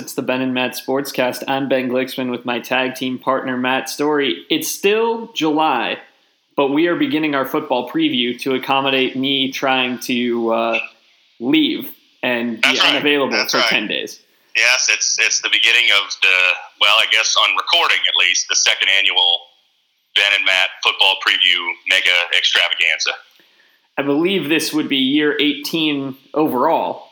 It's 0.00 0.14
the 0.14 0.22
Ben 0.22 0.40
and 0.40 0.54
Matt 0.54 0.72
Sportscast. 0.72 1.44
I'm 1.46 1.68
Ben 1.68 1.90
Glicksman 1.90 2.30
with 2.30 2.46
my 2.46 2.58
tag 2.58 2.94
team 2.94 3.18
partner 3.18 3.58
Matt 3.58 3.90
Story. 3.90 4.46
It's 4.48 4.66
still 4.66 5.30
July, 5.34 5.98
but 6.56 6.68
we 6.68 6.86
are 6.86 6.96
beginning 6.96 7.34
our 7.34 7.44
football 7.44 7.86
preview 7.86 8.40
to 8.40 8.54
accommodate 8.54 9.14
me 9.14 9.52
trying 9.52 9.98
to 10.00 10.52
uh, 10.52 10.78
leave 11.38 11.94
and 12.22 12.62
be 12.62 12.68
right. 12.68 12.84
unavailable 12.86 13.36
That's 13.36 13.52
for 13.52 13.58
right. 13.58 13.68
10 13.68 13.88
days. 13.88 14.22
Yes, 14.56 14.88
it's 14.90 15.18
it's 15.20 15.42
the 15.42 15.50
beginning 15.50 15.90
of 16.02 16.10
the 16.22 16.36
well, 16.80 16.94
I 16.98 17.04
guess 17.12 17.36
on 17.36 17.54
recording 17.54 17.98
at 18.08 18.16
least 18.18 18.48
the 18.48 18.56
second 18.56 18.88
annual 18.98 19.40
Ben 20.16 20.24
and 20.34 20.46
Matt 20.46 20.70
football 20.82 21.16
preview 21.24 21.72
mega 21.90 22.10
extravaganza. 22.34 23.10
I 23.98 24.02
believe 24.02 24.48
this 24.48 24.72
would 24.72 24.88
be 24.88 24.96
year 24.96 25.36
18 25.38 26.16
overall. 26.32 27.09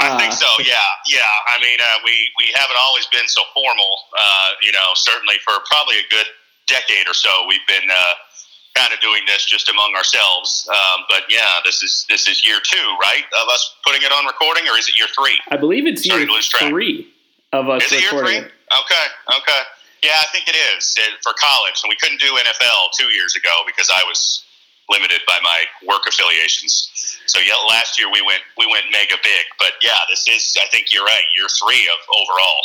I 0.00 0.16
think 0.18 0.32
Uh, 0.32 0.36
so. 0.36 0.48
Yeah, 0.64 0.80
yeah. 1.06 1.22
I 1.52 1.60
mean, 1.60 1.78
uh, 1.80 1.98
we 2.04 2.30
we 2.38 2.52
haven't 2.54 2.76
always 2.80 3.06
been 3.12 3.28
so 3.28 3.42
formal. 3.52 4.08
Uh, 4.16 4.50
you 4.62 4.72
know, 4.72 4.92
certainly 4.94 5.36
for 5.44 5.54
probably 5.70 5.98
a 5.98 6.06
good 6.08 6.26
decade 6.66 7.06
or 7.08 7.14
so, 7.14 7.30
we've 7.48 7.64
been 7.68 7.88
uh, 7.90 8.14
kind 8.74 8.92
of 8.94 9.00
doing 9.00 9.22
this 9.26 9.44
just 9.44 9.68
among 9.68 9.94
ourselves. 9.94 10.66
Um, 10.72 11.04
but 11.08 11.24
yeah, 11.28 11.60
this 11.64 11.82
is 11.82 12.06
this 12.08 12.28
is 12.28 12.46
year 12.46 12.60
two, 12.64 12.86
right, 13.02 13.24
of 13.42 13.48
us 13.48 13.74
putting 13.84 14.02
it 14.02 14.12
on 14.12 14.24
recording, 14.26 14.66
or 14.68 14.78
is 14.78 14.88
it 14.88 14.96
year 14.98 15.08
three? 15.14 15.38
I 15.50 15.56
believe 15.56 15.86
it's 15.86 16.06
year 16.06 16.16
Starting 16.24 16.42
track. 16.48 16.70
three 16.70 17.08
of 17.52 17.68
us 17.68 17.84
Is 17.84 17.92
it 17.92 18.00
year 18.00 18.10
recording 18.12 18.42
three? 18.42 18.50
Okay, 18.80 19.06
okay. 19.36 19.62
Yeah, 20.02 20.16
I 20.16 20.24
think 20.32 20.48
it 20.48 20.56
is 20.56 20.96
uh, 20.96 21.04
for 21.22 21.34
college, 21.36 21.76
and 21.84 21.90
we 21.90 21.96
couldn't 22.00 22.20
do 22.20 22.32
NFL 22.32 22.92
two 22.96 23.12
years 23.12 23.36
ago 23.36 23.52
because 23.66 23.90
I 23.92 24.00
was 24.08 24.44
limited 24.88 25.20
by 25.28 25.38
my 25.42 25.64
work 25.86 26.06
affiliations. 26.08 26.88
So 27.26 27.40
yeah, 27.40 27.54
last 27.68 27.98
year 27.98 28.10
we 28.10 28.22
went 28.22 28.42
we 28.58 28.66
went 28.66 28.84
mega 28.92 29.16
big, 29.22 29.44
but 29.58 29.72
yeah, 29.82 29.90
this 30.08 30.26
is 30.28 30.56
I 30.60 30.66
think 30.68 30.92
you're 30.92 31.04
right, 31.04 31.24
year 31.36 31.46
three 31.48 31.88
of 31.88 31.98
overall. 32.22 32.62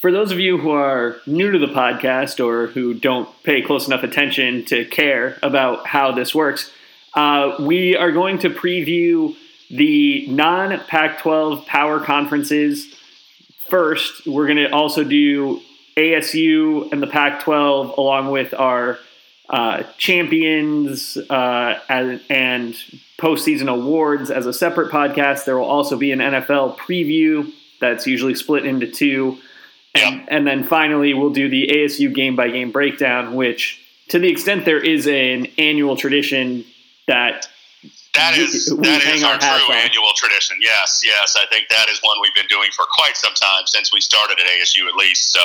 For 0.00 0.12
those 0.12 0.32
of 0.32 0.38
you 0.38 0.58
who 0.58 0.70
are 0.70 1.16
new 1.26 1.50
to 1.50 1.58
the 1.58 1.72
podcast 1.72 2.44
or 2.44 2.66
who 2.66 2.92
don't 2.92 3.28
pay 3.42 3.62
close 3.62 3.86
enough 3.86 4.02
attention 4.02 4.64
to 4.66 4.84
care 4.84 5.38
about 5.42 5.86
how 5.86 6.12
this 6.12 6.34
works, 6.34 6.70
uh, 7.14 7.56
we 7.60 7.96
are 7.96 8.12
going 8.12 8.38
to 8.40 8.50
preview 8.50 9.34
the 9.70 10.26
non 10.28 10.78
Pac 10.88 11.20
12 11.20 11.66
power 11.66 12.00
conferences 12.00 12.94
first. 13.68 14.26
We're 14.26 14.46
going 14.46 14.58
to 14.58 14.72
also 14.72 15.04
do 15.04 15.60
ASU 15.96 16.92
and 16.92 17.02
the 17.02 17.06
Pac 17.06 17.40
12 17.40 17.96
along 17.96 18.30
with 18.30 18.52
our 18.52 18.98
uh, 19.48 19.84
champions 19.96 21.16
uh, 21.16 21.78
and, 21.88 22.20
and 22.28 22.76
postseason 23.24 23.68
awards 23.72 24.30
as 24.30 24.44
a 24.46 24.52
separate 24.52 24.92
podcast. 24.92 25.44
There 25.46 25.56
will 25.58 25.64
also 25.64 25.96
be 25.96 26.12
an 26.12 26.18
NFL 26.18 26.76
preview 26.76 27.50
that's 27.80 28.06
usually 28.06 28.34
split 28.34 28.66
into 28.66 28.86
two. 28.86 29.38
And, 29.94 30.28
and 30.28 30.46
then 30.46 30.64
finally, 30.64 31.14
we'll 31.14 31.30
do 31.32 31.48
the 31.48 31.68
ASU 31.68 32.12
game 32.12 32.34
by 32.36 32.48
game 32.50 32.70
breakdown, 32.72 33.34
which, 33.34 33.80
to 34.08 34.18
the 34.18 34.28
extent 34.28 34.64
there 34.64 34.82
is 34.82 35.06
an 35.06 35.46
annual 35.56 35.96
tradition 35.96 36.64
that 37.06 37.46
That 38.14 38.36
is 38.36 38.66
that 38.66 39.02
is 39.06 39.22
our 39.22 39.34
our 39.34 39.38
true 39.38 39.74
on. 39.74 39.80
annual 39.86 40.12
tradition. 40.16 40.56
Yes, 40.60 41.00
yes, 41.04 41.36
I 41.40 41.46
think 41.46 41.68
that 41.70 41.88
is 41.88 42.00
one 42.02 42.16
we've 42.20 42.34
been 42.34 42.50
doing 42.50 42.70
for 42.76 42.84
quite 42.92 43.16
some 43.16 43.34
time 43.34 43.66
since 43.66 43.92
we 43.92 44.00
started 44.00 44.36
at 44.40 44.46
ASU, 44.46 44.86
at 44.88 44.94
least. 44.96 45.32
So, 45.32 45.40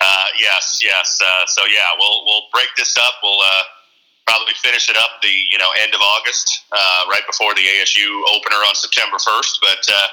uh, 0.00 0.26
yes, 0.40 0.80
yes. 0.82 1.20
Uh, 1.22 1.46
so 1.46 1.62
yeah, 1.66 1.86
we'll 1.98 2.24
we'll 2.26 2.46
break 2.52 2.68
this 2.76 2.96
up. 2.98 3.14
We'll 3.22 3.40
uh, 3.40 3.62
probably 4.28 4.52
finish 4.60 4.92
it 4.92 4.96
up 5.00 5.24
the 5.24 5.32
you 5.48 5.56
know 5.56 5.72
end 5.80 5.96
of 5.96 6.04
August, 6.04 6.68
uh, 6.68 7.08
right 7.08 7.24
before 7.24 7.56
the 7.56 7.64
ASU 7.64 8.04
opener 8.36 8.60
on 8.68 8.76
September 8.76 9.16
first. 9.16 9.56
But 9.64 9.80
uh, 9.88 10.08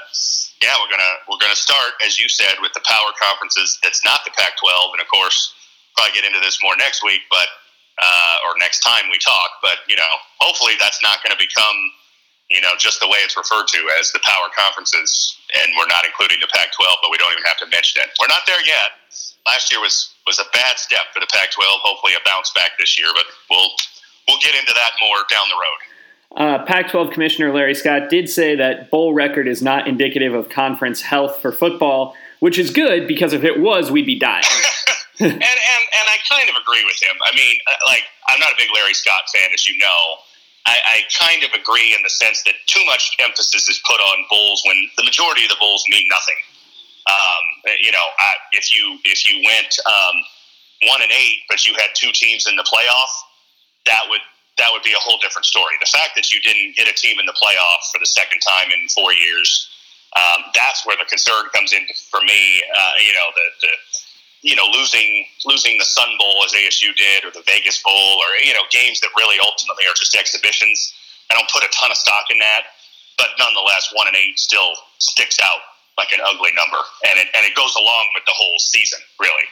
yeah, 0.63 0.71
we're 0.79 0.87
gonna 0.87 1.15
we're 1.27 1.43
gonna 1.43 1.59
start 1.59 1.99
as 2.07 2.15
you 2.15 2.31
said 2.31 2.55
with 2.63 2.71
the 2.71 2.83
power 2.87 3.11
conferences. 3.19 3.75
That's 3.83 3.99
not 4.07 4.23
the 4.23 4.31
Pac-12, 4.31 4.95
and 4.95 5.03
of 5.03 5.11
course, 5.11 5.51
probably 5.99 6.15
get 6.15 6.23
into 6.23 6.39
this 6.39 6.63
more 6.63 6.79
next 6.79 7.03
week, 7.03 7.27
but 7.27 7.51
uh, 7.99 8.47
or 8.47 8.55
next 8.55 8.79
time 8.79 9.11
we 9.11 9.19
talk. 9.19 9.59
But 9.59 9.83
you 9.91 9.99
know, 9.99 10.13
hopefully 10.39 10.79
that's 10.79 11.03
not 11.03 11.19
going 11.19 11.35
to 11.35 11.41
become 11.41 11.75
you 12.47 12.63
know 12.63 12.71
just 12.79 13.03
the 13.03 13.11
way 13.11 13.19
it's 13.19 13.35
referred 13.35 13.67
to 13.75 13.81
as 13.99 14.15
the 14.15 14.23
power 14.23 14.47
conferences, 14.55 15.35
and 15.59 15.75
we're 15.75 15.91
not 15.91 16.07
including 16.07 16.39
the 16.39 16.47
Pac-12, 16.55 16.87
but 17.03 17.11
we 17.11 17.19
don't 17.19 17.35
even 17.35 17.43
have 17.43 17.59
to 17.59 17.67
mention 17.67 17.99
it. 17.99 18.15
We're 18.15 18.31
not 18.31 18.47
there 18.47 18.63
yet. 18.63 18.95
Last 19.43 19.75
year 19.75 19.83
was 19.83 20.15
was 20.23 20.39
a 20.39 20.47
bad 20.55 20.79
step 20.79 21.11
for 21.11 21.19
the 21.19 21.27
Pac-12. 21.35 21.59
Hopefully 21.83 22.15
a 22.15 22.23
bounce 22.23 22.55
back 22.55 22.79
this 22.79 22.95
year, 22.95 23.11
but 23.11 23.27
we'll 23.51 23.75
we'll 24.27 24.39
get 24.39 24.55
into 24.55 24.73
that 24.73 24.91
more 24.99 25.17
down 25.29 25.45
the 25.49 25.55
road. 25.55 25.79
Uh, 26.35 26.65
Pac 26.65 26.91
12 26.91 27.11
Commissioner 27.11 27.53
Larry 27.53 27.75
Scott 27.75 28.09
did 28.09 28.29
say 28.29 28.55
that 28.55 28.91
bowl 28.91 29.13
record 29.13 29.47
is 29.47 29.61
not 29.61 29.87
indicative 29.87 30.33
of 30.33 30.49
conference 30.49 31.01
health 31.01 31.41
for 31.41 31.51
football, 31.51 32.13
which 32.39 32.59
is 32.59 32.71
good 32.71 33.07
because 33.07 33.31
if 33.31 33.43
it 33.43 33.61
was, 33.61 33.89
we'd 33.89 34.05
be 34.05 34.19
dying. 34.19 34.43
and, 35.19 35.31
and 35.31 35.39
and 35.39 36.05
I 36.11 36.19
kind 36.27 36.49
of 36.49 36.59
agree 36.59 36.83
with 36.83 36.99
him. 37.01 37.15
I 37.23 37.33
mean, 37.35 37.55
uh, 37.71 37.79
like 37.87 38.03
I'm 38.27 38.39
not 38.39 38.51
a 38.51 38.55
big 38.57 38.67
Larry 38.75 38.93
Scott 38.93 39.23
fan, 39.31 39.47
as 39.53 39.67
you 39.67 39.79
know. 39.79 40.19
I, 40.65 40.75
I 40.75 40.97
kind 41.13 41.43
of 41.45 41.53
agree 41.53 41.95
in 41.95 42.01
the 42.03 42.09
sense 42.09 42.43
that 42.43 42.55
too 42.65 42.83
much 42.85 43.15
emphasis 43.23 43.69
is 43.69 43.79
put 43.87 44.01
on 44.01 44.25
bowls 44.29 44.63
when 44.65 44.89
the 44.97 45.05
majority 45.05 45.45
of 45.45 45.49
the 45.49 45.61
bowls 45.61 45.85
mean 45.87 46.07
nothing. 46.09 46.35
Um, 47.07 47.43
you 47.79 47.93
know, 47.93 48.03
I, 48.19 48.33
if 48.51 48.75
you 48.75 48.99
if 49.05 49.23
you 49.23 49.39
went 49.45 49.71
um, 49.87 50.15
one 50.91 51.01
and 51.01 51.11
eight, 51.11 51.47
but 51.47 51.65
you 51.65 51.73
had 51.79 51.95
two 51.95 52.11
teams 52.11 52.45
in 52.45 52.57
the 52.57 52.67
playoff, 52.67 53.13
that 53.85 54.03
would 54.09 54.21
that 54.57 54.71
would 54.71 54.83
be 54.83 54.95
a 54.95 55.01
whole 55.03 55.19
different 55.19 55.45
story. 55.45 55.75
The 55.83 55.91
fact 55.91 56.15
that 56.15 56.31
you 56.31 56.39
didn't 56.39 56.75
get 56.79 56.87
a 56.87 56.95
team 56.95 57.19
in 57.19 57.25
the 57.25 57.35
playoff 57.35 57.91
for 57.91 57.99
the 57.99 58.07
second 58.07 58.39
time 58.39 58.71
in 58.71 58.87
four 58.87 59.11
years, 59.11 59.67
um, 60.15 60.47
that's 60.55 60.87
where 60.87 60.95
the 60.95 61.03
concern 61.11 61.51
comes 61.51 61.73
in 61.75 61.83
for 62.07 62.23
me. 62.23 62.63
Uh, 62.63 62.93
you 63.03 63.11
know, 63.11 63.27
the, 63.35 63.45
the 63.67 63.71
you 64.47 64.55
know 64.55 64.63
losing 64.71 65.25
losing 65.43 65.77
the 65.77 65.85
Sun 65.85 66.07
Bowl 66.17 66.39
as 66.45 66.55
ASU 66.55 66.95
did, 66.95 67.25
or 67.25 67.31
the 67.31 67.43
Vegas 67.45 67.83
Bowl, 67.83 68.15
or 68.23 68.29
you 68.43 68.53
know 68.53 68.63
games 68.71 69.01
that 69.01 69.11
really 69.17 69.37
ultimately 69.43 69.83
are 69.91 69.97
just 69.97 70.15
exhibitions. 70.15 70.93
I 71.31 71.35
don't 71.35 71.49
put 71.49 71.63
a 71.63 71.71
ton 71.73 71.91
of 71.91 71.97
stock 71.97 72.29
in 72.29 72.39
that, 72.39 72.79
but 73.17 73.35
nonetheless, 73.39 73.91
one 73.91 74.07
and 74.07 74.15
eight 74.15 74.39
still 74.39 74.77
sticks 74.99 75.37
out 75.43 75.59
like 75.97 76.11
an 76.11 76.19
ugly 76.23 76.51
number, 76.55 76.79
and 77.11 77.19
it 77.19 77.27
and 77.35 77.43
it 77.43 77.55
goes 77.55 77.75
along 77.75 78.09
with 78.15 78.23
the 78.23 78.35
whole 78.35 78.59
season, 78.59 78.99
really. 79.19 79.47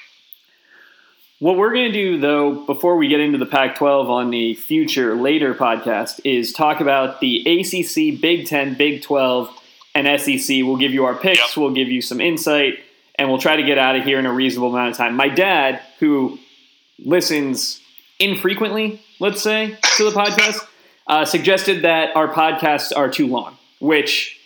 What 1.40 1.58
we're 1.58 1.74
going 1.74 1.92
to 1.92 1.94
do, 1.94 2.20
though, 2.20 2.66
before 2.66 2.96
we 2.96 3.08
get 3.10 3.20
into 3.20 3.38
the 3.38 3.46
Pac 3.46 3.76
12 3.76 4.10
on 4.10 4.30
the 4.30 4.54
future 4.54 5.16
later 5.16 5.54
podcast, 5.54 6.22
is 6.24 6.54
talk 6.54 6.80
about 6.80 7.20
the 7.20 7.40
ACC, 7.42 8.22
Big 8.22 8.48
10, 8.48 8.76
Big 8.76 9.02
12, 9.02 9.50
and 9.96 10.22
SEC. 10.22 10.48
We'll 10.64 10.78
give 10.78 10.94
you 10.94 11.06
our 11.06 11.16
picks, 11.16 11.58
we'll 11.58 11.74
give 11.74 11.90
you 11.90 12.02
some 12.02 12.22
insight, 12.22 12.80
and 13.16 13.28
we'll 13.30 13.40
try 13.40 13.58
to 13.58 13.64
get 13.64 13.78
out 13.78 13.96
of 13.96 14.04
here 14.06 14.20
in 14.20 14.26
a 14.26 14.32
reasonable 14.32 14.70
amount 14.74 14.92
of 14.92 14.98
time. 14.98 15.16
My 15.16 15.28
dad, 15.28 15.82
who 16.00 16.40
listens 17.00 17.82
infrequently, 18.20 19.02
let's 19.20 19.42
say, 19.42 19.78
to 19.98 20.04
the 20.10 20.12
podcast, 20.12 20.66
uh, 21.08 21.26
suggested 21.26 21.82
that 21.82 22.16
our 22.16 22.30
podcasts 22.32 22.96
are 22.96 23.10
too 23.10 23.28
long, 23.28 23.58
which 23.82 24.40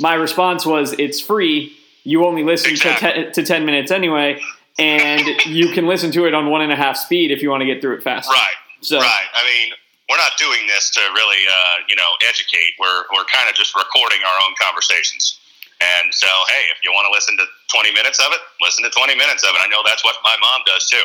my 0.00 0.14
response 0.14 0.64
was 0.64 0.92
it's 0.92 1.20
free. 1.20 1.76
You 2.04 2.24
only 2.26 2.44
listen 2.44 2.70
Exactly. 2.70 3.08
to, 3.24 3.24
te- 3.26 3.32
to 3.32 3.42
10 3.42 3.64
minutes 3.66 3.90
anyway, 3.90 4.40
and 4.78 5.24
you 5.46 5.70
can 5.70 5.86
listen 5.86 6.10
to 6.12 6.26
it 6.26 6.34
on 6.34 6.50
one 6.50 6.62
and 6.62 6.72
a 6.72 6.76
half 6.76 6.96
speed 6.96 7.30
if 7.30 7.42
you 7.42 7.50
want 7.50 7.60
to 7.62 7.66
get 7.66 7.80
through 7.80 7.96
it 7.96 8.02
fast. 8.02 8.28
Right. 8.28 8.58
So, 8.80 8.98
Right. 8.98 9.28
I 9.34 9.42
mean, 9.46 9.72
we're 10.10 10.18
not 10.18 10.32
doing 10.38 10.66
this 10.66 10.90
to 10.90 11.00
really, 11.14 11.42
uh, 11.48 11.76
you 11.88 11.96
know, 11.96 12.08
educate. 12.28 12.74
We're 12.78 13.04
we're 13.14 13.24
kind 13.32 13.48
of 13.48 13.54
just 13.54 13.74
recording 13.74 14.18
our 14.26 14.36
own 14.44 14.54
conversations. 14.60 15.38
And 15.80 16.12
so, 16.14 16.26
hey, 16.48 16.70
if 16.70 16.78
you 16.84 16.92
want 16.92 17.06
to 17.08 17.12
listen 17.12 17.36
to 17.36 17.44
20 17.74 17.92
minutes 17.92 18.18
of 18.20 18.30
it, 18.32 18.38
listen 18.62 18.84
to 18.84 18.90
20 18.90 19.16
minutes 19.16 19.42
of 19.42 19.50
it. 19.50 19.60
I 19.60 19.68
know 19.68 19.82
that's 19.84 20.04
what 20.04 20.16
my 20.22 20.36
mom 20.40 20.62
does 20.66 20.86
too. 20.88 21.02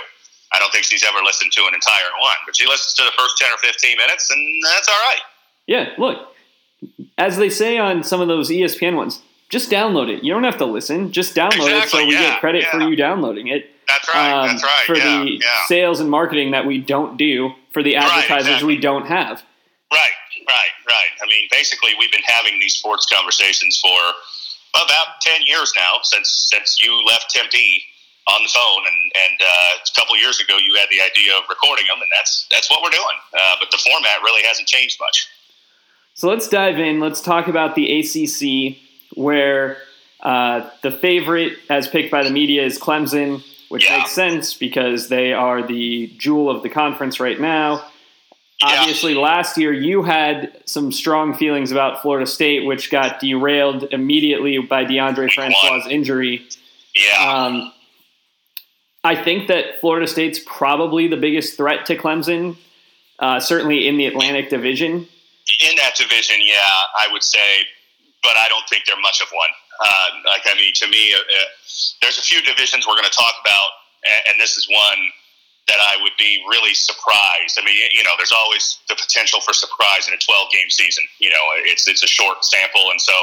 I 0.53 0.59
don't 0.59 0.71
think 0.71 0.85
she's 0.85 1.03
ever 1.03 1.19
listened 1.23 1.51
to 1.53 1.61
an 1.67 1.73
entire 1.73 2.11
one, 2.21 2.37
but 2.45 2.55
she 2.55 2.65
listens 2.67 2.93
to 2.95 3.03
the 3.03 3.11
first 3.17 3.37
10 3.37 3.51
or 3.53 3.57
15 3.57 3.97
minutes, 3.97 4.29
and 4.31 4.63
that's 4.63 4.87
all 4.87 5.01
right. 5.09 5.19
yeah, 5.67 5.89
look, 5.97 6.33
as 7.17 7.37
they 7.37 7.49
say 7.49 7.77
on 7.77 8.03
some 8.03 8.19
of 8.21 8.27
those 8.27 8.49
ESPN 8.49 8.95
ones, 8.95 9.21
just 9.49 9.71
download 9.71 10.09
it. 10.09 10.23
You 10.23 10.31
don't 10.33 10.43
have 10.43 10.57
to 10.57 10.65
listen. 10.65 11.11
Just 11.11 11.35
download 11.35 11.83
it 11.83 11.89
so 11.89 12.05
we 12.05 12.13
yeah, 12.13 12.21
get 12.21 12.39
credit 12.39 12.65
for 12.65 12.79
you 12.79 12.95
downloading 12.95 13.47
it. 13.47 13.69
That's 13.87 14.07
right. 14.13 14.31
um, 14.31 14.47
that's 14.47 14.63
right. 14.63 14.85
For 14.85 14.95
yeah, 14.95 15.23
the 15.23 15.31
yeah. 15.41 15.65
sales 15.65 15.99
and 15.99 16.09
marketing 16.09 16.51
that 16.51 16.65
we 16.65 16.77
don't 16.77 17.17
do, 17.17 17.51
for 17.71 17.81
the 17.81 17.95
advertisers 17.95 18.47
exactly. 18.47 18.75
we 18.75 18.81
don't 18.81 19.07
have. 19.07 19.43
Right, 19.91 20.17
right, 20.47 20.73
right. 20.87 21.09
I 21.21 21.25
mean, 21.25 21.47
basically, 21.51 21.91
we've 21.97 22.11
been 22.11 22.21
having 22.25 22.59
these 22.59 22.75
sports 22.75 23.07
conversations 23.11 23.79
for 23.81 23.99
about 24.75 25.19
ten 25.21 25.41
years 25.45 25.73
now 25.75 25.99
since 26.03 26.47
since 26.53 26.79
you 26.79 27.03
left 27.05 27.31
Tempe 27.31 27.83
on 28.27 28.43
the 28.43 28.49
phone, 28.49 28.83
and 28.85 29.11
and 29.25 29.39
uh, 29.41 29.81
a 29.81 29.99
couple 29.99 30.15
years 30.17 30.39
ago 30.39 30.57
you 30.57 30.75
had 30.75 30.87
the 30.91 31.01
idea 31.01 31.35
of 31.35 31.43
recording 31.49 31.85
them, 31.87 31.97
and 31.97 32.11
that's 32.15 32.45
that's 32.51 32.69
what 32.69 32.83
we're 32.83 32.91
doing. 32.91 33.17
Uh, 33.33 33.55
but 33.59 33.71
the 33.71 33.77
format 33.77 34.21
really 34.23 34.45
hasn't 34.45 34.67
changed 34.67 34.97
much. 34.99 35.27
So 36.13 36.27
let's 36.27 36.47
dive 36.47 36.79
in. 36.79 36.99
Let's 36.99 37.21
talk 37.21 37.47
about 37.47 37.75
the 37.75 37.99
ACC, 37.99 38.77
where 39.19 39.77
uh, 40.21 40.69
the 40.81 40.91
favorite, 40.91 41.53
as 41.69 41.87
picked 41.87 42.09
by 42.11 42.23
the 42.23 42.29
media, 42.31 42.63
is 42.65 42.79
Clemson, 42.79 43.43
which 43.69 43.85
Yeah. 43.89 43.97
makes 43.97 44.11
sense 44.11 44.53
because 44.53 45.09
they 45.09 45.33
are 45.33 45.61
the 45.65 46.07
jewel 46.17 46.49
of 46.49 46.63
the 46.63 46.69
conference 46.69 47.19
right 47.19 47.39
now. 47.39 47.85
Yeah. 48.61 48.79
Obviously, 48.81 49.13
last 49.13 49.57
year 49.57 49.71
you 49.71 50.03
had 50.03 50.51
some 50.65 50.91
strong 50.91 51.33
feelings 51.33 51.71
about 51.71 52.01
Florida 52.01 52.25
State, 52.25 52.65
which 52.65 52.89
got 52.89 53.19
derailed 53.19 53.83
immediately 53.91 54.57
by 54.59 54.83
Deondre 54.85 55.31
Francois' 55.31 55.87
injury. 55.89 56.45
Yeah. 56.95 57.31
Um, 57.33 57.71
I 59.03 59.15
think 59.15 59.47
that 59.47 59.79
Florida 59.79 60.07
State's 60.07 60.39
probably 60.45 61.07
the 61.07 61.15
biggest 61.15 61.55
threat 61.55 61.85
to 61.85 61.95
Clemson, 61.95 62.57
uh, 63.19 63.39
certainly 63.39 63.87
in 63.87 63.95
the 63.97 64.07
Atlantic 64.07 64.49
Division. 64.49 65.07
In 65.61 65.75
that 65.77 65.95
division, 65.95 66.37
yeah, 66.41 66.57
I 66.97 67.07
would 67.13 67.23
say, 67.23 67.39
but 68.23 68.35
I 68.35 68.47
don't 68.49 68.67
think 68.67 68.85
they're 68.85 68.99
much 68.99 69.21
of 69.21 69.29
one. 69.31 69.53
Uh, 69.79 70.07
like, 70.27 70.43
I 70.45 70.55
mean, 70.55 70.73
to 70.83 70.87
me, 70.87 71.13
uh, 71.13 71.19
uh 71.19 71.47
there's 72.01 72.19
a 72.19 72.25
few 72.25 72.41
divisions 72.41 72.87
we're 72.87 72.99
going 72.99 73.09
to 73.09 73.15
talk 73.15 73.35
about, 73.39 73.69
and, 74.03 74.33
and 74.33 74.35
this 74.41 74.57
is 74.57 74.67
one 74.67 75.11
that 75.69 75.77
I 75.77 76.01
would 76.01 76.17
be 76.17 76.41
really 76.49 76.73
surprised. 76.73 77.61
I 77.61 77.63
mean, 77.63 77.77
you 77.93 78.03
know, 78.03 78.11
there's 78.17 78.33
always 78.33 78.81
the 78.89 78.97
potential 78.97 79.39
for 79.39 79.53
surprise 79.53 80.09
in 80.09 80.13
a 80.13 80.17
12 80.17 80.49
game 80.51 80.69
season. 80.69 81.05
You 81.19 81.29
know, 81.29 81.43
it's 81.69 81.87
it's 81.87 82.03
a 82.03 82.09
short 82.09 82.43
sample, 82.43 82.89
and 82.91 82.99
so 82.99 83.13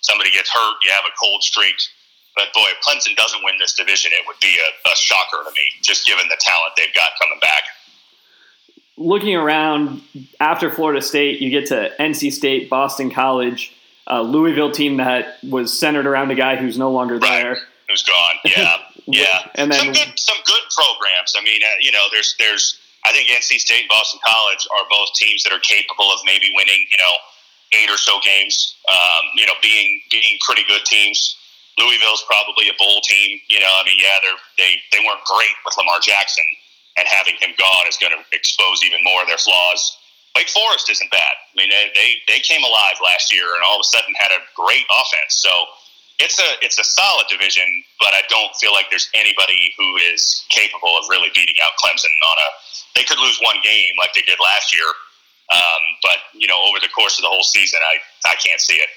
somebody 0.00 0.30
gets 0.30 0.50
hurt, 0.50 0.76
you 0.84 0.92
have 0.92 1.04
a 1.04 1.14
cold 1.20 1.42
streak. 1.42 1.74
But 2.36 2.54
boy, 2.54 2.66
if 2.70 2.80
Clemson 2.80 3.14
doesn't 3.16 3.42
win 3.44 3.56
this 3.58 3.74
division, 3.74 4.12
it 4.14 4.24
would 4.26 4.40
be 4.40 4.56
a, 4.56 4.88
a 4.88 4.96
shocker 4.96 5.44
to 5.44 5.50
me, 5.50 5.66
just 5.82 6.06
given 6.06 6.28
the 6.28 6.38
talent 6.40 6.72
they've 6.76 6.94
got 6.94 7.10
coming 7.20 7.38
back. 7.40 7.64
Looking 8.96 9.34
around 9.34 10.02
after 10.40 10.70
Florida 10.70 11.02
State, 11.02 11.40
you 11.40 11.50
get 11.50 11.66
to 11.66 11.92
NC 11.98 12.32
State, 12.32 12.70
Boston 12.70 13.10
College, 13.10 13.71
a 14.06 14.22
Louisville 14.22 14.70
team 14.70 14.96
that 14.96 15.38
was 15.48 15.76
centered 15.78 16.06
around 16.06 16.30
a 16.30 16.34
guy 16.34 16.56
who's 16.56 16.78
no 16.78 16.90
longer 16.90 17.18
right. 17.18 17.42
there. 17.42 17.56
Who's 17.88 18.02
gone? 18.02 18.36
Yeah, 18.44 18.76
yeah. 19.06 19.50
and 19.56 19.72
then 19.72 19.78
some 19.78 19.92
good, 19.92 20.18
some 20.18 20.38
good 20.46 20.62
programs. 20.70 21.34
I 21.36 21.42
mean, 21.42 21.62
uh, 21.62 21.78
you 21.80 21.90
know, 21.90 22.06
there's, 22.12 22.34
there's. 22.38 22.78
I 23.04 23.10
think 23.10 23.26
NC 23.28 23.58
State 23.58 23.80
and 23.82 23.88
Boston 23.88 24.20
College 24.22 24.62
are 24.78 24.86
both 24.88 25.10
teams 25.14 25.42
that 25.42 25.52
are 25.52 25.58
capable 25.58 26.06
of 26.14 26.20
maybe 26.24 26.46
winning, 26.54 26.86
you 26.86 26.98
know, 27.02 27.14
eight 27.72 27.90
or 27.90 27.98
so 27.98 28.20
games. 28.22 28.76
Um, 28.86 29.26
you 29.34 29.46
know, 29.46 29.54
being 29.60 30.00
being 30.10 30.38
pretty 30.46 30.62
good 30.68 30.84
teams. 30.84 31.36
Louisville's 31.78 32.22
probably 32.28 32.68
a 32.68 32.76
bowl 32.78 33.00
team. 33.02 33.40
You 33.48 33.58
know, 33.58 33.72
I 33.74 33.82
mean, 33.84 33.98
yeah, 33.98 34.22
they're, 34.22 34.40
they 34.58 34.76
they 34.92 35.02
weren't 35.04 35.24
great 35.24 35.56
with 35.64 35.74
Lamar 35.78 35.98
Jackson, 35.98 36.44
and 36.96 37.08
having 37.08 37.34
him 37.40 37.50
gone 37.58 37.86
is 37.88 37.96
going 37.98 38.12
to 38.12 38.22
expose 38.30 38.84
even 38.84 39.02
more 39.02 39.22
of 39.22 39.28
their 39.28 39.40
flaws. 39.40 39.98
Wake 40.36 40.48
Forest 40.48 40.88
isn't 40.90 41.10
bad. 41.10 41.34
I 41.52 41.54
mean, 41.56 41.68
they, 41.68 41.92
they 41.94 42.10
they 42.26 42.40
came 42.40 42.64
alive 42.64 42.96
last 43.04 43.32
year, 43.32 43.44
and 43.54 43.62
all 43.66 43.76
of 43.76 43.84
a 43.84 43.88
sudden 43.88 44.14
had 44.16 44.32
a 44.32 44.40
great 44.56 44.86
offense. 44.88 45.36
So 45.36 45.50
it's 46.18 46.38
a 46.38 46.48
it's 46.64 46.78
a 46.78 46.84
solid 46.84 47.26
division, 47.28 47.66
but 48.00 48.14
I 48.14 48.22
don't 48.28 48.54
feel 48.56 48.72
like 48.72 48.86
there's 48.90 49.10
anybody 49.14 49.72
who 49.76 49.96
is 50.12 50.44
capable 50.48 50.96
of 50.96 51.04
really 51.10 51.28
beating 51.34 51.56
out 51.62 51.72
Clemson 51.82 52.12
on 52.30 52.36
a. 52.38 52.48
They 52.96 53.04
could 53.04 53.18
lose 53.18 53.38
one 53.42 53.56
game 53.62 53.92
like 53.98 54.14
they 54.14 54.22
did 54.22 54.38
last 54.42 54.74
year, 54.74 54.86
um, 55.52 55.82
but 56.02 56.18
you 56.34 56.46
know, 56.48 56.60
over 56.68 56.78
the 56.80 56.88
course 56.88 57.18
of 57.18 57.22
the 57.22 57.28
whole 57.28 57.44
season, 57.44 57.80
I 57.82 58.30
I 58.30 58.34
can't 58.36 58.60
see 58.60 58.76
it. 58.76 58.88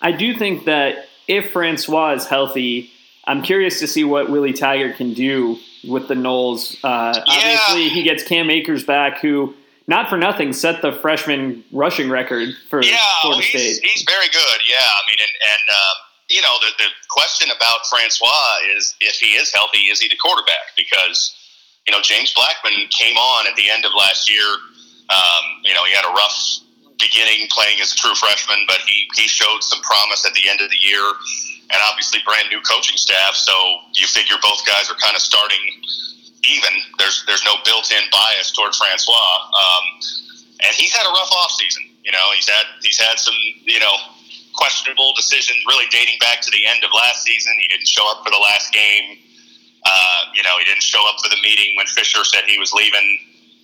I 0.00 0.12
do 0.12 0.34
think 0.36 0.64
that 0.64 1.08
if 1.26 1.52
Francois 1.52 2.12
is 2.12 2.26
healthy, 2.26 2.90
I'm 3.26 3.42
curious 3.42 3.80
to 3.80 3.86
see 3.86 4.04
what 4.04 4.30
Willie 4.30 4.52
Taggart 4.52 4.96
can 4.96 5.14
do 5.14 5.58
with 5.86 6.08
the 6.08 6.14
Noles. 6.14 6.76
Uh, 6.82 7.22
yeah. 7.26 7.58
Obviously, 7.66 7.88
he 7.88 8.02
gets 8.02 8.22
Cam 8.22 8.50
Akers 8.50 8.84
back, 8.84 9.20
who 9.20 9.54
not 9.90 10.08
for 10.08 10.16
nothing 10.16 10.54
set 10.54 10.80
the 10.80 10.94
freshman 11.02 11.66
rushing 11.74 12.08
record 12.08 12.54
for 12.70 12.80
yeah, 12.80 12.94
Florida 13.20 13.42
he's, 13.42 13.50
State. 13.50 13.90
He's 13.90 14.06
very 14.06 14.30
good. 14.30 14.58
Yeah, 14.70 14.78
I 14.78 15.02
mean, 15.10 15.18
and, 15.18 15.34
and 15.34 15.64
um, 15.74 15.96
you 16.30 16.40
know, 16.40 16.54
the, 16.62 16.70
the 16.78 16.88
question 17.10 17.50
about 17.50 17.82
Francois 17.90 18.78
is 18.78 18.94
if 19.02 19.18
he 19.18 19.34
is 19.34 19.52
healthy, 19.52 19.90
is 19.90 19.98
he 19.98 20.06
the 20.06 20.16
quarterback? 20.22 20.78
Because 20.78 21.34
you 21.88 21.92
know, 21.92 21.98
James 22.06 22.32
Blackman 22.32 22.86
came 22.94 23.18
on 23.18 23.50
at 23.50 23.56
the 23.56 23.68
end 23.68 23.84
of 23.84 23.90
last 23.98 24.30
year. 24.30 24.46
Um, 25.10 25.44
you 25.66 25.74
know, 25.74 25.82
he 25.82 25.90
had 25.90 26.06
a 26.06 26.14
rough 26.14 26.38
beginning 27.02 27.50
playing 27.50 27.82
as 27.82 27.90
a 27.90 27.96
true 27.96 28.14
freshman, 28.14 28.62
but 28.70 28.78
he, 28.86 29.10
he 29.18 29.26
showed 29.26 29.58
some 29.66 29.82
promise 29.82 30.22
at 30.22 30.34
the 30.38 30.46
end 30.46 30.60
of 30.60 30.70
the 30.70 30.78
year. 30.78 31.02
And 31.74 31.82
obviously, 31.90 32.20
brand 32.22 32.46
new 32.46 32.62
coaching 32.62 32.96
staff. 32.96 33.34
So 33.34 33.54
you 33.98 34.06
figure 34.06 34.38
both 34.38 34.62
guys 34.66 34.86
are 34.86 34.98
kind 35.02 35.16
of 35.18 35.22
starting 35.22 35.82
even. 36.44 36.72
There's 36.98 37.24
there's 37.26 37.44
no 37.44 37.56
built-in 37.64 38.04
bias 38.12 38.52
toward 38.52 38.74
Francois, 38.74 39.36
um, 39.52 39.84
and 40.64 40.72
he's 40.74 40.92
had 40.92 41.04
a 41.04 41.12
rough 41.12 41.30
offseason. 41.30 41.88
You 42.04 42.12
know, 42.12 42.24
he's 42.34 42.48
had 42.48 42.66
he's 42.82 43.00
had 43.00 43.18
some 43.18 43.36
you 43.64 43.80
know 43.80 43.94
questionable 44.54 45.12
decisions, 45.16 45.58
really 45.66 45.86
dating 45.90 46.18
back 46.20 46.40
to 46.42 46.50
the 46.50 46.66
end 46.66 46.84
of 46.84 46.90
last 46.92 47.24
season. 47.24 47.52
He 47.60 47.68
didn't 47.68 47.88
show 47.88 48.04
up 48.10 48.24
for 48.24 48.30
the 48.30 48.40
last 48.40 48.72
game. 48.72 49.18
Uh, 49.84 50.20
you 50.34 50.42
know, 50.42 50.58
he 50.58 50.64
didn't 50.64 50.82
show 50.84 51.00
up 51.08 51.16
for 51.22 51.28
the 51.28 51.40
meeting 51.42 51.76
when 51.76 51.86
Fisher 51.86 52.24
said 52.24 52.44
he 52.46 52.58
was 52.58 52.72
leaving. 52.72 53.18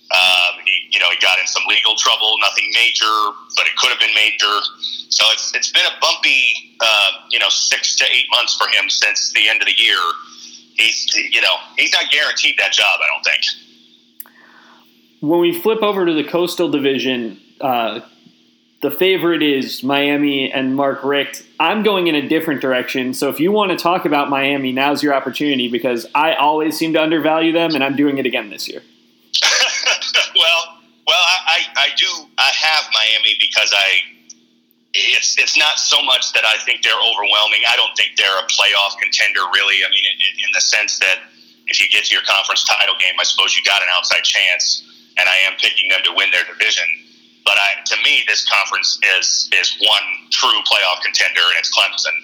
Um, 0.09 0.63
he, 0.65 0.87
you 0.89 0.99
know, 0.99 1.11
he 1.11 1.17
got 1.19 1.37
in 1.37 1.45
some 1.45 1.63
legal 1.67 1.95
trouble. 1.97 2.37
Nothing 2.39 2.71
major, 2.73 3.11
but 3.55 3.67
it 3.67 3.75
could 3.75 3.91
have 3.91 3.99
been 3.99 4.15
major. 4.15 4.55
So 5.09 5.25
it's 5.33 5.53
it's 5.53 5.71
been 5.71 5.85
a 5.85 5.95
bumpy, 5.99 6.77
uh, 6.79 7.27
you 7.29 7.39
know, 7.39 7.49
six 7.49 7.95
to 7.97 8.05
eight 8.05 8.25
months 8.31 8.55
for 8.55 8.67
him 8.69 8.89
since 8.89 9.33
the 9.33 9.49
end 9.49 9.61
of 9.61 9.67
the 9.67 9.77
year. 9.77 9.99
He's, 10.77 11.13
you 11.15 11.41
know, 11.41 11.55
he's 11.77 11.93
not 11.93 12.11
guaranteed 12.11 12.55
that 12.59 12.71
job. 12.71 12.99
I 13.01 13.07
don't 13.13 13.23
think. 13.23 13.43
When 15.19 15.39
we 15.39 15.59
flip 15.59 15.81
over 15.81 16.05
to 16.05 16.13
the 16.13 16.23
Coastal 16.23 16.69
Division, 16.69 17.39
uh, 17.59 18.01
the 18.81 18.91
favorite 18.91 19.41
is 19.41 19.83
Miami 19.83 20.51
and 20.51 20.75
Mark 20.75 21.03
Richt. 21.03 21.43
I'm 21.59 21.81
going 21.81 22.07
in 22.07 22.13
a 22.13 22.27
different 22.27 22.61
direction. 22.61 23.15
So 23.15 23.29
if 23.29 23.39
you 23.39 23.51
want 23.51 23.71
to 23.71 23.77
talk 23.77 24.05
about 24.05 24.29
Miami, 24.29 24.71
now's 24.71 25.01
your 25.01 25.15
opportunity 25.15 25.67
because 25.67 26.05
I 26.13 26.35
always 26.35 26.77
seem 26.77 26.93
to 26.93 27.01
undervalue 27.01 27.51
them, 27.51 27.73
and 27.73 27.83
I'm 27.83 27.95
doing 27.95 28.19
it 28.19 28.27
again 28.27 28.51
this 28.51 28.67
year. 28.67 28.81
well, 30.35 30.77
well, 31.07 31.17
I, 31.17 31.37
I, 31.47 31.59
I 31.75 31.87
do. 31.97 32.05
I 32.37 32.51
have 32.53 32.85
Miami 32.93 33.35
because 33.39 33.73
I. 33.73 34.16
It's 34.97 35.37
it's 35.37 35.53
not 35.57 35.77
so 35.77 36.01
much 36.01 36.33
that 36.33 36.41
I 36.41 36.57
think 36.65 36.81
they're 36.81 36.97
overwhelming. 36.97 37.61
I 37.69 37.77
don't 37.77 37.93
think 37.93 38.17
they're 38.17 38.39
a 38.41 38.47
playoff 38.49 38.97
contender, 38.97 39.45
really. 39.53 39.85
I 39.85 39.89
mean, 39.93 40.05
in, 40.09 40.33
in 40.41 40.51
the 40.57 40.61
sense 40.61 40.97
that 40.99 41.21
if 41.69 41.77
you 41.77 41.85
get 41.93 42.09
to 42.09 42.11
your 42.17 42.25
conference 42.25 42.65
title 42.65 42.97
game, 42.97 43.13
I 43.19 43.25
suppose 43.25 43.53
you 43.53 43.61
got 43.61 43.85
an 43.85 43.89
outside 43.93 44.25
chance, 44.25 44.81
and 45.21 45.29
I 45.29 45.37
am 45.45 45.53
picking 45.61 45.93
them 45.93 46.01
to 46.09 46.11
win 46.17 46.33
their 46.33 46.45
division. 46.49 46.85
But 47.45 47.61
I, 47.61 47.79
to 47.93 47.97
me, 48.01 48.25
this 48.25 48.41
conference 48.49 48.97
is 49.21 49.49
is 49.53 49.77
one 49.85 50.05
true 50.33 50.59
playoff 50.65 51.05
contender, 51.05 51.45
and 51.45 51.57
it's 51.61 51.69
Clemson. 51.69 52.17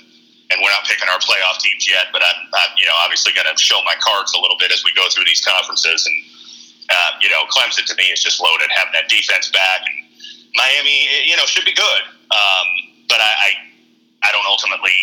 And 0.51 0.61
we're 0.61 0.73
not 0.73 0.85
picking 0.85 1.09
our 1.09 1.17
playoff 1.17 1.57
teams 1.61 1.89
yet, 1.89 2.13
but 2.13 2.21
I'm, 2.21 2.39
I'm 2.53 2.71
you 2.77 2.89
know 2.89 2.97
obviously 3.05 3.33
going 3.37 3.49
to 3.49 3.55
show 3.57 3.79
my 3.85 3.95
cards 4.01 4.33
a 4.33 4.41
little 4.41 4.57
bit 4.57 4.73
as 4.73 4.81
we 4.81 4.93
go 4.97 5.05
through 5.13 5.25
these 5.25 5.41
conferences 5.41 6.05
and 6.05 6.17
uh, 6.89 7.11
you 7.21 7.29
know, 7.29 7.43
Clemson 7.47 7.85
to 7.85 7.95
me 7.95 8.11
is 8.11 8.21
just 8.21 8.41
loaded, 8.41 8.67
having 8.75 8.93
that 8.93 9.07
defense 9.07 9.49
back, 9.49 9.81
and 9.87 9.97
Miami, 10.55 11.07
you 11.25 11.37
know, 11.37 11.45
should 11.45 11.65
be 11.65 11.73
good. 11.73 12.01
Um, 12.33 12.67
but 13.07 13.21
I, 13.21 13.29
I, 13.29 13.49
I 14.25 14.31
don't 14.33 14.47
ultimately 14.49 14.97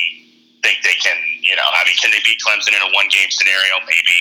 think 0.62 0.82
they 0.82 0.98
can. 0.98 1.16
You 1.42 1.54
know, 1.54 1.62
I 1.62 1.86
mean, 1.86 1.94
can 2.02 2.10
they 2.10 2.18
beat 2.24 2.42
Clemson 2.42 2.74
in 2.74 2.82
a 2.82 2.90
one-game 2.90 3.30
scenario? 3.30 3.78
Maybe, 3.86 4.18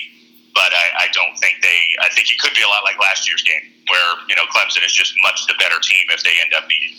but 0.54 0.70
I, 0.70 1.04
I 1.04 1.06
don't 1.12 1.36
think 1.38 1.58
they. 1.62 1.78
I 2.00 2.08
think 2.14 2.30
it 2.30 2.38
could 2.38 2.54
be 2.54 2.62
a 2.62 2.68
lot 2.68 2.84
like 2.84 2.98
last 3.00 3.28
year's 3.28 3.42
game, 3.42 3.66
where 3.90 4.14
you 4.28 4.36
know 4.36 4.46
Clemson 4.54 4.84
is 4.84 4.92
just 4.92 5.14
much 5.22 5.46
the 5.46 5.54
better 5.58 5.78
team 5.82 6.06
if 6.10 6.22
they 6.22 6.34
end 6.40 6.54
up 6.54 6.68
beating. 6.68 6.96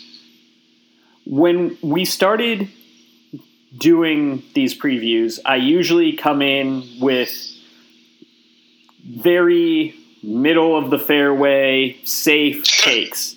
When 1.24 1.78
we 1.82 2.04
started 2.04 2.68
doing 3.78 4.42
these 4.54 4.78
previews, 4.78 5.38
I 5.44 5.56
usually 5.56 6.12
come 6.12 6.42
in 6.42 6.84
with 7.00 7.32
very 9.04 9.94
middle 10.22 10.76
of 10.76 10.90
the 10.90 10.98
fairway, 10.98 11.98
safe 12.04 12.64
takes. 12.64 13.36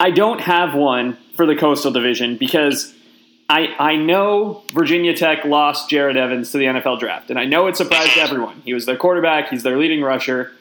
I 0.00 0.10
don't 0.10 0.40
have 0.40 0.74
one 0.74 1.16
for 1.36 1.44
the 1.46 1.54
Coastal 1.54 1.90
Division 1.92 2.36
because 2.36 2.94
I, 3.48 3.66
I 3.78 3.96
know 3.96 4.62
Virginia 4.72 5.14
Tech 5.14 5.44
lost 5.44 5.90
Jerod 5.90 6.16
Evans 6.16 6.52
to 6.52 6.58
the 6.58 6.64
NFL 6.64 6.98
draft, 7.00 7.30
and 7.30 7.38
I 7.38 7.44
know 7.44 7.66
it 7.66 7.76
surprised 7.76 8.16
everyone. 8.16 8.62
He 8.64 8.72
was 8.74 8.86
their 8.86 8.96
quarterback, 8.96 9.48
he's 9.50 9.62
their 9.62 9.76
leading 9.76 10.02
rusher. 10.02 10.52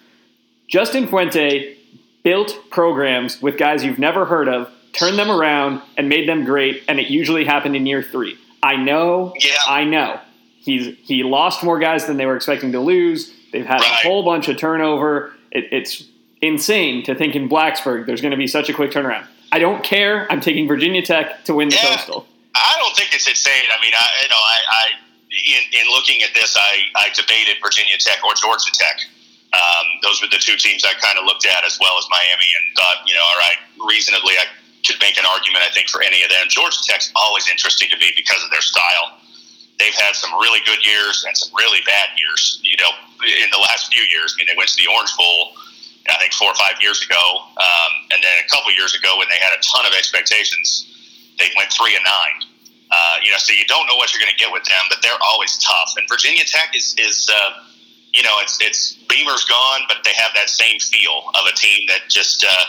Justin 0.67 1.08
Fuente 1.08 1.77
built 2.24 2.55
programs 2.69 3.41
with 3.41 3.58
guys 3.58 3.84
you've 3.84 3.98
never 4.00 4.25
heard 4.25 4.50
of, 4.50 4.69
turned 4.91 5.17
them 5.17 5.31
around, 5.31 5.81
and 5.98 6.10
made 6.10 6.27
them 6.27 6.43
great, 6.43 6.84
and 6.88 7.00
it 7.00 7.10
usually 7.10 7.46
happened 7.46 7.75
in 7.75 7.86
year 7.86 8.03
three. 8.03 8.38
I 8.62 8.75
know, 8.75 9.34
Yeah. 9.39 9.51
I 9.67 9.86
know. 9.86 10.19
He's 10.62 10.98
he 11.03 11.24
lost 11.24 11.63
more 11.63 11.79
guys 11.79 12.05
than 12.08 12.17
they 12.17 12.25
were 12.25 12.36
expecting 12.36 12.74
to 12.74 12.79
lose. 12.81 13.34
They've 13.53 13.65
had 13.65 13.79
Right. 13.79 14.03
a 14.03 14.08
whole 14.08 14.24
bunch 14.24 14.50
of 14.50 14.58
turnover. 14.58 15.34
It, 15.51 15.69
it's 15.72 16.03
insane 16.41 17.03
to 17.03 17.15
think 17.15 17.36
in 17.36 17.50
Blacksburg 17.50 18.05
there's 18.05 18.22
going 18.22 18.31
to 18.31 18.38
be 18.38 18.48
such 18.48 18.69
a 18.69 18.74
quick 18.74 18.91
turnaround. 18.91 19.27
I 19.51 19.60
don't 19.60 19.84
care. 19.84 20.31
I'm 20.31 20.41
taking 20.41 20.67
Virginia 20.67 21.01
Tech 21.01 21.43
to 21.46 21.55
win 21.55 21.69
the 21.69 21.75
Yeah. 21.75 21.96
Coastal. 21.96 22.25
I 22.55 22.75
don't 22.77 22.96
think 22.96 23.13
it's 23.13 23.27
insane. 23.27 23.69
I 23.69 23.81
mean, 23.81 23.93
I 23.93 24.05
you 24.24 24.29
know, 24.29 24.41
I, 24.41 24.58
I 24.69 24.84
in, 25.29 25.63
in 25.81 25.86
looking 25.93 26.22
at 26.25 26.34
this, 26.34 26.58
I, 26.58 26.81
I 26.98 27.10
debated 27.13 27.62
Virginia 27.62 27.98
Tech 28.01 28.24
or 28.25 28.34
Georgia 28.34 28.74
Tech. 28.74 28.98
Um, 29.53 29.86
those 30.01 30.22
were 30.22 30.29
the 30.29 30.41
two 30.41 30.58
teams 30.58 30.86
I 30.86 30.93
kind 31.01 31.17
of 31.17 31.25
looked 31.25 31.46
at 31.46 31.65
as 31.65 31.77
well 31.81 31.98
as 31.98 32.05
Miami, 32.10 32.50
and 32.53 32.63
thought, 32.77 33.01
you 33.05 33.13
know, 33.17 33.25
all 33.25 33.39
right, 33.41 33.58
reasonably, 33.81 34.38
I 34.38 34.46
could 34.86 34.98
make 35.01 35.17
an 35.17 35.25
argument. 35.25 35.65
I 35.65 35.74
think 35.74 35.89
for 35.89 36.01
any 36.01 36.22
of 36.22 36.29
them, 36.29 36.46
Georgia 36.50 36.77
Tech's 36.86 37.10
always 37.15 37.50
interesting 37.50 37.89
to 37.89 37.98
me 37.98 38.13
because 38.17 38.41
of 38.46 38.50
their 38.53 38.62
style. 38.62 39.17
They've 39.77 39.96
had 39.96 40.13
some 40.13 40.34
really 40.38 40.60
good 40.65 40.86
years 40.86 41.25
and 41.25 41.34
some 41.38 41.50
really 41.58 41.81
bad 41.86 42.13
years. 42.17 42.62
You 42.62 42.77
know, 42.77 42.91
in 43.25 43.50
the 43.50 43.62
last 43.62 43.93
few 43.93 44.03
years, 44.03 44.36
I 44.38 44.41
mean, 44.41 44.48
they 44.50 44.58
went 44.58 44.69
to 44.69 44.77
the 44.77 44.89
Orange 44.91 45.13
Bowl. 45.17 45.58
I 46.10 46.18
think 46.20 46.34
four 46.34 46.50
or 46.50 46.60
five 46.60 46.82
years 46.82 47.01
ago, 47.01 47.22
um, 47.58 47.92
and 48.12 48.20
then 48.24 48.36
a 48.42 48.48
couple 48.50 48.74
years 48.74 48.94
ago 48.96 49.18
when 49.18 49.28
they 49.30 49.39
had 49.39 49.54
a 49.54 49.62
ton 49.62 49.86
of 49.86 49.94
expectations, 49.94 50.89
they 51.38 51.50
went 51.56 51.72
three 51.72 51.96
and 51.96 52.04
nine. 52.04 52.50
Uh, 52.89 53.22
you 53.22 53.30
know, 53.30 53.38
so 53.38 53.54
you 53.54 53.66
don't 53.70 53.86
know 53.86 53.96
what 53.96 54.13
you're 54.13 54.22
going 54.22 54.34
to 54.34 54.42
get 54.42 54.50
with 54.51 54.66
them, 54.66 54.82
but 54.89 54.98
they're 55.06 55.22
always 55.22 55.58
tough. 55.62 55.94
And 55.98 56.10
Virginia 56.10 56.42
Tech 56.44 56.74
is, 56.74 56.96
is 56.98 57.30
uh, 57.30 57.62
you 58.13 58.24
know, 58.24 58.42
it's 58.42 58.58
it's 58.62 58.98
Beamer's 59.08 59.46
gone, 59.46 59.82
but 59.88 60.01
they 60.04 60.13
have 60.18 60.34
that 60.34 60.50
same 60.50 60.80
feel 60.80 61.30
of 61.38 61.44
a 61.46 61.54
team 61.54 61.86
that 61.88 62.10
just 62.10 62.44
uh, 62.44 62.66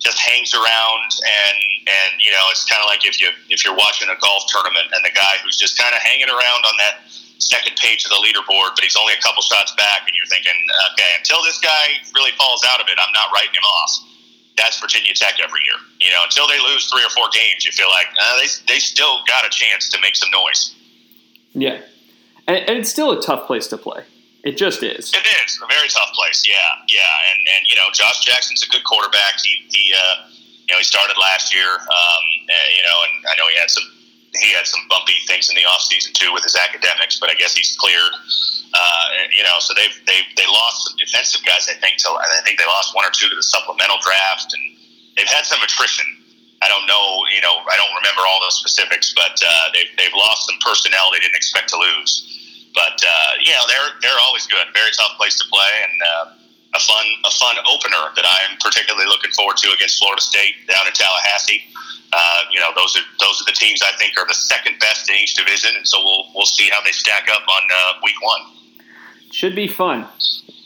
just 0.00 0.18
hangs 0.18 0.54
around, 0.54 1.08
and 1.20 1.58
and 1.84 2.10
you 2.24 2.32
know, 2.32 2.44
it's 2.50 2.64
kind 2.64 2.80
of 2.80 2.88
like 2.88 3.04
if 3.04 3.20
you 3.20 3.28
if 3.48 3.64
you're 3.64 3.76
watching 3.76 4.08
a 4.08 4.16
golf 4.20 4.48
tournament 4.48 4.88
and 4.96 5.04
the 5.04 5.12
guy 5.12 5.36
who's 5.44 5.58
just 5.58 5.76
kind 5.76 5.94
of 5.94 6.00
hanging 6.00 6.28
around 6.28 6.64
on 6.64 6.76
that 6.80 7.04
second 7.40 7.76
page 7.80 8.04
of 8.04 8.12
the 8.12 8.20
leaderboard, 8.20 8.76
but 8.76 8.84
he's 8.84 8.96
only 8.96 9.16
a 9.16 9.22
couple 9.24 9.42
shots 9.42 9.72
back, 9.74 10.04
and 10.06 10.12
you're 10.14 10.28
thinking, 10.28 10.54
okay, 10.92 11.10
until 11.18 11.42
this 11.42 11.58
guy 11.58 11.98
really 12.14 12.32
falls 12.36 12.62
out 12.68 12.80
of 12.80 12.86
it, 12.86 12.96
I'm 13.00 13.12
not 13.12 13.32
writing 13.32 13.56
him 13.56 13.64
off 13.64 14.10
that's 14.60 14.78
Virginia 14.78 15.14
Tech 15.14 15.40
every 15.42 15.60
year. 15.64 15.80
You 16.00 16.10
know, 16.12 16.22
until 16.24 16.46
they 16.46 16.60
lose 16.60 16.86
three 16.86 17.04
or 17.04 17.10
four 17.10 17.28
games, 17.32 17.64
you 17.64 17.72
feel 17.72 17.88
like 17.88 18.06
uh, 18.20 18.36
they 18.36 18.74
they 18.74 18.78
still 18.78 19.24
got 19.26 19.46
a 19.46 19.50
chance 19.50 19.88
to 19.90 19.98
make 20.00 20.14
some 20.14 20.30
noise. 20.30 20.74
Yeah, 21.52 21.80
and, 22.46 22.58
and, 22.68 22.78
it's 22.78 22.90
still 22.90 23.10
a 23.10 23.20
tough 23.20 23.46
place 23.46 23.66
to 23.68 23.78
play. 23.78 24.04
It 24.44 24.56
just 24.56 24.82
is. 24.82 25.12
It 25.12 25.26
is 25.44 25.60
a 25.62 25.66
very 25.66 25.88
tough 25.88 26.12
place. 26.12 26.46
Yeah, 26.46 26.54
yeah, 26.88 27.32
and 27.32 27.40
and 27.56 27.66
you 27.68 27.76
know, 27.76 27.88
Josh 27.92 28.24
Jackson's 28.24 28.62
a 28.62 28.68
good 28.68 28.84
quarterback. 28.84 29.40
He 29.42 29.64
he 29.72 29.92
uh, 29.92 30.28
you 30.68 30.74
know 30.74 30.78
he 30.78 30.84
started 30.84 31.16
last 31.18 31.54
year. 31.54 31.72
Um, 31.72 32.24
uh, 32.48 32.68
you 32.76 32.82
know, 32.84 32.96
and 33.08 33.26
I 33.26 33.36
know 33.36 33.48
he 33.48 33.58
had 33.58 33.70
some 33.70 33.84
he 34.40 34.52
had 34.56 34.66
some 34.66 34.80
bumpy 34.88 35.14
things 35.26 35.48
in 35.48 35.54
the 35.54 35.64
offseason 35.68 36.12
too 36.12 36.32
with 36.32 36.44
his 36.44 36.56
academics, 36.56 37.20
but 37.20 37.30
I 37.30 37.34
guess 37.34 37.54
he's 37.54 37.76
cleared. 37.76 38.14
Uh, 38.72 39.06
you 39.36 39.42
know, 39.42 39.58
so 39.58 39.74
they've 39.74 39.94
they 40.06 40.22
they 40.36 40.46
lost 40.46 40.88
some 40.88 40.96
defensive 40.96 41.44
guys. 41.44 41.68
I 41.68 41.74
think 41.78 41.98
till 41.98 42.16
I 42.16 42.40
think 42.44 42.58
they 42.58 42.66
lost 42.66 42.94
one 42.94 43.04
or 43.04 43.10
two 43.10 43.28
to 43.28 43.36
the 43.36 43.42
supplemental 43.42 43.98
draft, 44.00 44.54
and 44.54 44.64
they've 45.16 45.30
had 45.30 45.44
some 45.44 45.60
attrition. 45.62 46.06
I 46.62 46.68
don't 46.68 46.84
know, 46.84 47.24
you 47.32 47.40
know, 47.40 47.56
I 47.64 47.76
don't 47.80 47.94
remember 47.96 48.20
all 48.28 48.36
those 48.44 48.60
specifics, 48.60 49.16
but 49.16 49.32
uh, 49.42 49.72
they've 49.72 49.90
they've 49.96 50.14
lost 50.14 50.46
some 50.46 50.58
personnel 50.60 51.10
they 51.12 51.20
didn't 51.20 51.36
expect 51.36 51.70
to 51.70 51.78
lose. 51.78 52.70
But 52.74 53.02
uh, 53.02 53.32
you 53.42 53.50
know, 53.50 53.64
they're 53.66 53.90
they're 54.02 54.20
always 54.28 54.46
good. 54.46 54.66
Very 54.72 54.92
tough 54.94 55.16
place 55.16 55.34
to 55.40 55.46
play, 55.50 55.72
and 55.82 55.96
uh, 55.98 56.24
a 56.74 56.80
fun 56.80 57.06
a 57.24 57.30
fun 57.30 57.56
opener 57.66 58.14
that 58.14 58.24
I'm 58.24 58.56
particularly 58.58 59.06
looking 59.06 59.30
forward 59.32 59.56
to 59.58 59.72
against 59.72 59.98
Florida 59.98 60.22
State 60.22 60.54
down 60.68 60.86
in 60.86 60.92
Tallahassee. 60.92 61.62
Uh, 62.12 62.42
you 62.50 62.60
know, 62.60 62.70
those 62.76 62.96
are 62.96 63.06
those 63.18 63.40
are 63.42 63.44
the 63.46 63.54
teams 63.54 63.82
I 63.82 63.96
think 63.96 64.18
are 64.18 64.26
the 64.26 64.34
second 64.34 64.78
best 64.78 65.08
in 65.08 65.16
each 65.16 65.34
division, 65.34 65.76
and 65.76 65.86
so 65.86 65.98
we'll 66.02 66.26
we'll 66.34 66.46
see 66.46 66.68
how 66.70 66.80
they 66.82 66.92
stack 66.92 67.28
up 67.32 67.42
on 67.42 67.62
uh, 67.72 67.92
week 68.02 68.20
one. 68.22 68.40
Should 69.32 69.54
be 69.54 69.68
fun. 69.68 70.06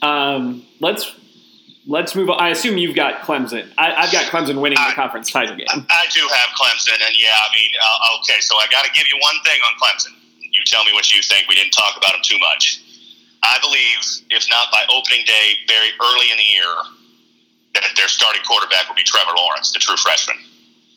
Um, 0.03 0.65
let's 0.81 1.15
let's 1.87 2.15
move 2.15 2.31
on. 2.31 2.41
I 2.41 2.51
assume 2.51 2.79
you've 2.79 2.97
got 2.97 3.23
Clemson. 3.23 3.71
I, 3.77 4.05
have 4.05 4.13
got 4.13 4.25
Clemson 4.33 4.61
winning 4.61 4.79
the 4.79 4.93
conference 4.95 5.31
title 5.31 5.57
game. 5.57 5.67
I 5.69 6.05
do 6.13 6.21
have 6.21 6.49
Clemson, 6.57 7.01
and 7.01 7.15
yeah, 7.17 7.33
I 7.33 7.49
mean, 7.57 7.71
uh, 7.81 8.19
okay, 8.21 8.41
so 8.41 8.57
I 8.57 8.67
got 8.71 8.85
to 8.85 8.91
give 8.93 9.05
you 9.09 9.19
one 9.21 9.37
thing 9.45 9.61
on 9.69 9.73
Clemson. 9.81 10.17
You 10.41 10.63
tell 10.67 10.85
me 10.85 10.93
what 10.93 11.13
you 11.13 11.21
think. 11.23 11.49
We 11.49 11.57
didn't 11.57 11.73
talk 11.73 11.97
about 11.97 12.13
them 12.13 12.23
too 12.23 12.39
much. 12.39 12.81
I 13.45 13.61
believe, 13.61 14.01
if 14.33 14.49
not 14.49 14.73
by 14.73 14.83
opening 14.89 15.25
day, 15.29 15.61
very 15.69 15.93
early 16.01 16.33
in 16.33 16.39
the 16.41 16.49
year, 16.49 16.73
that 17.75 17.85
their 17.97 18.09
starting 18.09 18.43
quarterback 18.43 18.89
will 18.89 18.97
be 18.97 19.05
Trevor 19.05 19.37
Lawrence, 19.37 19.73
the 19.73 19.79
true 19.79 19.97
freshman 19.97 20.39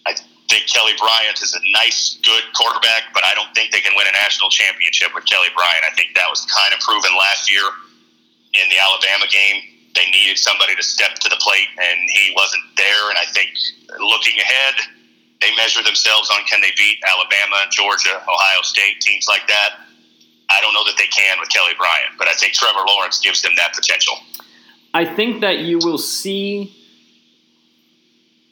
I 0.07 0.15
think 0.47 0.71
Kelly 0.71 0.95
Bryant 0.95 1.43
is 1.43 1.51
a 1.51 1.59
nice, 1.75 2.17
good 2.23 2.43
quarterback, 2.55 3.11
but 3.13 3.27
I 3.27 3.35
don't 3.35 3.51
think 3.51 3.75
they 3.75 3.83
can 3.83 3.91
win 3.99 4.07
a 4.07 4.15
national 4.15 4.49
championship 4.49 5.11
with 5.13 5.27
Kelly 5.27 5.51
Bryant. 5.51 5.83
I 5.83 5.91
think 5.99 6.15
that 6.15 6.31
was 6.31 6.47
kind 6.47 6.71
of 6.71 6.79
proven 6.79 7.11
last 7.19 7.51
year 7.51 7.67
in 8.55 8.65
the 8.71 8.79
Alabama 8.79 9.27
game. 9.27 9.91
They 9.93 10.07
needed 10.07 10.39
somebody 10.39 10.75
to 10.79 10.83
step 10.83 11.19
to 11.19 11.27
the 11.27 11.35
plate, 11.43 11.67
and 11.75 11.99
he 12.15 12.31
wasn't 12.31 12.63
there. 12.79 13.11
And 13.11 13.19
I 13.19 13.27
think 13.35 13.51
looking 13.99 14.39
ahead, 14.39 14.75
they 15.43 15.51
measure 15.59 15.83
themselves 15.83 16.31
on 16.31 16.39
can 16.47 16.61
they 16.63 16.71
beat 16.79 16.97
Alabama, 17.03 17.67
Georgia, 17.75 18.15
Ohio 18.23 18.61
State, 18.63 19.01
teams 19.01 19.27
like 19.27 19.45
that. 19.51 19.83
I 20.49 20.61
don't 20.61 20.73
know 20.73 20.85
that 20.85 20.95
they 20.97 21.07
can 21.07 21.39
with 21.39 21.49
Kelly 21.49 21.73
Bryant, 21.77 22.17
but 22.17 22.27
I 22.27 22.33
think 22.33 22.53
Trevor 22.53 22.79
Lawrence 22.87 23.19
gives 23.19 23.41
them 23.41 23.51
that 23.57 23.73
potential. 23.73 24.15
I 24.93 25.05
think 25.05 25.41
that 25.41 25.59
you 25.59 25.79
will 25.79 25.97
see 25.97 26.73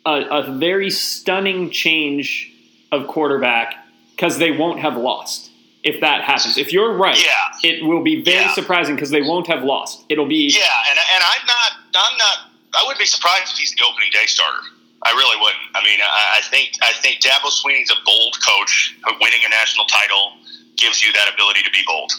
a, 0.05 0.21
a 0.29 0.57
very 0.57 0.89
stunning 0.89 1.71
change 1.71 2.51
of 2.91 3.07
quarterback 3.07 3.75
because 4.11 4.37
they 4.37 4.51
won't 4.51 4.79
have 4.79 4.97
lost 4.97 5.51
if 5.83 6.01
that 6.01 6.23
happens. 6.23 6.57
If 6.57 6.73
you're 6.73 6.93
right, 6.97 7.17
yeah. 7.17 7.69
it 7.69 7.85
will 7.85 8.03
be 8.03 8.23
very 8.23 8.45
yeah. 8.45 8.53
surprising 8.53 8.95
because 8.95 9.11
they 9.11 9.21
won't 9.21 9.47
have 9.47 9.63
lost. 9.63 10.03
It'll 10.09 10.27
be 10.27 10.49
yeah, 10.49 10.89
and, 10.89 10.99
and 10.99 11.23
I'm 11.23 11.45
not 11.45 11.71
I'm 11.95 12.17
not 12.17 12.37
I 12.75 12.83
wouldn't 12.83 12.99
be 12.99 13.05
surprised 13.05 13.53
if 13.53 13.57
he's 13.57 13.71
the 13.71 13.85
opening 13.89 14.09
day 14.11 14.25
starter. 14.25 14.59
I 15.03 15.11
really 15.11 15.37
wouldn't. 15.39 15.69
I 15.75 15.83
mean, 15.85 15.99
I, 16.01 16.39
I 16.39 16.41
think 16.49 16.71
I 16.81 16.91
think 16.93 17.21
Dabo 17.21 17.49
Swinney's 17.49 17.91
a 17.91 17.99
bold 18.03 18.35
coach. 18.45 18.97
Winning 19.21 19.41
a 19.45 19.49
national 19.49 19.85
title 19.85 20.33
gives 20.75 21.03
you 21.03 21.11
that 21.13 21.31
ability 21.33 21.63
to 21.63 21.71
be 21.71 21.83
bold 21.85 22.11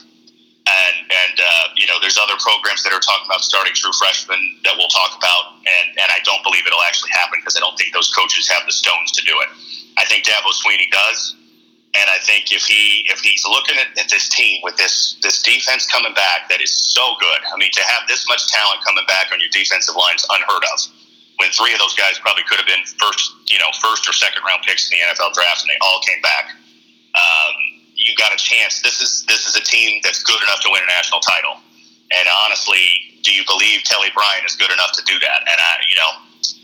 and 0.66 0.96
and 1.06 1.36
uh, 1.38 1.66
you 1.78 1.86
know 1.86 1.98
there's 2.02 2.18
other 2.18 2.34
programs 2.42 2.82
that 2.82 2.90
are 2.90 3.02
talking 3.02 3.26
about 3.26 3.42
starting 3.42 3.72
true 3.74 3.94
freshmen 3.94 4.38
that 4.66 4.74
we'll 4.74 4.90
talk 4.90 5.14
about, 5.14 5.62
and 5.62 5.86
and 5.94 6.08
I 6.10 6.18
don't 6.26 6.42
believe 6.42 6.66
it'll 6.66 6.82
actually 6.86 7.14
happen 7.14 7.38
because 7.38 7.54
I 7.54 7.62
don't 7.62 7.78
think 7.78 7.94
those 7.94 8.10
coaches 8.10 8.50
have 8.50 8.66
the 8.66 8.74
stones 8.74 9.14
to 9.14 9.22
do 9.22 9.34
it. 9.46 9.48
I 9.96 10.04
think 10.10 10.26
Dabo 10.26 10.50
Swinney 10.50 10.90
does, 10.90 11.38
and 11.94 12.10
I 12.10 12.18
think 12.26 12.50
if 12.50 12.66
he 12.66 13.06
if 13.06 13.22
he's 13.22 13.46
looking 13.46 13.78
at, 13.78 13.94
at 13.94 14.10
this 14.10 14.28
team 14.28 14.58
with 14.66 14.76
this 14.76 15.16
this 15.22 15.40
defense 15.42 15.86
coming 15.86 16.14
back 16.14 16.50
that 16.50 16.58
is 16.60 16.74
so 16.74 17.14
good. 17.22 17.40
I 17.46 17.54
mean, 17.56 17.70
to 17.70 17.84
have 17.86 18.10
this 18.10 18.26
much 18.26 18.50
talent 18.50 18.82
coming 18.82 19.06
back 19.06 19.30
on 19.30 19.38
your 19.38 19.50
defensive 19.54 19.94
line 19.94 20.18
is 20.18 20.26
unheard 20.28 20.66
of. 20.74 20.78
When 21.38 21.52
three 21.52 21.76
of 21.76 21.78
those 21.78 21.92
guys 21.92 22.16
probably 22.18 22.48
could 22.48 22.56
have 22.56 22.66
been 22.66 22.80
first, 22.96 23.28
you 23.52 23.60
know, 23.60 23.68
first 23.84 24.08
or 24.08 24.16
second 24.16 24.40
round 24.42 24.64
picks 24.64 24.88
in 24.88 24.96
the 24.96 25.04
NFL 25.04 25.36
draft, 25.36 25.62
and 25.62 25.68
they 25.68 25.76
all 25.84 26.00
came 26.00 26.22
back. 26.24 26.48
Um, 27.12 27.54
you 28.06 28.14
got 28.14 28.32
a 28.32 28.38
chance. 28.38 28.80
This 28.80 29.02
is 29.02 29.26
this 29.26 29.46
is 29.46 29.56
a 29.58 29.64
team 29.64 30.00
that's 30.02 30.22
good 30.22 30.40
enough 30.46 30.62
to 30.62 30.70
win 30.70 30.82
a 30.82 30.90
national 30.90 31.20
title. 31.20 31.58
And 32.14 32.26
honestly, 32.46 32.86
do 33.26 33.34
you 33.34 33.42
believe 33.46 33.82
Kelly 33.82 34.14
Bryant 34.14 34.46
is 34.46 34.54
good 34.54 34.70
enough 34.70 34.94
to 34.94 35.02
do 35.02 35.18
that? 35.18 35.40
And 35.42 35.58
I, 35.58 35.72
you 35.90 35.98
know, 35.98 36.10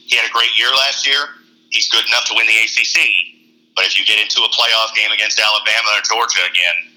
he 0.07 0.15
had 0.15 0.23
a 0.23 0.31
great 0.31 0.55
year 0.55 0.71
last 0.71 1.03
year. 1.03 1.43
He's 1.75 1.91
good 1.91 2.07
enough 2.07 2.31
to 2.31 2.35
win 2.39 2.47
the 2.47 2.55
ACC. 2.63 3.03
But 3.75 3.89
if 3.89 3.99
you 3.99 4.07
get 4.07 4.23
into 4.23 4.47
a 4.47 4.51
playoff 4.55 4.95
game 4.95 5.11
against 5.11 5.41
Alabama 5.41 5.99
or 5.99 6.03
Georgia 6.07 6.47
again, 6.47 6.93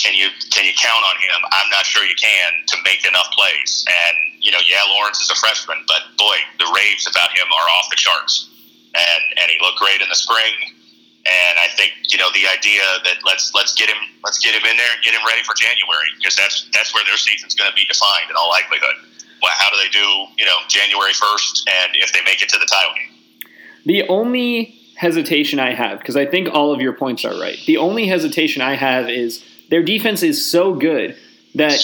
can 0.00 0.16
you 0.16 0.32
can 0.48 0.64
you 0.64 0.72
count 0.72 1.04
on 1.04 1.16
him? 1.20 1.38
I'm 1.52 1.68
not 1.68 1.84
sure 1.84 2.08
you 2.08 2.16
can 2.16 2.64
to 2.72 2.76
make 2.88 3.04
enough 3.04 3.28
plays. 3.36 3.84
And 3.84 4.16
you 4.40 4.50
know, 4.50 4.62
yeah, 4.64 4.80
Lawrence 4.96 5.20
is 5.20 5.28
a 5.28 5.36
freshman, 5.36 5.84
but 5.84 6.16
boy, 6.16 6.40
the 6.56 6.72
raves 6.72 7.04
about 7.04 7.36
him 7.36 7.44
are 7.52 7.68
off 7.76 7.92
the 7.92 8.00
charts. 8.00 8.48
And 8.96 9.22
and 9.36 9.52
he 9.52 9.60
looked 9.60 9.78
great 9.78 10.00
in 10.00 10.08
the 10.08 10.16
spring 10.16 10.79
and 11.30 11.58
I 11.58 11.68
think 11.78 11.92
you 12.10 12.18
know 12.18 12.28
the 12.34 12.46
idea 12.50 12.82
that 13.04 13.22
let's 13.24 13.54
let's 13.54 13.74
get 13.74 13.88
him 13.88 13.98
let's 14.24 14.38
get 14.38 14.54
him 14.54 14.66
in 14.68 14.76
there 14.76 14.90
and 14.92 15.02
get 15.04 15.14
him 15.14 15.22
ready 15.26 15.42
for 15.42 15.54
January 15.54 16.10
because 16.18 16.34
that's 16.34 16.68
that's 16.74 16.92
where 16.94 17.04
their 17.04 17.16
season's 17.16 17.54
going 17.54 17.70
to 17.70 17.76
be 17.76 17.86
defined 17.86 18.28
in 18.28 18.36
all 18.36 18.50
likelihood. 18.50 18.96
Well, 19.42 19.52
how 19.54 19.70
do 19.70 19.76
they 19.78 19.88
do 19.88 20.26
you 20.36 20.44
know 20.44 20.58
January 20.68 21.12
first 21.12 21.68
and 21.70 21.94
if 21.94 22.12
they 22.12 22.20
make 22.24 22.42
it 22.42 22.48
to 22.50 22.58
the 22.58 22.66
title 22.66 22.94
game? 22.94 23.14
The 23.86 24.08
only 24.08 24.76
hesitation 24.96 25.58
I 25.58 25.72
have 25.72 25.98
because 25.98 26.16
I 26.16 26.26
think 26.26 26.48
all 26.52 26.72
of 26.72 26.80
your 26.80 26.92
points 26.92 27.24
are 27.24 27.38
right. 27.40 27.58
The 27.66 27.78
only 27.78 28.06
hesitation 28.06 28.60
I 28.60 28.74
have 28.74 29.08
is 29.08 29.44
their 29.70 29.82
defense 29.82 30.22
is 30.22 30.44
so 30.44 30.74
good 30.74 31.16
that 31.54 31.80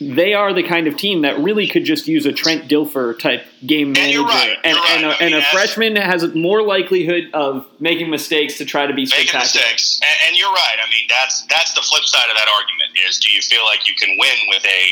they 0.00 0.34
are 0.34 0.54
the 0.54 0.62
kind 0.62 0.86
of 0.86 0.96
team 0.96 1.22
that 1.22 1.38
really 1.38 1.66
could 1.66 1.84
just 1.84 2.06
use 2.06 2.24
a 2.24 2.32
Trent 2.32 2.70
Dilfer 2.70 3.18
type 3.18 3.42
game 3.66 3.92
manager. 3.92 4.20
And, 4.20 4.28
right, 4.28 4.56
and, 4.62 4.76
right. 4.76 4.90
and, 4.94 5.04
a, 5.04 5.12
and 5.22 5.34
a 5.34 5.42
freshman 5.50 5.96
has 5.96 6.22
more 6.34 6.62
likelihood 6.62 7.30
of 7.34 7.66
making 7.80 8.08
mistakes 8.10 8.58
to 8.58 8.64
try 8.64 8.86
to 8.86 8.94
be 8.94 9.06
spectacular. 9.06 9.42
Making 9.42 9.58
mistakes. 9.58 10.00
And, 10.02 10.16
and, 10.28 10.32
you're 10.38 10.54
right. 10.54 10.78
I 10.78 10.86
mean, 10.90 11.10
that's 11.10 11.42
that's 11.50 11.74
the 11.74 11.82
flip 11.82 12.06
side 12.06 12.30
of 12.30 12.36
that 12.38 12.46
argument 12.46 12.94
is 13.08 13.18
do 13.18 13.30
you 13.34 13.42
feel 13.42 13.64
like 13.66 13.88
you 13.88 13.94
can 13.98 14.14
win 14.14 14.38
with 14.54 14.62
a 14.62 14.82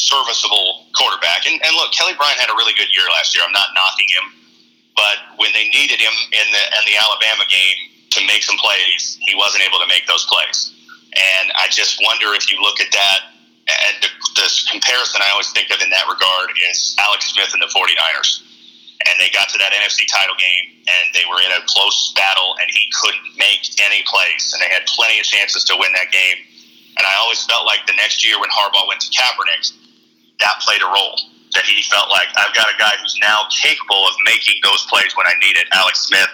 serviceable 0.00 0.88
quarterback? 0.96 1.44
And, 1.44 1.60
and 1.60 1.76
look, 1.76 1.92
Kelly 1.92 2.16
Bryant 2.16 2.40
had 2.40 2.48
a 2.48 2.56
really 2.56 2.72
good 2.72 2.88
year 2.96 3.04
last 3.12 3.36
year. 3.36 3.44
I'm 3.44 3.52
not 3.52 3.76
knocking 3.76 4.08
him. 4.08 4.26
But 4.96 5.40
when 5.40 5.52
they 5.52 5.68
needed 5.72 6.00
him 6.00 6.12
in 6.32 6.46
the, 6.52 6.64
in 6.80 6.82
the 6.88 6.96
Alabama 7.00 7.44
game 7.48 7.92
to 8.16 8.20
make 8.28 8.44
some 8.44 8.56
plays, 8.60 9.16
he 9.24 9.36
wasn't 9.36 9.64
able 9.64 9.80
to 9.80 9.88
make 9.88 10.04
those 10.06 10.24
plays. 10.28 10.72
And 11.12 11.52
I 11.56 11.68
just 11.68 12.00
wonder 12.00 12.32
if 12.32 12.52
you 12.52 12.60
look 12.60 12.80
at 12.80 12.92
that 12.92 13.31
and 13.70 13.94
the, 14.02 14.10
the 14.34 14.48
comparison 14.70 15.22
I 15.22 15.30
always 15.30 15.50
think 15.54 15.70
of 15.70 15.78
in 15.78 15.90
that 15.90 16.06
regard 16.10 16.50
is 16.70 16.96
Alex 16.98 17.30
Smith 17.30 17.54
and 17.54 17.62
the 17.62 17.70
49ers. 17.70 18.42
And 19.02 19.14
they 19.18 19.30
got 19.34 19.50
to 19.50 19.58
that 19.58 19.74
NFC 19.74 20.06
title 20.06 20.38
game, 20.38 20.78
and 20.86 21.10
they 21.10 21.26
were 21.26 21.42
in 21.42 21.50
a 21.50 21.62
close 21.66 22.14
battle, 22.14 22.54
and 22.62 22.70
he 22.70 22.86
couldn't 22.94 23.34
make 23.34 23.66
any 23.82 24.06
plays. 24.06 24.54
And 24.54 24.62
they 24.62 24.70
had 24.70 24.86
plenty 24.86 25.18
of 25.18 25.26
chances 25.26 25.66
to 25.66 25.74
win 25.74 25.90
that 25.98 26.14
game. 26.14 26.38
And 26.98 27.02
I 27.02 27.14
always 27.18 27.42
felt 27.42 27.66
like 27.66 27.82
the 27.90 27.98
next 27.98 28.22
year 28.22 28.38
when 28.38 28.50
Harbaugh 28.54 28.86
went 28.86 29.02
to 29.02 29.10
Kaepernick, 29.10 29.74
that 30.38 30.62
played 30.62 30.82
a 30.82 30.90
role. 30.90 31.18
That 31.54 31.66
he 31.66 31.82
felt 31.82 32.08
like 32.08 32.30
I've 32.38 32.54
got 32.54 32.70
a 32.70 32.76
guy 32.78 32.94
who's 33.02 33.18
now 33.20 33.44
capable 33.50 34.06
of 34.08 34.14
making 34.24 34.62
those 34.62 34.86
plays 34.86 35.12
when 35.18 35.26
I 35.26 35.34
need 35.42 35.58
it. 35.58 35.66
Alex 35.72 36.06
Smith 36.06 36.30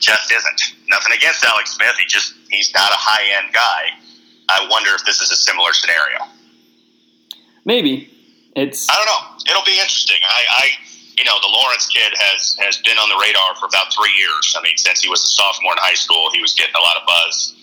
just 0.00 0.30
isn't. 0.32 0.60
Nothing 0.88 1.14
against 1.16 1.44
Alex 1.44 1.72
Smith. 1.72 1.94
He 1.96 2.04
just 2.06 2.34
he's 2.50 2.74
not 2.74 2.90
a 2.90 2.98
high 2.98 3.24
end 3.40 3.54
guy. 3.54 3.94
I 4.50 4.66
wonder 4.68 4.90
if 4.94 5.04
this 5.06 5.20
is 5.20 5.30
a 5.30 5.36
similar 5.36 5.72
scenario. 5.72 6.26
Maybe 7.64 8.10
it's. 8.56 8.88
I 8.88 8.94
don't 8.96 9.06
know. 9.06 9.22
It'll 9.50 9.66
be 9.66 9.78
interesting. 9.78 10.20
I, 10.22 10.42
I, 10.50 10.64
you 11.16 11.24
know, 11.24 11.36
the 11.40 11.52
Lawrence 11.52 11.86
kid 11.86 12.12
has 12.16 12.56
has 12.60 12.78
been 12.82 12.96
on 12.96 13.08
the 13.08 13.18
radar 13.20 13.54
for 13.56 13.66
about 13.66 13.92
three 13.92 14.12
years. 14.16 14.54
I 14.56 14.62
mean, 14.62 14.76
since 14.76 15.00
he 15.00 15.08
was 15.08 15.22
a 15.24 15.30
sophomore 15.30 15.72
in 15.72 15.82
high 15.82 15.98
school, 15.98 16.30
he 16.32 16.40
was 16.40 16.52
getting 16.54 16.74
a 16.74 16.82
lot 16.82 16.96
of 16.96 17.04
buzz. 17.06 17.56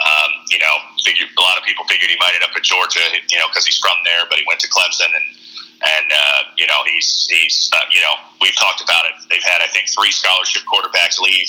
Um, 0.00 0.32
you 0.48 0.56
know, 0.56 0.74
figured, 1.04 1.28
a 1.28 1.44
lot 1.44 1.60
of 1.60 1.64
people 1.68 1.84
figured 1.84 2.08
he 2.08 2.16
might 2.16 2.32
end 2.32 2.40
up 2.40 2.56
at 2.56 2.64
Georgia, 2.64 3.04
you 3.28 3.36
know, 3.36 3.52
because 3.52 3.68
he's 3.68 3.76
from 3.76 4.00
there, 4.08 4.24
but 4.32 4.40
he 4.40 4.48
went 4.48 4.56
to 4.64 4.68
Clemson 4.72 5.12
and 5.12 5.26
and 5.80 6.08
uh, 6.12 6.40
you 6.56 6.66
know 6.66 6.80
he's 6.88 7.26
he's 7.28 7.70
uh, 7.72 7.84
you 7.92 8.00
know 8.00 8.14
we've 8.40 8.56
talked 8.56 8.80
about 8.80 9.04
it. 9.08 9.16
They've 9.28 9.44
had 9.44 9.64
I 9.64 9.68
think 9.68 9.88
three 9.88 10.12
scholarship 10.12 10.62
quarterbacks 10.68 11.20
leave 11.20 11.48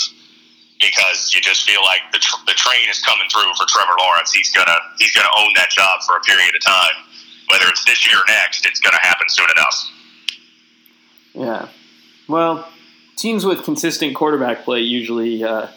because 0.80 1.32
you 1.34 1.40
just 1.42 1.64
feel 1.64 1.84
like 1.86 2.02
the, 2.12 2.18
tr- 2.18 2.42
the 2.50 2.58
train 2.58 2.90
is 2.90 2.98
coming 3.06 3.30
through 3.30 3.54
for 3.54 3.70
Trevor 3.70 3.94
Lawrence. 4.00 4.32
He's 4.32 4.50
gonna 4.50 4.78
he's 5.00 5.12
gonna 5.12 5.32
own 5.38 5.52
that 5.56 5.70
job 5.70 6.02
for 6.08 6.18
a 6.18 6.22
period 6.22 6.56
of 6.56 6.64
time, 6.64 6.96
whether 7.52 7.66
it's 7.68 7.86
this 7.86 8.08
year 8.08 8.18
or 8.18 8.24
next. 8.28 8.66
It's 8.66 8.80
gonna 8.80 9.02
happen 9.02 9.28
soon 9.30 9.48
enough. 9.52 9.92
Yeah. 11.34 11.70
Well, 12.28 12.68
teams 13.16 13.46
with 13.46 13.64
consistent 13.64 14.16
quarterback 14.16 14.64
play 14.64 14.80
usually 14.80 15.44
uh, 15.44 15.68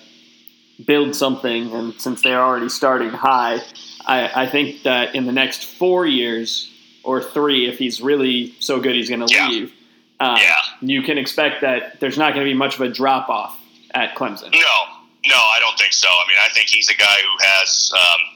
build 0.84 1.14
something, 1.14 1.72
and 1.72 2.00
since 2.00 2.22
they're 2.22 2.40
already 2.40 2.68
starting 2.68 3.10
high, 3.10 3.60
I, 4.06 4.44
I, 4.44 4.46
think 4.46 4.82
that 4.82 5.14
in 5.14 5.26
the 5.26 5.32
next 5.32 5.64
four 5.64 6.06
years 6.06 6.70
or 7.02 7.22
three, 7.22 7.68
if 7.68 7.78
he's 7.78 8.00
really 8.00 8.54
so 8.60 8.80
good, 8.80 8.94
he's 8.94 9.08
going 9.08 9.26
to 9.26 9.32
yeah. 9.32 9.48
leave. 9.48 9.72
Uh, 10.20 10.38
yeah. 10.40 10.54
You 10.80 11.02
can 11.02 11.18
expect 11.18 11.60
that 11.62 12.00
there's 12.00 12.18
not 12.18 12.34
going 12.34 12.46
to 12.46 12.50
be 12.50 12.56
much 12.56 12.76
of 12.76 12.80
a 12.80 12.88
drop 12.88 13.28
off 13.28 13.58
at 13.94 14.14
Clemson. 14.14 14.52
No, 14.52 14.74
no, 15.26 15.36
I 15.36 15.58
don't 15.60 15.78
think 15.78 15.92
so. 15.92 16.08
I 16.08 16.24
mean, 16.28 16.38
I 16.44 16.52
think 16.54 16.68
he's 16.68 16.88
a 16.88 16.96
guy 16.96 17.16
who 17.22 17.36
has. 17.40 17.92
Um, 17.94 18.33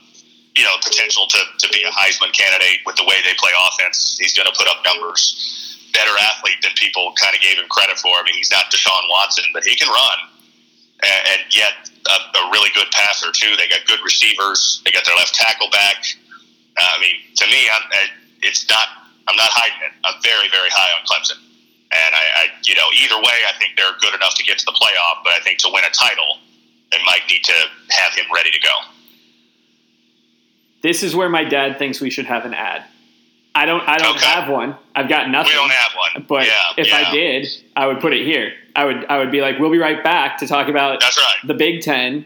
you 0.59 0.67
know, 0.67 0.75
potential 0.83 1.31
to, 1.31 1.39
to 1.63 1.67
be 1.71 1.87
a 1.87 1.93
Heisman 1.95 2.35
candidate 2.35 2.83
with 2.83 2.99
the 2.99 3.07
way 3.07 3.15
they 3.23 3.39
play 3.39 3.55
offense. 3.71 4.19
He's 4.19 4.35
going 4.35 4.51
to 4.51 4.57
put 4.59 4.67
up 4.67 4.83
numbers. 4.83 5.39
Better 5.95 6.11
athlete 6.35 6.59
than 6.67 6.75
people 6.75 7.15
kind 7.15 7.31
of 7.31 7.41
gave 7.41 7.57
him 7.57 7.71
credit 7.71 7.95
for. 7.97 8.11
I 8.11 8.27
mean, 8.27 8.35
he's 8.35 8.51
not 8.51 8.67
Deshaun 8.75 9.07
Watson, 9.09 9.47
but 9.55 9.63
he 9.63 9.79
can 9.79 9.87
run. 9.87 10.19
And, 11.07 11.23
and 11.31 11.41
yet, 11.55 11.87
a, 12.11 12.17
a, 12.35 12.43
really 12.51 12.75
good 12.75 12.91
passer, 12.91 13.31
too. 13.31 13.55
They 13.55 13.71
got 13.71 13.87
good 13.87 14.03
receivers. 14.03 14.83
They 14.83 14.91
got 14.91 15.07
their 15.07 15.15
left 15.15 15.33
tackle 15.39 15.71
back. 15.71 16.03
Uh, 16.75 16.83
I 16.83 16.99
mean, 16.99 17.23
to 17.39 17.47
me, 17.47 17.71
I'm, 17.71 18.11
it's 18.43 18.67
not, 18.67 19.15
I'm 19.31 19.39
not 19.39 19.55
hiding 19.55 19.79
it. 19.87 19.95
I'm 20.03 20.19
very, 20.27 20.51
very 20.51 20.75
high 20.75 20.91
on 20.99 21.07
Clemson. 21.07 21.39
And 21.95 22.13
I, 22.19 22.25
I, 22.35 22.45
you 22.67 22.75
know, 22.75 22.91
either 22.99 23.17
way, 23.23 23.39
I 23.47 23.55
think 23.63 23.79
they're 23.79 23.95
good 24.03 24.13
enough 24.13 24.35
to 24.43 24.45
get 24.45 24.59
to 24.59 24.67
the 24.67 24.75
playoff. 24.75 25.23
But 25.23 25.39
I 25.39 25.41
think 25.47 25.63
to 25.63 25.71
win 25.71 25.87
a 25.87 25.95
title, 25.95 26.43
they 26.91 26.99
might 27.07 27.23
need 27.31 27.47
to 27.47 27.59
have 27.95 28.13
him 28.19 28.27
ready 28.35 28.51
to 28.51 28.61
go. 28.61 28.98
This 30.83 31.03
is 31.03 31.15
where 31.15 31.29
my 31.29 31.45
dad 31.45 31.79
thinks 31.79 32.01
we 32.01 32.11
should 32.11 32.27
have 32.27 32.45
an 32.45 32.55
ad. 32.55 32.85
I 33.55 33.67
don't. 33.67 33.81
I 33.89 33.99
don't 33.99 34.17
Okay. 34.17 34.27
have 34.27 34.49
one. 34.49 34.77
I've 34.95 35.09
got 35.09 35.31
nothing. 35.31 35.51
We 35.53 35.57
don't 35.57 35.71
have 35.73 35.93
one. 35.97 36.27
But 36.29 36.47
yeah, 36.47 36.53
if 36.77 36.89
yeah. 36.89 37.05
I 37.09 37.11
did, 37.11 37.49
I 37.77 37.87
would 37.87 37.99
put 38.01 38.13
it 38.13 38.25
here. 38.25 38.53
I 38.77 38.85
would. 38.85 39.05
I 39.07 39.19
would 39.19 39.33
be 39.33 39.41
like, 39.41 39.59
"We'll 39.59 39.71
be 39.73 39.79
right 39.79 40.03
back 40.05 40.39
to 40.39 40.47
talk 40.47 40.69
about 40.69 41.01
That's 41.01 41.19
right. 41.19 41.47
the 41.49 41.55
Big 41.55 41.81
Ten, 41.83 42.25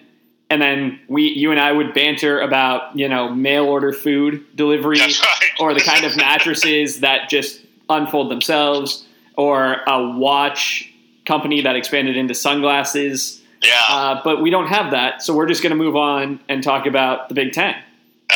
and 0.50 0.60
then 0.60 1.00
we, 1.08 1.28
you 1.30 1.50
and 1.50 1.58
I, 1.58 1.72
would 1.72 1.94
banter 1.94 2.40
about 2.40 2.94
you 2.98 3.08
know 3.08 3.30
mail 3.34 3.64
order 3.64 3.92
food 3.94 4.44
delivery, 4.54 4.98
right. 4.98 5.14
or 5.58 5.72
the 5.72 5.80
kind 5.80 6.04
of 6.04 6.16
mattresses 6.16 7.00
that 7.06 7.30
just 7.30 7.64
unfold 7.88 8.30
themselves, 8.30 9.06
or 9.36 9.80
a 9.86 10.10
watch 10.18 10.92
company 11.24 11.62
that 11.62 11.76
expanded 11.76 12.16
into 12.16 12.34
sunglasses. 12.34 13.40
Yeah. 13.62 13.80
Uh, 13.88 14.20
but 14.22 14.42
we 14.42 14.50
don't 14.50 14.66
have 14.66 14.90
that, 14.90 15.22
so 15.22 15.34
we're 15.34 15.46
just 15.46 15.62
going 15.62 15.70
to 15.70 15.76
move 15.76 15.96
on 15.96 16.40
and 16.48 16.62
talk 16.62 16.84
about 16.84 17.28
the 17.30 17.34
Big 17.34 17.52
Ten. 17.52 17.76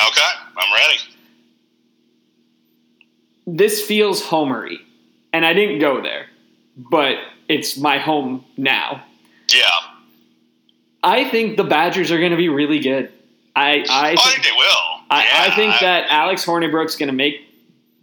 Okay. 0.08 0.30
I'm 0.56 0.72
ready. 0.72 0.98
this 3.46 3.80
feels 3.84 4.22
homery, 4.22 4.78
and 5.32 5.44
I 5.46 5.52
didn't 5.52 5.78
go 5.78 6.02
there, 6.02 6.26
but 6.76 7.16
it's 7.48 7.76
my 7.76 7.98
home 7.98 8.44
now. 8.56 9.02
Yeah. 9.54 9.62
I 11.02 11.24
think 11.30 11.56
the 11.56 11.64
Badgers 11.64 12.10
are 12.10 12.18
going 12.18 12.32
to 12.32 12.36
be 12.36 12.48
really 12.48 12.80
good. 12.80 13.12
I 13.54 13.84
I 13.88 14.10
Oh, 14.18 14.20
I 14.20 14.30
think, 14.32 14.44
they 14.44 14.50
will. 14.50 15.00
I, 15.08 15.22
yeah, 15.24 15.52
I 15.52 15.56
think 15.56 15.74
that 15.80 16.06
Alex 16.10 16.44
Hornibrook's 16.44 16.96
going 16.96 17.06
to 17.08 17.14
make 17.14 17.36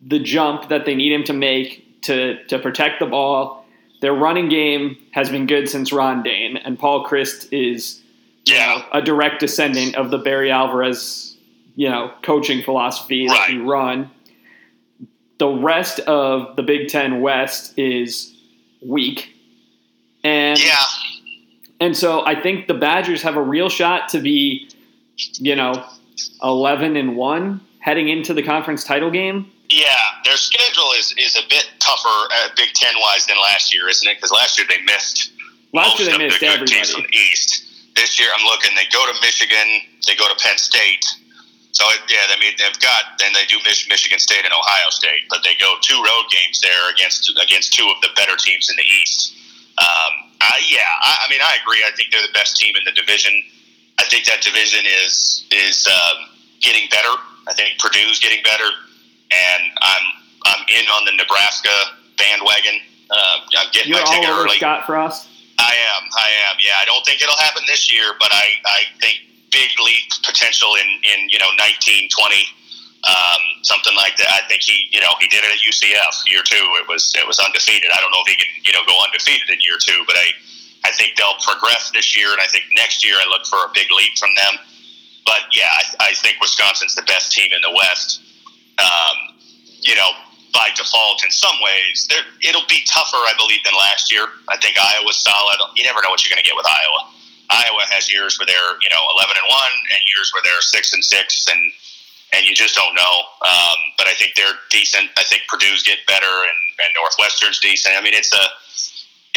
the 0.05 0.19
jump 0.19 0.69
that 0.69 0.85
they 0.85 0.95
need 0.95 1.11
him 1.11 1.23
to 1.25 1.33
make 1.33 2.01
to 2.03 2.41
to 2.45 2.59
protect 2.59 2.99
the 2.99 3.05
ball. 3.05 3.65
Their 4.01 4.13
running 4.13 4.47
game 4.49 4.97
has 5.11 5.29
been 5.29 5.45
good 5.47 5.67
since 5.69 5.91
Ron 5.91 6.23
Dayne, 6.23 6.55
and 6.57 6.79
Paul 6.79 7.05
Chryst 7.05 7.47
is 7.51 8.01
you 8.45 8.55
Yeah. 8.55 8.75
know, 8.77 8.85
a 8.93 9.01
direct 9.01 9.39
descendant 9.41 9.95
of 9.95 10.11
the 10.11 10.17
Barry 10.17 10.51
Alvarez, 10.51 11.32
you 11.75 11.89
know, 11.89 12.11
coaching 12.21 12.61
philosophy 12.63 13.27
that 13.27 13.33
Right. 13.33 13.49
he 13.51 13.57
run. 13.57 14.11
The 15.39 15.47
rest 15.49 15.99
of 16.01 16.55
the 16.55 16.63
Big 16.63 16.87
Ten 16.89 17.21
West 17.21 17.73
is 17.77 18.33
weak, 18.85 19.29
and 20.23 20.59
Yeah. 20.59 20.75
and 21.81 21.97
so 21.97 22.25
I 22.25 22.35
think 22.35 22.67
the 22.67 22.73
Badgers 22.75 23.21
have 23.23 23.35
a 23.35 23.41
real 23.41 23.69
shot 23.69 24.09
to 24.09 24.19
be, 24.19 24.69
you 25.39 25.55
know, 25.55 25.85
eleven 26.43 26.95
and 26.95 27.15
one 27.15 27.61
heading 27.79 28.07
into 28.09 28.33
the 28.33 28.43
conference 28.43 28.83
title 28.83 29.09
game. 29.11 29.51
Yeah. 29.69 29.87
Their 30.23 30.37
schedule 30.37 30.91
is, 30.99 31.13
is 31.17 31.35
a 31.35 31.41
bit 31.49 31.67
tougher 31.79 32.07
uh, 32.31 32.49
Big 32.55 32.71
Ten 32.73 32.93
wise 33.01 33.25
than 33.25 33.37
last 33.37 33.73
year, 33.73 33.89
isn't 33.89 34.07
it? 34.07 34.15
Because 34.15 34.31
last 34.31 34.57
year 34.57 34.67
they 34.69 34.81
missed 34.83 35.31
Last 35.73 35.87
most 35.97 35.99
year 35.99 36.09
they 36.09 36.13
of 36.15 36.21
missed 36.21 36.39
the 36.39 36.45
good 36.45 36.67
teams 36.67 36.91
from 36.93 37.01
the 37.03 37.17
East. 37.17 37.65
This 37.95 38.19
year 38.19 38.29
I'm 38.37 38.45
looking. 38.45 38.71
They 38.75 38.85
go 38.93 39.05
to 39.11 39.19
Michigan. 39.21 39.81
They 40.07 40.15
go 40.15 40.25
to 40.27 40.35
Penn 40.43 40.57
State. 40.57 41.03
So 41.73 41.83
yeah, 42.09 42.29
I 42.29 42.37
mean 42.39 42.53
they've 42.57 42.79
got. 42.79 43.17
Then 43.17 43.33
they 43.33 43.45
do 43.49 43.57
Mich- 43.65 43.89
Michigan 43.89 44.19
State 44.19 44.45
and 44.45 44.53
Ohio 44.53 44.89
State, 44.89 45.25
but 45.29 45.41
they 45.43 45.57
go 45.59 45.75
two 45.81 45.97
road 45.97 46.25
games 46.29 46.61
there 46.61 46.89
against 46.93 47.29
against 47.41 47.73
two 47.73 47.89
of 47.89 47.97
the 48.01 48.09
better 48.15 48.37
teams 48.37 48.69
in 48.69 48.77
the 48.77 48.85
East. 48.85 49.33
Um, 49.81 50.29
I, 50.39 50.61
yeah, 50.69 50.85
I, 51.01 51.25
I 51.25 51.29
mean 51.33 51.41
I 51.41 51.57
agree. 51.61 51.81
I 51.81 51.89
think 51.97 52.13
they're 52.13 52.21
the 52.21 52.33
best 52.33 52.57
team 52.57 52.75
in 52.77 52.85
the 52.85 52.93
division. 52.93 53.33
I 53.97 54.05
think 54.05 54.25
that 54.25 54.41
division 54.41 54.85
is 54.85 55.45
is 55.51 55.87
um, 55.89 56.29
getting 56.61 56.87
better. 56.89 57.17
I 57.49 57.53
think 57.53 57.81
Purdue's 57.81 58.19
getting 58.19 58.43
better, 58.43 58.69
and 59.33 59.63
I'm 59.81 60.05
I'm 60.45 60.61
in 60.69 60.85
on 60.93 61.05
the 61.05 61.17
Nebraska 61.17 61.73
bandwagon. 62.21 62.79
Uh, 63.09 63.49
I'm 63.57 63.69
getting 63.73 63.91
You're 63.91 64.01
my 64.01 64.05
all 64.05 64.13
ticket 64.13 64.29
over 64.29 64.45
early. 64.45 64.57
Scott 64.57 64.85
Frost. 64.85 65.27
I 65.57 65.73
am. 65.73 66.03
I 66.17 66.29
am. 66.49 66.57
Yeah, 66.61 66.77
I 66.81 66.85
don't 66.85 67.05
think 67.05 67.21
it'll 67.21 67.37
happen 67.37 67.63
this 67.67 67.91
year, 67.91 68.13
but 68.19 68.29
I, 68.31 68.45
I 68.65 68.79
think 68.99 69.21
big 69.53 69.69
leap 69.77 70.09
potential 70.25 70.73
in, 70.81 70.89
in 71.05 71.29
you 71.29 71.37
know 71.37 71.53
19, 71.61 72.09
20, 72.09 72.09
um, 73.05 73.41
something 73.61 73.93
like 73.95 74.17
that. 74.17 74.33
I 74.33 74.41
think 74.49 74.65
he 74.65 74.89
you 74.89 74.99
know 74.99 75.13
he 75.21 75.29
did 75.29 75.45
it 75.45 75.53
at 75.53 75.61
UCF 75.61 76.25
year 76.25 76.41
two. 76.43 76.65
It 76.81 76.89
was 76.89 77.13
it 77.15 77.23
was 77.29 77.37
undefeated. 77.37 77.93
I 77.93 78.01
don't 78.01 78.11
know 78.11 78.25
if 78.25 78.29
he 78.33 78.35
can 78.35 78.49
you 78.65 78.73
know 78.73 78.81
go 78.89 78.97
undefeated 79.05 79.47
in 79.53 79.61
year 79.61 79.77
two, 79.77 80.03
but 80.09 80.17
I 80.17 80.33
I 80.83 80.91
think 80.91 81.15
they'll 81.15 81.39
progress 81.45 81.93
this 81.93 82.17
year, 82.17 82.33
and 82.33 82.41
I 82.41 82.49
think 82.49 82.65
next 82.75 83.05
year 83.05 83.15
I 83.15 83.29
look 83.29 83.45
for 83.45 83.61
a 83.63 83.71
big 83.71 83.87
leap 83.93 84.17
from 84.17 84.33
them. 84.35 84.59
But 85.23 85.47
yeah, 85.55 85.71
I, 85.71 86.11
I 86.11 86.13
think 86.19 86.41
Wisconsin's 86.41 86.95
the 86.95 87.07
best 87.07 87.31
team 87.31 87.47
in 87.53 87.61
the 87.61 87.71
West. 87.71 88.19
Um, 88.75 89.37
you 89.79 89.95
know, 89.95 90.11
by 90.53 90.69
default 90.77 91.25
in 91.25 91.31
some 91.31 91.57
ways. 91.61 92.07
There, 92.07 92.23
it'll 92.41 92.67
be 92.69 92.85
tougher, 92.87 93.17
I 93.17 93.33
believe, 93.37 93.59
than 93.65 93.73
last 93.73 94.11
year. 94.11 94.27
I 94.47 94.57
think 94.57 94.77
Iowa's 94.77 95.17
solid. 95.17 95.57
You 95.75 95.83
never 95.83 96.01
know 96.01 96.09
what 96.09 96.23
you're 96.23 96.33
going 96.33 96.43
to 96.43 96.47
get 96.47 96.55
with 96.55 96.65
Iowa. 96.69 97.01
Iowa 97.53 97.85
has 97.93 98.11
years 98.11 98.39
where 98.39 98.45
they're 98.49 98.73
you 98.81 98.89
know 98.89 99.03
11 99.13 99.37
and 99.37 99.47
one, 99.47 99.73
and 99.93 100.01
years 100.15 100.33
where 100.33 100.41
they're 100.43 100.61
six 100.61 100.93
and 100.93 101.03
six, 101.05 101.45
and 101.47 101.61
and 102.33 102.45
you 102.45 102.55
just 102.55 102.75
don't 102.75 102.95
know. 102.95 103.15
Um, 103.45 103.77
but 103.97 104.07
I 104.07 104.13
think 104.17 104.33
they're 104.35 104.57
decent. 104.69 105.09
I 105.17 105.23
think 105.23 105.43
Purdue's 105.47 105.83
get 105.83 105.99
better, 106.07 106.25
and, 106.25 106.59
and 106.81 106.89
Northwestern's 106.97 107.59
decent. 107.59 107.95
I 107.95 108.01
mean, 108.01 108.13
it's 108.13 108.33
a 108.33 108.45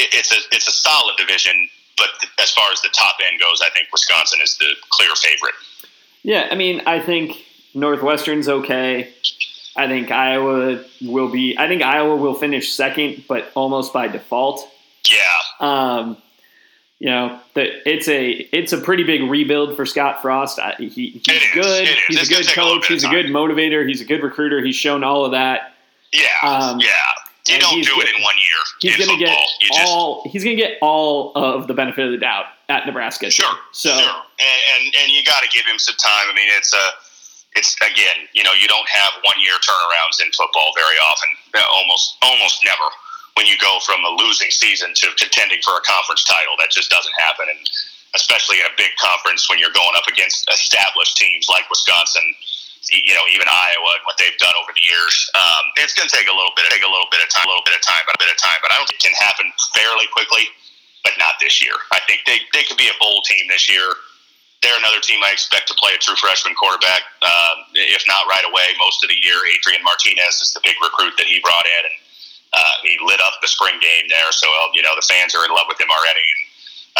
it, 0.00 0.08
it's 0.12 0.32
a 0.32 0.40
it's 0.52 0.68
a 0.68 0.72
solid 0.72 1.16
division. 1.16 1.68
But 1.96 2.10
as 2.40 2.50
far 2.50 2.70
as 2.72 2.80
the 2.82 2.90
top 2.92 3.16
end 3.26 3.40
goes, 3.40 3.60
I 3.64 3.70
think 3.70 3.88
Wisconsin 3.92 4.40
is 4.42 4.58
the 4.58 4.74
clear 4.90 5.14
favorite. 5.16 5.54
Yeah, 6.22 6.48
I 6.50 6.54
mean, 6.54 6.82
I 6.86 7.00
think 7.00 7.44
Northwestern's 7.74 8.48
okay. 8.48 9.14
I 9.76 9.86
think 9.88 10.10
Iowa 10.10 10.82
will 11.02 11.30
be. 11.30 11.56
I 11.58 11.68
think 11.68 11.82
Iowa 11.82 12.16
will 12.16 12.34
finish 12.34 12.72
second, 12.72 13.24
but 13.28 13.50
almost 13.54 13.92
by 13.92 14.08
default. 14.08 14.68
Yeah, 15.08 15.20
Um, 15.60 16.16
you 16.98 17.10
know, 17.10 17.38
the, 17.54 17.88
it's 17.88 18.08
a 18.08 18.30
it's 18.52 18.72
a 18.72 18.78
pretty 18.78 19.04
big 19.04 19.22
rebuild 19.22 19.76
for 19.76 19.84
Scott 19.84 20.22
Frost. 20.22 20.58
I, 20.58 20.74
he, 20.78 20.88
he's 20.88 21.22
is, 21.28 21.42
good. 21.52 21.88
He's 22.08 22.20
It's 22.20 22.30
a 22.30 22.32
good 22.32 22.44
take 22.44 22.56
a 22.56 22.60
coach. 22.60 22.86
He's 22.86 23.04
a 23.04 23.08
good 23.08 23.26
motivator. 23.26 23.86
He's 23.86 24.00
a 24.00 24.04
good 24.06 24.22
recruiter. 24.22 24.64
He's 24.64 24.76
shown 24.76 25.04
all 25.04 25.24
of 25.24 25.32
that. 25.32 25.74
yeah, 26.12 26.22
Um, 26.42 26.80
yeah. 26.80 26.88
You 27.48 27.60
don't 27.60 27.84
do 27.84 28.00
it 28.00 28.08
in 28.16 28.22
one 28.24 28.34
year. 28.38 28.60
He's 28.80 28.96
going 28.96 29.16
to 29.16 29.24
get 29.24 29.28
football. 29.30 29.46
You 29.60 29.68
just- 29.68 29.88
all. 29.88 30.22
He's 30.26 30.42
going 30.42 30.56
to 30.56 30.62
get 30.62 30.78
all 30.82 31.30
of 31.36 31.68
the 31.68 31.74
benefit 31.74 32.04
of 32.06 32.10
the 32.10 32.18
doubt 32.18 32.46
at 32.68 32.86
Nebraska. 32.86 33.30
Sure, 33.30 33.46
So 33.70 33.90
sure, 33.90 33.98
and 34.00 34.60
and, 34.74 34.94
and 35.02 35.12
you 35.12 35.22
got 35.22 35.42
to 35.44 35.48
give 35.54 35.64
him 35.64 35.78
some 35.78 35.94
time. 35.94 36.26
I 36.28 36.34
mean, 36.34 36.48
it's 36.58 36.72
a, 36.74 36.86
it's 37.54 37.76
again, 37.82 38.26
you 38.34 38.42
know, 38.42 38.50
you 38.52 38.66
don't 38.66 38.88
have 38.88 39.12
one 39.22 39.38
year 39.38 39.54
turnarounds 39.62 40.18
in 40.24 40.32
football 40.32 40.72
very 40.74 40.96
often. 41.06 41.30
Almost, 41.54 42.16
almost 42.22 42.64
never. 42.64 42.90
When 43.36 43.44
you 43.44 43.60
go 43.60 43.78
from 43.84 44.00
a 44.00 44.12
losing 44.16 44.48
season 44.50 44.96
to 44.96 45.12
contending 45.20 45.60
for 45.60 45.76
a 45.76 45.84
conference 45.84 46.24
title, 46.24 46.56
that 46.58 46.72
just 46.72 46.88
doesn't 46.88 47.14
happen. 47.20 47.52
And 47.52 47.60
especially 48.16 48.64
in 48.64 48.66
a 48.66 48.74
big 48.80 48.96
conference, 48.96 49.48
when 49.52 49.60
you're 49.60 49.76
going 49.76 49.92
up 49.92 50.08
against 50.08 50.48
established 50.48 51.20
teams 51.20 51.44
like 51.52 51.68
Wisconsin, 51.68 52.24
you 52.88 53.12
know, 53.12 53.26
even 53.34 53.44
Iowa 53.44 53.90
and 54.00 54.04
what 54.08 54.16
they've 54.16 54.38
done 54.40 54.56
over 54.62 54.72
the 54.72 54.84
years, 54.88 55.14
um, 55.36 55.64
it's 55.76 55.92
going 55.92 56.08
to 56.08 56.14
take 56.14 56.30
a 56.30 56.36
little 56.36 56.54
bit, 56.56 56.64
take 56.72 56.86
a 56.86 56.88
little 56.88 57.10
bit 57.12 57.20
of 57.20 57.28
time, 57.28 57.44
a 57.44 57.50
little 57.52 57.66
bit 57.66 57.76
of 57.76 57.84
time, 57.84 58.00
but 58.08 58.16
a 58.16 58.20
bit 58.22 58.32
of 58.32 58.38
time. 58.40 58.56
But 58.64 58.72
I 58.72 58.80
don't 58.80 58.88
think 58.88 59.04
it 59.04 59.06
can 59.10 59.18
happen 59.20 59.52
fairly 59.76 60.08
quickly 60.14 60.48
but 61.06 61.14
not 61.22 61.38
this 61.38 61.62
year. 61.62 61.78
I 61.94 62.02
think 62.10 62.26
they, 62.26 62.42
they 62.50 62.66
could 62.66 62.76
be 62.76 62.90
a 62.90 62.96
bowl 62.98 63.22
team 63.22 63.46
this 63.46 63.70
year. 63.70 63.94
they're 64.58 64.74
another 64.74 64.98
team 64.98 65.22
I 65.22 65.30
expect 65.30 65.70
to 65.70 65.74
play 65.78 65.94
a 65.94 66.02
true 66.02 66.18
freshman 66.18 66.58
quarterback, 66.58 67.06
uh, 67.22 67.54
if 67.78 68.02
not 68.10 68.26
right 68.26 68.42
away, 68.42 68.74
most 68.82 69.06
of 69.06 69.08
the 69.14 69.18
year. 69.22 69.38
Adrian 69.54 69.86
Martinez 69.86 70.42
is 70.42 70.50
the 70.50 70.58
big 70.66 70.74
recruit 70.82 71.14
that 71.22 71.30
he 71.30 71.38
brought 71.38 71.62
in, 71.62 71.82
and 71.86 71.96
uh, 72.52 72.74
he 72.82 72.98
lit 73.02 73.20
up 73.24 73.40
the 73.42 73.48
spring 73.48 73.78
game 73.80 74.06
there. 74.10 74.30
So 74.32 74.46
you 74.74 74.82
know 74.82 74.94
the 74.94 75.06
fans 75.06 75.34
are 75.34 75.44
in 75.44 75.50
love 75.50 75.66
with 75.68 75.80
him 75.80 75.90
already, 75.90 76.26
and 76.26 76.42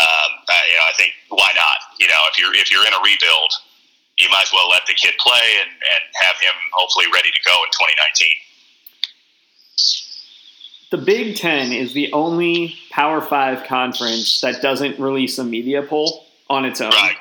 um, 0.03 0.31
I, 0.49 0.59
you 0.67 0.77
know 0.77 0.87
I 0.89 0.95
think 0.97 1.13
why 1.29 1.51
not? 1.55 1.79
You 1.99 2.09
know 2.09 2.21
if 2.31 2.39
you're 2.39 2.55
if 2.55 2.71
you're 2.71 2.87
in 2.87 2.93
a 2.93 3.03
rebuild, 3.03 3.53
you 4.19 4.29
might 4.31 4.49
as 4.49 4.53
well 4.53 4.69
let 4.69 4.87
the 4.87 4.95
kid 4.95 5.15
play 5.19 5.47
and, 5.63 5.71
and 5.71 6.03
have 6.27 6.41
him 6.41 6.57
hopefully 6.73 7.07
ready 7.13 7.31
to 7.31 7.41
go 7.45 7.55
in 7.65 7.71
2019. 7.75 8.29
The 10.91 10.99
Big 10.99 11.37
Ten 11.37 11.73
is 11.73 11.93
the 11.93 12.13
only 12.13 12.77
Power 12.91 13.21
Five 13.21 13.65
conference 13.65 14.41
that 14.41 14.63
doesn't 14.63 14.99
release 14.99 15.39
a 15.39 15.45
media 15.45 15.83
poll 15.83 16.27
on 16.49 16.65
its 16.65 16.81
own. 16.81 16.93
Right. 16.93 17.17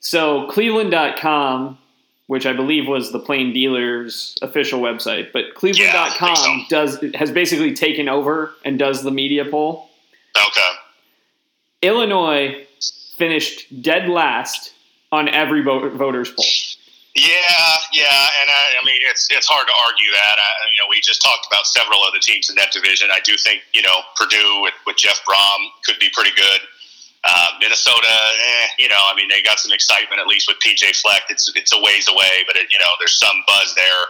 So 0.00 0.46
Cleveland.com, 0.46 1.78
which 2.26 2.46
I 2.46 2.52
believe 2.52 2.88
was 2.88 3.12
the 3.12 3.18
Plain 3.18 3.52
Dealers 3.52 4.36
official 4.42 4.80
website, 4.80 5.32
but 5.32 5.54
Cleveland.com 5.54 6.36
so. 6.36 6.64
does 6.68 7.04
has 7.14 7.30
basically 7.30 7.74
taken 7.74 8.08
over 8.08 8.54
and 8.64 8.78
does 8.78 9.02
the 9.02 9.10
media 9.10 9.44
poll. 9.44 9.88
Okay. 10.36 10.70
Illinois 11.82 12.66
finished 13.16 13.82
dead 13.82 14.08
last 14.08 14.72
on 15.12 15.28
every 15.28 15.62
vote, 15.62 15.92
voters 15.92 16.30
poll. 16.30 16.44
Yeah, 17.14 17.24
yeah, 17.94 18.28
and 18.42 18.50
I, 18.50 18.76
I 18.76 18.84
mean 18.84 19.00
it's 19.08 19.28
it's 19.30 19.46
hard 19.46 19.66
to 19.66 19.72
argue 19.72 20.10
that. 20.12 20.36
I, 20.36 20.50
you 20.68 20.84
know, 20.84 20.88
we 20.90 21.00
just 21.00 21.22
talked 21.22 21.46
about 21.46 21.66
several 21.66 22.02
other 22.02 22.18
teams 22.20 22.50
in 22.50 22.56
that 22.56 22.72
division. 22.72 23.08
I 23.10 23.20
do 23.24 23.36
think 23.38 23.62
you 23.72 23.80
know 23.80 24.04
Purdue 24.16 24.60
with, 24.60 24.74
with 24.84 24.96
Jeff 24.96 25.24
Brohm 25.24 25.68
could 25.86 25.98
be 25.98 26.10
pretty 26.12 26.36
good. 26.36 26.60
Uh, 27.26 27.50
Minnesota, 27.58 28.06
eh, 28.06 28.66
you 28.78 28.88
know, 28.88 29.02
I 29.10 29.14
mean 29.16 29.26
they 29.26 29.42
got 29.42 29.58
some 29.58 29.72
excitement 29.72 30.20
at 30.20 30.26
least 30.26 30.46
with 30.46 30.58
PJ 30.62 31.02
Fleck. 31.02 31.26
It's 31.28 31.50
it's 31.54 31.74
a 31.74 31.80
ways 31.82 32.06
away, 32.06 32.46
but 32.46 32.54
it, 32.54 32.70
you 32.70 32.78
know 32.78 32.92
there's 32.98 33.18
some 33.18 33.34
buzz 33.46 33.74
there. 33.74 34.02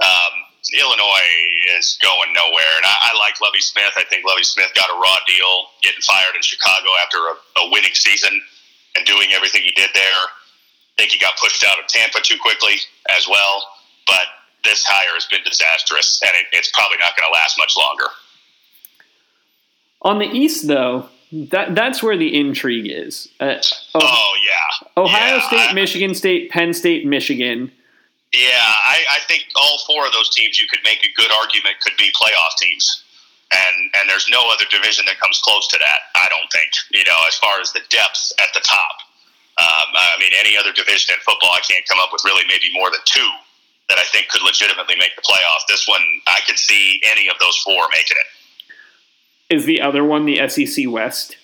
Um, 0.00 0.32
Illinois 0.72 1.30
is 1.76 1.98
going 2.00 2.32
nowhere, 2.32 2.74
and 2.80 2.86
I, 2.88 3.12
I 3.12 3.18
like 3.20 3.36
Lovie 3.44 3.60
Smith. 3.60 3.92
I 4.00 4.04
think 4.08 4.24
Lovie 4.24 4.48
Smith 4.48 4.72
got 4.74 4.88
a 4.88 4.96
raw 4.96 5.20
deal 5.28 5.68
getting 5.82 6.00
fired 6.00 6.34
in 6.34 6.42
Chicago 6.42 6.88
after 7.04 7.18
a, 7.20 7.34
a 7.60 7.70
winning 7.70 7.92
season 7.92 8.32
and 8.96 9.04
doing 9.04 9.28
everything 9.36 9.62
he 9.62 9.72
did 9.76 9.90
there 9.92 10.24
think 10.96 11.10
he 11.10 11.18
got 11.18 11.36
pushed 11.38 11.64
out 11.64 11.78
of 11.78 11.86
Tampa 11.88 12.20
too 12.22 12.36
quickly 12.40 12.74
as 13.16 13.26
well. 13.28 13.68
But 14.06 14.26
this 14.62 14.84
hire 14.84 15.14
has 15.14 15.26
been 15.26 15.42
disastrous, 15.44 16.20
and 16.24 16.32
it, 16.34 16.46
it's 16.52 16.70
probably 16.72 16.98
not 16.98 17.16
going 17.16 17.28
to 17.28 17.32
last 17.32 17.58
much 17.58 17.74
longer. 17.76 18.06
On 20.02 20.18
the 20.18 20.26
East, 20.26 20.68
though, 20.68 21.08
that 21.50 21.74
that's 21.74 22.02
where 22.02 22.16
the 22.16 22.30
intrigue 22.38 22.86
is. 22.86 23.28
Uh, 23.40 23.56
oh, 23.94 24.00
oh, 24.00 24.32
yeah, 24.44 25.02
Ohio 25.02 25.36
yeah, 25.36 25.46
State, 25.46 25.70
I, 25.70 25.72
Michigan 25.72 26.14
State, 26.14 26.50
Penn 26.50 26.72
State, 26.72 27.06
Michigan. 27.06 27.72
Yeah, 28.32 28.66
I, 28.86 28.98
I 29.10 29.18
think 29.28 29.46
all 29.54 29.78
four 29.86 30.06
of 30.06 30.12
those 30.12 30.30
teams 30.30 30.58
you 30.58 30.66
could 30.66 30.82
make 30.82 31.04
a 31.04 31.12
good 31.14 31.30
argument 31.30 31.76
could 31.82 31.96
be 31.96 32.10
playoff 32.14 32.58
teams. 32.58 33.02
And 33.52 33.76
and 34.00 34.10
there's 34.10 34.26
no 34.30 34.42
other 34.50 34.64
division 34.70 35.04
that 35.06 35.20
comes 35.20 35.38
close 35.38 35.68
to 35.68 35.78
that, 35.78 36.00
I 36.14 36.26
don't 36.30 36.50
think. 36.50 36.70
You 36.90 37.04
know, 37.04 37.18
as 37.28 37.36
far 37.38 37.60
as 37.60 37.70
the 37.72 37.82
depth 37.90 38.32
at 38.38 38.50
the 38.54 38.60
top. 38.60 38.96
Um, 39.54 39.94
I 39.94 40.18
mean, 40.18 40.34
any 40.34 40.58
other 40.58 40.72
division 40.72 41.14
in 41.14 41.20
football, 41.22 41.54
I 41.54 41.62
can't 41.62 41.86
come 41.86 42.02
up 42.02 42.10
with 42.10 42.26
really 42.26 42.42
maybe 42.50 42.74
more 42.74 42.90
than 42.90 42.98
two 43.06 43.30
that 43.88 43.98
I 43.98 44.06
think 44.10 44.28
could 44.28 44.42
legitimately 44.42 44.96
make 44.98 45.14
the 45.14 45.22
playoffs. 45.22 45.68
This 45.68 45.86
one, 45.86 46.02
I 46.26 46.40
could 46.46 46.58
see 46.58 47.00
any 47.06 47.28
of 47.28 47.38
those 47.38 47.54
four 47.62 47.86
making 47.92 48.18
it. 48.18 48.28
Is 49.50 49.66
the 49.66 49.80
other 49.80 50.04
one 50.04 50.24
the 50.24 50.48
SEC 50.48 50.84
West? 50.88 51.36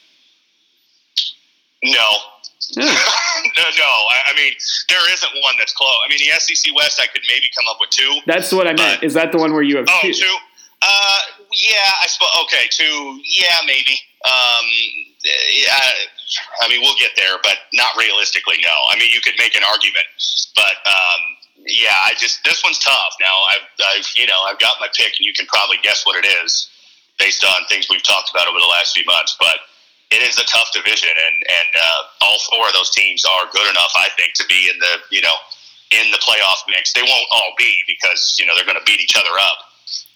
No. 1.83 2.07
no, 2.77 2.85
no. 2.85 2.91
I, 2.93 4.31
I, 4.31 4.37
mean, 4.37 4.53
there 4.89 5.13
isn't 5.13 5.33
one 5.43 5.55
that's 5.59 5.73
close. 5.73 5.97
I 6.05 6.09
mean, 6.09 6.19
the 6.19 6.39
SEC 6.39 6.75
West, 6.75 7.01
I 7.03 7.07
could 7.07 7.23
maybe 7.29 7.47
come 7.57 7.67
up 7.69 7.79
with 7.81 7.91
two. 7.91 8.21
That's 8.27 8.53
what 8.53 8.67
I 8.67 8.73
meant. 8.73 9.03
Is 9.03 9.15
that 9.15 9.33
the 9.33 9.39
one 9.39 9.53
where 9.53 9.63
you 9.63 9.77
have 9.77 9.87
oh, 9.89 9.99
two? 10.03 10.13
two? 10.13 10.37
Uh, 10.83 11.19
yeah, 11.53 11.93
I 12.03 12.07
suppose. 12.07 12.29
Okay, 12.45 12.69
two. 12.71 13.21
Yeah, 13.25 13.57
maybe. 13.67 14.01
Um, 14.25 14.67
yeah, 15.25 15.77
I 16.63 16.69
mean, 16.69 16.81
we'll 16.81 16.97
get 16.99 17.13
there, 17.17 17.37
but 17.43 17.57
not 17.75 17.97
realistically, 17.99 18.57
no. 18.63 18.77
I 18.89 18.99
mean, 18.99 19.11
you 19.13 19.21
could 19.21 19.35
make 19.39 19.57
an 19.57 19.63
argument, 19.65 20.07
but 20.55 20.81
um, 20.89 21.21
yeah, 21.67 21.97
I 22.07 22.15
just 22.17 22.45
this 22.45 22.63
one's 22.65 22.79
tough. 22.79 23.17
Now, 23.21 23.45
I've, 23.53 23.67
I've 23.97 24.09
you 24.17 24.27
know 24.27 24.41
I've 24.49 24.59
got 24.59 24.77
my 24.81 24.89
pick, 24.97 25.13
and 25.19 25.27
you 25.27 25.33
can 25.35 25.47
probably 25.47 25.77
guess 25.83 26.05
what 26.05 26.17
it 26.25 26.29
is 26.45 26.71
based 27.21 27.45
on 27.45 27.69
things 27.69 27.87
we've 27.93 28.03
talked 28.03 28.33
about 28.33 28.49
over 28.49 28.59
the 28.59 28.73
last 28.73 28.97
few 28.97 29.05
months. 29.05 29.37
But 29.39 29.61
it 30.11 30.25
is 30.25 30.41
a 30.41 30.47
tough 30.49 30.73
division, 30.73 31.13
and 31.13 31.37
and 31.37 31.71
uh, 31.77 32.25
all 32.27 32.41
four 32.51 32.67
of 32.67 32.75
those 32.75 32.91
teams 32.91 33.23
are 33.29 33.45
good 33.53 33.69
enough, 33.69 33.93
I 33.95 34.09
think, 34.17 34.35
to 34.41 34.45
be 34.49 34.73
in 34.73 34.81
the 34.81 34.95
you 35.13 35.21
know 35.21 35.37
in 35.93 36.11
the 36.11 36.19
playoff 36.19 36.65
mix. 36.67 36.97
They 36.97 37.05
won't 37.05 37.29
all 37.31 37.53
be 37.61 37.85
because 37.87 38.35
you 38.41 38.47
know 38.49 38.57
they're 38.57 38.67
going 38.67 38.81
to 38.81 38.89
beat 38.89 38.99
each 38.99 39.15
other 39.15 39.37
up 39.37 39.71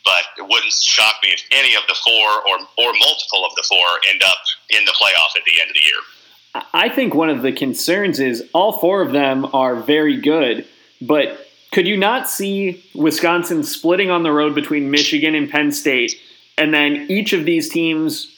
but 0.04 0.24
it 0.36 0.42
wouldn't 0.42 0.72
shock 0.72 1.16
me 1.22 1.30
if 1.30 1.42
any 1.50 1.74
of 1.74 1.82
the 1.88 1.94
four 2.04 2.28
or, 2.46 2.58
or 2.78 2.92
multiple 2.92 3.44
of 3.44 3.54
the 3.56 3.64
four 3.66 3.86
end 4.10 4.22
up 4.22 4.36
in 4.70 4.84
the 4.84 4.92
playoff 4.92 5.36
at 5.36 5.44
the 5.44 5.60
end 5.60 5.70
of 5.70 5.74
the 5.74 5.82
year. 5.86 6.64
I 6.72 6.88
think 6.88 7.14
one 7.14 7.30
of 7.30 7.42
the 7.42 7.52
concerns 7.52 8.20
is 8.20 8.48
all 8.52 8.74
four 8.78 9.02
of 9.02 9.12
them 9.12 9.46
are 9.52 9.74
very 9.74 10.16
good, 10.20 10.66
but 11.00 11.48
could 11.72 11.88
you 11.88 11.96
not 11.96 12.30
see 12.30 12.84
Wisconsin 12.94 13.64
splitting 13.64 14.10
on 14.10 14.22
the 14.22 14.30
road 14.30 14.54
between 14.54 14.90
Michigan 14.90 15.34
and 15.34 15.50
Penn 15.50 15.72
State, 15.72 16.14
and 16.56 16.72
then 16.72 17.06
each 17.08 17.32
of 17.32 17.44
these 17.44 17.68
teams 17.68 18.30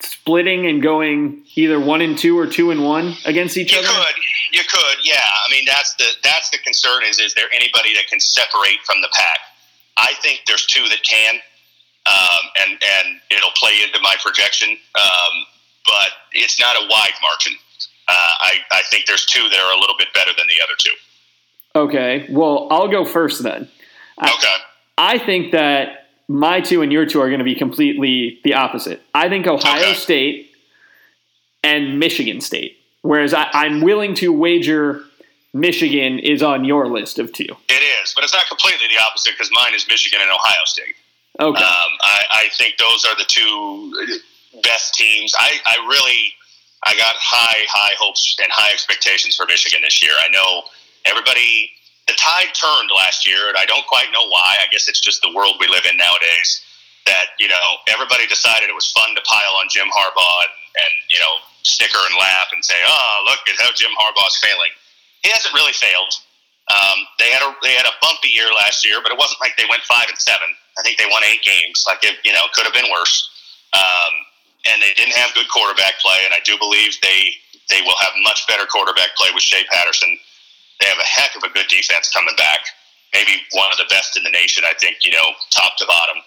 splitting 0.00 0.66
and 0.66 0.82
going 0.82 1.44
either 1.54 1.78
one 1.78 2.00
and 2.00 2.18
two 2.18 2.38
or 2.38 2.46
two 2.46 2.70
and 2.70 2.84
one 2.84 3.14
against 3.24 3.56
each 3.56 3.72
you 3.72 3.78
other? 3.78 3.88
You 3.88 3.94
could, 3.94 4.16
you 4.52 4.62
could, 4.68 4.98
yeah. 5.04 5.14
I 5.16 5.50
mean, 5.50 5.64
that's 5.66 5.94
the 5.94 6.06
that's 6.22 6.50
the 6.50 6.58
concern 6.58 7.02
is 7.04 7.18
is 7.18 7.34
there 7.34 7.46
anybody 7.54 7.94
that 7.94 8.06
can 8.08 8.20
separate 8.20 8.80
from 8.84 9.00
the 9.00 9.08
pack? 9.12 9.38
I 9.96 10.14
think 10.22 10.42
there's 10.46 10.66
two 10.66 10.84
that 10.88 11.02
can, 11.02 11.34
um, 12.06 12.50
and 12.56 12.70
and 12.72 13.20
it'll 13.30 13.50
play 13.56 13.80
into 13.84 14.00
my 14.00 14.16
projection. 14.22 14.70
Um, 14.70 15.44
but 15.84 16.10
it's 16.32 16.60
not 16.60 16.76
a 16.76 16.86
wide 16.88 17.14
margin. 17.22 17.52
Uh, 18.08 18.12
I 18.40 18.52
I 18.72 18.82
think 18.90 19.06
there's 19.06 19.26
two 19.26 19.48
that 19.48 19.58
are 19.58 19.76
a 19.76 19.80
little 19.80 19.96
bit 19.98 20.08
better 20.14 20.30
than 20.36 20.46
the 20.46 20.62
other 20.62 20.74
two. 20.78 20.94
Okay, 21.74 22.26
well 22.30 22.68
I'll 22.70 22.88
go 22.88 23.04
first 23.04 23.42
then. 23.42 23.68
Okay. 24.18 24.56
I, 24.98 25.14
I 25.14 25.18
think 25.18 25.52
that 25.52 26.01
my 26.32 26.60
two 26.60 26.82
and 26.82 26.92
your 26.92 27.04
two 27.06 27.20
are 27.20 27.28
going 27.28 27.38
to 27.40 27.44
be 27.44 27.54
completely 27.54 28.40
the 28.44 28.54
opposite. 28.54 29.02
I 29.14 29.28
think 29.28 29.46
Ohio 29.46 29.82
Okay. 29.82 29.94
State 29.94 30.50
and 31.62 31.98
Michigan 31.98 32.40
State. 32.40 32.78
Whereas 33.02 33.34
I, 33.34 33.48
I'm 33.52 33.80
willing 33.80 34.14
to 34.16 34.32
wager 34.32 35.02
Michigan 35.52 36.18
is 36.18 36.42
on 36.42 36.64
your 36.64 36.88
list 36.88 37.18
of 37.18 37.32
two. 37.32 37.44
It 37.68 37.82
is, 38.02 38.14
but 38.14 38.24
it's 38.24 38.32
not 38.32 38.46
completely 38.48 38.86
the 38.88 39.02
opposite 39.02 39.32
because 39.32 39.50
mine 39.52 39.74
is 39.74 39.86
Michigan 39.88 40.20
and 40.22 40.30
Ohio 40.30 40.64
State. 40.64 40.94
Okay. 41.38 41.62
Um, 41.62 41.90
I, 42.00 42.20
I 42.30 42.48
think 42.56 42.76
those 42.78 43.04
are 43.04 43.16
the 43.16 43.24
two 43.26 43.92
best 44.62 44.94
teams. 44.94 45.34
I, 45.38 45.50
I 45.66 45.86
really, 45.88 46.32
I 46.84 46.94
got 46.96 47.14
high, 47.18 47.64
high 47.68 47.94
hopes 47.98 48.36
and 48.42 48.50
high 48.50 48.72
expectations 48.72 49.36
for 49.36 49.44
Michigan 49.46 49.80
this 49.82 50.02
year. 50.02 50.12
I 50.18 50.28
know 50.28 50.62
everybody, 51.04 51.70
the 52.06 52.14
tide 52.18 52.50
turned 52.54 52.90
last 52.90 53.26
year, 53.26 53.48
and 53.48 53.56
I 53.56 53.66
don't 53.66 53.86
quite 53.86 54.10
know 54.10 54.26
why. 54.26 54.58
I 54.58 54.66
guess 54.70 54.88
it's 54.88 55.00
just 55.00 55.22
the 55.22 55.30
world 55.30 55.56
we 55.60 55.68
live 55.68 55.86
in 55.86 55.96
nowadays. 55.96 56.62
That 57.06 57.34
you 57.38 57.48
know, 57.50 57.82
everybody 57.90 58.26
decided 58.26 58.70
it 58.70 58.78
was 58.78 58.90
fun 58.90 59.14
to 59.14 59.22
pile 59.26 59.54
on 59.58 59.66
Jim 59.70 59.90
Harbaugh 59.90 60.38
and, 60.46 60.54
and 60.78 60.92
you 61.10 61.18
know, 61.18 61.34
snicker 61.62 61.98
and 61.98 62.14
laugh 62.18 62.50
and 62.54 62.62
say, 62.64 62.78
"Oh, 62.86 63.26
look 63.26 63.42
at 63.46 63.58
how 63.58 63.74
Jim 63.74 63.90
Harbaugh's 63.98 64.38
failing." 64.38 64.70
He 65.22 65.30
hasn't 65.30 65.54
really 65.54 65.74
failed. 65.74 66.14
Um, 66.70 67.06
they 67.18 67.30
had 67.30 67.42
a 67.42 67.50
they 67.62 67.74
had 67.74 67.86
a 67.86 67.94
bumpy 68.02 68.30
year 68.30 68.50
last 68.54 68.86
year, 68.86 69.02
but 69.02 69.10
it 69.10 69.18
wasn't 69.18 69.40
like 69.42 69.58
they 69.58 69.66
went 69.66 69.82
five 69.82 70.06
and 70.08 70.18
seven. 70.18 70.46
I 70.78 70.82
think 70.82 70.98
they 70.98 71.10
won 71.10 71.22
eight 71.26 71.42
games. 71.42 71.84
Like 71.86 72.02
it, 72.02 72.18
you 72.22 72.32
know, 72.32 72.46
could 72.54 72.64
have 72.64 72.74
been 72.74 72.90
worse. 72.90 73.30
Um, 73.74 74.12
and 74.70 74.78
they 74.82 74.94
didn't 74.94 75.14
have 75.18 75.34
good 75.34 75.50
quarterback 75.50 75.98
play, 75.98 76.22
and 76.24 76.34
I 76.34 76.38
do 76.44 76.54
believe 76.58 76.94
they 77.02 77.34
they 77.70 77.82
will 77.82 77.98
have 77.98 78.12
much 78.22 78.46
better 78.46 78.66
quarterback 78.66 79.14
play 79.16 79.30
with 79.34 79.42
Shea 79.42 79.64
Patterson. 79.70 80.18
They 80.82 80.90
have 80.90 80.98
a 80.98 81.06
heck 81.06 81.38
of 81.38 81.46
a 81.46 81.54
good 81.54 81.70
defense 81.70 82.10
coming 82.10 82.34
back. 82.34 82.58
Maybe 83.14 83.38
one 83.54 83.70
of 83.70 83.78
the 83.78 83.86
best 83.86 84.18
in 84.18 84.26
the 84.26 84.34
nation. 84.34 84.64
I 84.66 84.74
think 84.74 85.06
you 85.06 85.12
know, 85.12 85.30
top 85.54 85.78
to 85.78 85.86
bottom. 85.86 86.18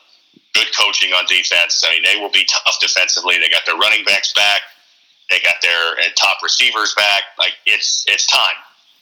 Good 0.54 0.72
coaching 0.72 1.12
on 1.12 1.26
defense. 1.28 1.84
I 1.84 1.92
mean, 1.92 2.04
they 2.08 2.16
will 2.16 2.32
be 2.32 2.48
tough 2.48 2.80
defensively. 2.80 3.36
They 3.36 3.52
got 3.52 3.68
their 3.68 3.76
running 3.76 4.06
backs 4.06 4.32
back. 4.32 4.64
They 5.30 5.44
got 5.44 5.60
their 5.62 6.00
top 6.16 6.40
receivers 6.42 6.96
back. 6.96 7.36
Like 7.38 7.60
it's 7.66 8.06
it's 8.08 8.26
time. 8.28 8.56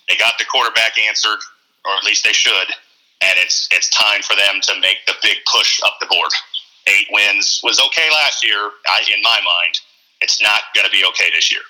They 0.10 0.18
got 0.18 0.40
the 0.40 0.46
quarterback 0.50 0.98
answered, 0.98 1.40
or 1.86 1.92
at 1.94 2.04
least 2.04 2.24
they 2.24 2.34
should, 2.34 2.74
and 3.22 3.38
it's 3.38 3.70
it's 3.72 3.90
time 3.90 4.24
for 4.24 4.36
them 4.36 4.58
to 4.64 4.80
make 4.82 5.06
the 5.06 5.14
big 5.22 5.38
push 5.54 5.80
up 5.86 5.98
the 6.02 6.08
board. 6.08 6.34
Eight 6.88 7.08
wins 7.12 7.62
was 7.64 7.80
okay 7.80 8.10
last 8.12 8.44
year, 8.44 8.72
I, 8.88 9.06
in 9.14 9.22
my 9.22 9.38
mind. 9.38 9.80
It's 10.20 10.42
not 10.42 10.74
going 10.74 10.86
to 10.86 10.92
be 10.92 11.06
okay 11.06 11.30
this 11.36 11.52
year. 11.52 11.62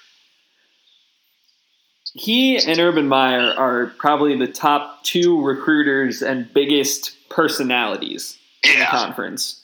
He 2.14 2.58
and 2.58 2.80
Urban 2.80 3.08
Meyer 3.08 3.54
are 3.58 3.88
probably 3.98 4.38
the 4.38 4.48
top 4.48 5.04
two 5.04 5.42
recruiters 5.42 6.22
and 6.22 6.52
biggest 6.54 7.16
personalities 7.30 8.38
in 8.64 8.80
the 8.80 8.86
conference. 8.86 9.64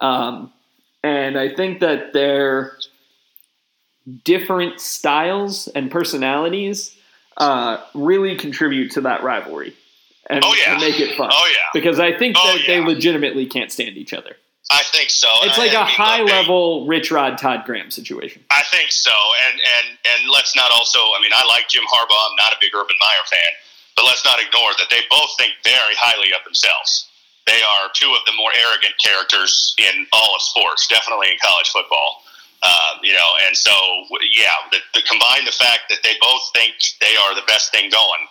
Um, 0.00 0.52
and 1.02 1.38
I 1.38 1.54
think 1.54 1.80
that 1.80 2.12
their 2.12 2.76
different 4.24 4.80
styles 4.80 5.68
and 5.68 5.90
personalities 5.90 6.96
uh, 7.36 7.78
really 7.94 8.36
contribute 8.36 8.90
to 8.92 9.00
that 9.02 9.22
rivalry 9.22 9.74
and, 10.28 10.44
Oh, 10.44 10.54
yeah. 10.54 10.72
and 10.72 10.80
make 10.80 11.00
it 11.00 11.16
fun. 11.16 11.30
Oh 11.32 11.48
yeah, 11.50 11.80
Because 11.80 11.98
I 11.98 12.16
think 12.16 12.36
Oh, 12.38 12.56
that 12.56 12.66
they 12.66 12.80
legitimately 12.80 13.46
can't 13.46 13.70
stand 13.72 13.96
each 13.96 14.12
other. 14.12 14.36
I 14.70 14.82
think 14.82 15.10
so. 15.10 15.28
It's 15.42 15.58
like 15.58 15.72
I- 15.72 15.80
a 15.80 15.84
I 15.84 15.86
mean, 15.86 15.94
high 15.94 16.18
look, 16.20 16.28
they- 16.28 16.36
level 16.40 16.86
Rich 16.86 17.10
Rod 17.10 17.36
Todd 17.38 17.64
Graham 17.66 17.90
situation. 17.90 18.44
I 18.50 18.62
think 18.72 18.90
so, 18.92 19.12
and 19.48 19.60
and 19.60 19.98
and 20.14 20.30
let's 20.30 20.56
not 20.56 20.70
also. 20.72 20.98
I 20.98 21.20
mean, 21.20 21.32
I 21.34 21.44
like 21.46 21.68
Jim 21.68 21.84
Harbaugh. 21.84 22.30
I'm 22.30 22.36
not 22.36 22.52
a 22.52 22.56
big 22.60 22.74
Urban 22.74 22.96
Meyer 23.00 23.24
fan, 23.28 23.52
but 23.96 24.04
let's 24.06 24.24
not 24.24 24.40
ignore 24.40 24.72
that 24.78 24.88
they 24.90 25.00
both 25.10 25.30
think 25.36 25.52
very 25.62 25.94
highly 26.00 26.32
of 26.32 26.42
themselves. 26.44 27.08
They 27.46 27.60
are 27.60 27.90
two 27.92 28.08
of 28.16 28.24
the 28.24 28.32
more 28.40 28.50
arrogant 28.56 28.94
characters 29.04 29.74
in 29.76 30.06
all 30.12 30.34
of 30.34 30.40
sports, 30.40 30.86
definitely 30.88 31.28
in 31.30 31.36
college 31.44 31.68
football. 31.68 32.22
Uh, 32.62 32.96
you 33.02 33.12
know, 33.12 33.30
and 33.46 33.54
so 33.54 33.70
yeah, 34.32 34.48
the, 34.72 34.78
the 34.94 35.02
combine 35.04 35.44
the 35.44 35.52
fact 35.52 35.92
that 35.92 35.98
they 36.02 36.14
both 36.22 36.48
think 36.54 36.72
they 37.02 37.14
are 37.16 37.34
the 37.34 37.44
best 37.46 37.70
thing 37.70 37.90
going, 37.90 38.24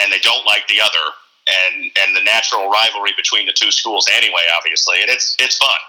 and 0.00 0.10
they 0.10 0.18
don't 0.20 0.46
like 0.46 0.66
the 0.68 0.80
other, 0.80 1.04
and 1.50 1.90
and 1.98 2.16
the 2.16 2.22
natural 2.22 2.70
rivalry 2.70 3.12
between 3.16 3.46
the 3.46 3.52
two 3.52 3.70
schools 3.70 4.06
anyway, 4.12 4.46
obviously, 4.56 5.02
and 5.02 5.10
it's 5.10 5.34
it's 5.38 5.58
fun 5.58 5.80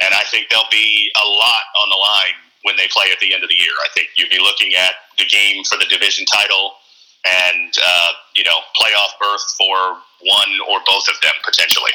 and 0.00 0.14
I 0.14 0.22
think 0.24 0.48
there'll 0.48 0.64
be 0.70 1.12
a 1.16 1.28
lot 1.28 1.64
on 1.76 1.88
the 1.88 1.96
line 1.96 2.36
when 2.62 2.76
they 2.76 2.88
play 2.88 3.06
at 3.12 3.20
the 3.20 3.32
end 3.32 3.42
of 3.42 3.48
the 3.48 3.54
year. 3.54 3.72
I 3.84 3.88
think 3.94 4.08
you'd 4.16 4.30
be 4.30 4.38
looking 4.38 4.74
at 4.74 4.94
the 5.18 5.24
game 5.24 5.62
for 5.64 5.76
the 5.78 5.86
division 5.88 6.24
title 6.26 6.72
and 7.24 7.72
uh, 7.84 8.08
you 8.34 8.44
know 8.44 8.56
playoff 8.80 9.12
berth 9.20 9.44
for 9.58 10.00
one 10.22 10.50
or 10.68 10.80
both 10.86 11.04
of 11.08 11.20
them 11.20 11.32
potentially. 11.44 11.92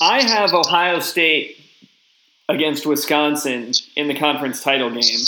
I 0.00 0.22
have 0.22 0.52
Ohio 0.52 1.00
State 1.00 1.56
against 2.48 2.86
Wisconsin 2.86 3.72
in 3.96 4.08
the 4.08 4.14
conference 4.14 4.62
title 4.62 4.90
game, 4.90 5.20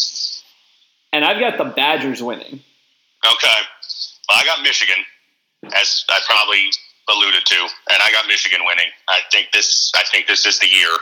and 1.13 1.25
I've 1.25 1.41
got 1.41 1.59
the 1.59 1.65
Badgers 1.65 2.23
winning. 2.23 2.61
Okay, 3.25 3.59
well, 4.29 4.39
I 4.39 4.45
got 4.45 4.63
Michigan, 4.63 4.97
as 5.65 6.05
I 6.09 6.21
probably 6.27 6.71
alluded 7.09 7.45
to, 7.45 7.61
and 7.93 7.99
I 8.01 8.11
got 8.13 8.27
Michigan 8.27 8.61
winning. 8.65 8.89
I 9.09 9.21
think 9.31 9.53
this. 9.53 9.93
I 9.95 10.03
think 10.11 10.27
this 10.27 10.47
is 10.47 10.59
the 10.59 10.69
year 10.69 10.95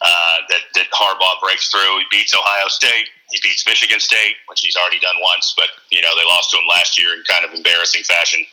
uh, 0.00 0.36
that 0.48 0.62
that 0.74 0.86
Harbaugh 0.92 1.40
breaks 1.40 1.68
through. 1.68 1.98
He 1.98 2.06
beats 2.10 2.34
Ohio 2.34 2.68
State. 2.68 3.08
He 3.30 3.38
beats 3.42 3.66
Michigan 3.66 4.00
State, 4.00 4.36
which 4.48 4.60
he's 4.60 4.76
already 4.76 5.00
done 5.00 5.16
once, 5.20 5.54
but 5.56 5.68
you 5.90 6.02
know 6.02 6.10
they 6.16 6.24
lost 6.26 6.50
to 6.52 6.58
him 6.58 6.68
last 6.68 6.98
year 7.00 7.14
in 7.14 7.22
kind 7.26 7.44
of 7.44 7.52
embarrassing 7.52 8.02
fashion. 8.04 8.44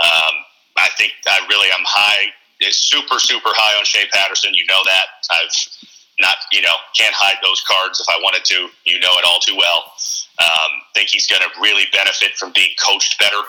Um, 0.00 0.34
I 0.76 0.88
think 0.96 1.12
I 1.26 1.38
really 1.48 1.68
am 1.68 1.84
high, 1.84 2.32
super 2.70 3.18
super 3.18 3.50
high 3.52 3.78
on 3.78 3.84
Shea 3.84 4.06
Patterson. 4.12 4.54
You 4.54 4.66
know 4.66 4.80
that 4.84 5.06
I've 5.30 5.54
not 6.20 6.36
you 6.52 6.60
know 6.60 6.76
can't 6.96 7.14
hide 7.14 7.40
those 7.42 7.62
cards 7.64 8.00
if 8.00 8.08
I 8.08 8.18
wanted 8.20 8.44
to. 8.52 8.68
You 8.84 9.00
know 9.00 9.12
it 9.16 9.24
all 9.24 9.40
too 9.40 9.56
well. 9.56 9.92
Um, 10.38 10.72
think 10.94 11.08
he's 11.08 11.26
going 11.26 11.42
to 11.42 11.48
really 11.60 11.84
benefit 11.92 12.36
from 12.36 12.52
being 12.54 12.72
coached 12.82 13.18
better. 13.18 13.40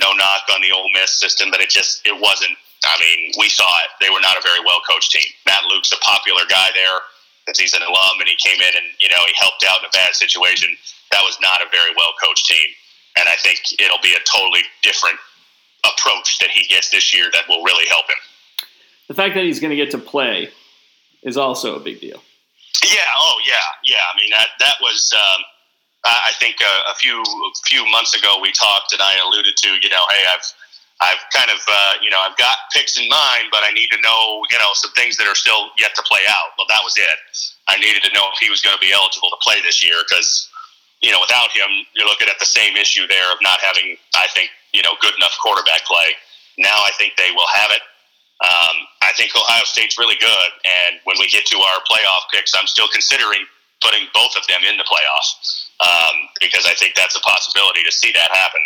No 0.00 0.12
knock 0.12 0.46
on 0.54 0.60
the 0.62 0.70
Ole 0.70 0.90
Miss 0.94 1.10
system, 1.18 1.50
but 1.50 1.60
it 1.60 1.70
just 1.70 2.06
it 2.06 2.14
wasn't. 2.14 2.54
I 2.84 2.94
mean, 3.02 3.32
we 3.38 3.48
saw 3.48 3.66
it. 3.82 3.90
They 4.00 4.10
were 4.10 4.22
not 4.22 4.38
a 4.38 4.42
very 4.42 4.60
well 4.64 4.78
coached 4.88 5.10
team. 5.10 5.26
Matt 5.46 5.64
Luke's 5.66 5.92
a 5.92 5.98
popular 5.98 6.42
guy 6.48 6.70
there 6.74 7.02
because 7.44 7.58
he's 7.58 7.74
an 7.74 7.82
alum 7.82 8.20
and 8.20 8.28
he 8.28 8.36
came 8.38 8.60
in 8.60 8.72
and 8.76 8.86
you 9.00 9.08
know 9.08 9.18
he 9.26 9.34
helped 9.40 9.64
out 9.68 9.80
in 9.80 9.86
a 9.86 9.92
bad 9.92 10.14
situation. 10.14 10.70
That 11.10 11.22
was 11.24 11.38
not 11.42 11.60
a 11.62 11.66
very 11.70 11.90
well 11.96 12.14
coached 12.22 12.46
team, 12.46 12.68
and 13.18 13.26
I 13.28 13.36
think 13.42 13.58
it'll 13.78 14.02
be 14.02 14.14
a 14.14 14.22
totally 14.22 14.62
different 14.82 15.18
approach 15.82 16.38
that 16.38 16.50
he 16.50 16.66
gets 16.66 16.90
this 16.90 17.14
year 17.14 17.30
that 17.32 17.48
will 17.48 17.62
really 17.64 17.88
help 17.88 18.06
him. 18.06 18.20
The 19.08 19.14
fact 19.14 19.34
that 19.34 19.44
he's 19.44 19.58
going 19.58 19.70
to 19.70 19.76
get 19.76 19.90
to 19.92 19.98
play 19.98 20.50
is 21.22 21.36
also 21.36 21.76
a 21.76 21.80
big 21.80 22.00
deal. 22.00 22.22
Yeah. 22.84 23.08
Oh, 23.18 23.40
yeah. 23.46 23.54
Yeah. 23.84 24.04
I 24.12 24.16
mean, 24.20 24.30
that 24.30 24.48
that 24.60 24.74
was. 24.80 25.12
Um, 25.12 25.42
I 26.08 26.32
think 26.40 26.56
uh, 26.64 26.92
a 26.92 26.94
few 26.94 27.22
few 27.66 27.84
months 27.90 28.14
ago 28.16 28.38
we 28.40 28.52
talked, 28.52 28.92
and 28.92 29.02
I 29.02 29.20
alluded 29.20 29.56
to, 29.56 29.68
you 29.82 29.90
know, 29.90 30.04
hey, 30.08 30.24
I've 30.32 30.46
I've 31.00 31.22
kind 31.30 31.46
of, 31.46 31.62
uh, 31.62 31.94
you 32.02 32.10
know, 32.10 32.18
I've 32.18 32.36
got 32.36 32.58
picks 32.74 32.98
in 32.98 33.06
mind, 33.06 33.54
but 33.54 33.62
I 33.62 33.70
need 33.70 33.86
to 33.94 34.00
know, 34.02 34.42
you 34.50 34.58
know, 34.58 34.74
some 34.74 34.90
things 34.98 35.14
that 35.18 35.30
are 35.30 35.38
still 35.38 35.70
yet 35.78 35.94
to 35.94 36.02
play 36.02 36.26
out. 36.26 36.58
Well, 36.58 36.66
that 36.66 36.82
was 36.82 36.98
it. 36.98 37.18
I 37.70 37.78
needed 37.78 38.02
to 38.02 38.10
know 38.10 38.26
if 38.34 38.42
he 38.42 38.50
was 38.50 38.58
going 38.60 38.74
to 38.74 38.82
be 38.82 38.90
eligible 38.90 39.30
to 39.30 39.38
play 39.38 39.62
this 39.62 39.78
year 39.78 39.94
because, 40.02 40.50
you 40.98 41.14
know, 41.14 41.22
without 41.22 41.54
him, 41.54 41.70
you're 41.94 42.08
looking 42.10 42.26
at 42.26 42.42
the 42.42 42.50
same 42.50 42.74
issue 42.74 43.06
there 43.06 43.30
of 43.30 43.38
not 43.46 43.62
having, 43.62 43.94
I 44.18 44.26
think, 44.34 44.50
you 44.74 44.82
know, 44.82 44.98
good 44.98 45.14
enough 45.14 45.38
quarterback 45.38 45.86
play. 45.86 46.18
Now 46.58 46.82
I 46.82 46.90
think 46.98 47.14
they 47.14 47.30
will 47.30 47.46
have 47.54 47.70
it. 47.70 47.82
Um, 48.42 48.76
I 49.02 49.14
think 49.14 49.30
Ohio 49.38 49.66
State's 49.66 49.98
really 49.98 50.18
good, 50.18 50.50
and 50.62 50.98
when 51.02 51.18
we 51.18 51.26
get 51.26 51.46
to 51.46 51.58
our 51.58 51.78
playoff 51.90 52.26
picks, 52.30 52.54
I'm 52.54 52.66
still 52.66 52.86
considering 52.90 53.46
putting 53.82 54.06
both 54.14 54.34
of 54.38 54.46
them 54.46 54.62
in 54.62 54.78
the 54.78 54.86
playoffs 54.86 55.67
um, 55.80 56.16
because 56.40 56.66
I 56.66 56.74
think 56.74 56.94
that's 56.94 57.16
a 57.16 57.22
possibility 57.22 57.82
to 57.84 57.92
see 57.92 58.12
that 58.12 58.30
happen. 58.30 58.62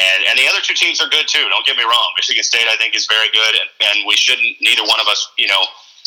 And, 0.00 0.24
and 0.24 0.34
the 0.40 0.48
other 0.48 0.64
two 0.64 0.72
teams 0.72 1.04
are 1.04 1.08
good 1.12 1.28
too. 1.28 1.44
Don't 1.52 1.66
get 1.66 1.76
me 1.76 1.84
wrong. 1.84 2.08
Michigan 2.16 2.42
State, 2.42 2.64
I 2.64 2.76
think, 2.80 2.96
is 2.96 3.04
very 3.06 3.28
good, 3.28 3.52
and, 3.60 3.68
and 3.92 3.96
we 4.08 4.16
shouldn't. 4.16 4.56
Neither 4.60 4.82
one 4.88 5.00
of 5.00 5.06
us, 5.06 5.28
you 5.36 5.46
know, 5.46 5.62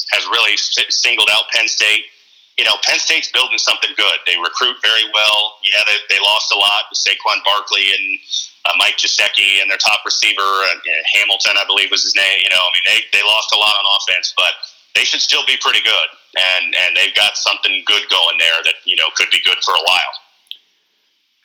has 0.09 0.25
really 0.25 0.57
singled 0.57 1.29
out 1.31 1.45
Penn 1.53 1.69
State. 1.69 2.09
You 2.57 2.65
know, 2.65 2.79
Penn 2.81 2.97
State's 2.97 3.29
building 3.29 3.59
something 3.59 3.91
good. 3.93 4.17
They 4.25 4.39
recruit 4.41 4.79
very 4.81 5.05
well. 5.13 5.59
Yeah, 5.61 5.83
they, 5.85 6.17
they 6.17 6.19
lost 6.23 6.49
a 6.55 6.57
lot 6.57 6.87
Saquon 6.95 7.43
Barkley 7.43 7.93
and 7.93 8.17
uh, 8.65 8.73
Mike 8.79 8.97
Gesicki 8.97 9.61
and 9.61 9.69
their 9.69 9.77
top 9.77 10.01
receiver 10.01 10.65
and, 10.71 10.79
and 10.81 11.03
Hamilton, 11.13 11.59
I 11.59 11.65
believe 11.67 11.91
was 11.91 12.01
his 12.01 12.15
name. 12.15 12.41
You 12.41 12.49
know, 12.49 12.63
I 12.63 12.69
mean, 12.73 12.85
they 12.89 12.99
they 13.13 13.23
lost 13.27 13.53
a 13.53 13.59
lot 13.59 13.75
on 13.77 13.85
offense, 14.01 14.33
but 14.33 14.57
they 14.97 15.05
should 15.05 15.21
still 15.21 15.45
be 15.45 15.61
pretty 15.61 15.83
good. 15.85 16.09
And 16.33 16.73
and 16.73 16.97
they've 16.97 17.13
got 17.13 17.37
something 17.37 17.83
good 17.85 18.09
going 18.09 18.41
there 18.41 18.65
that 18.65 18.81
you 18.87 18.95
know 18.95 19.13
could 19.13 19.29
be 19.29 19.43
good 19.45 19.61
for 19.61 19.77
a 19.77 19.83
while. 19.85 20.13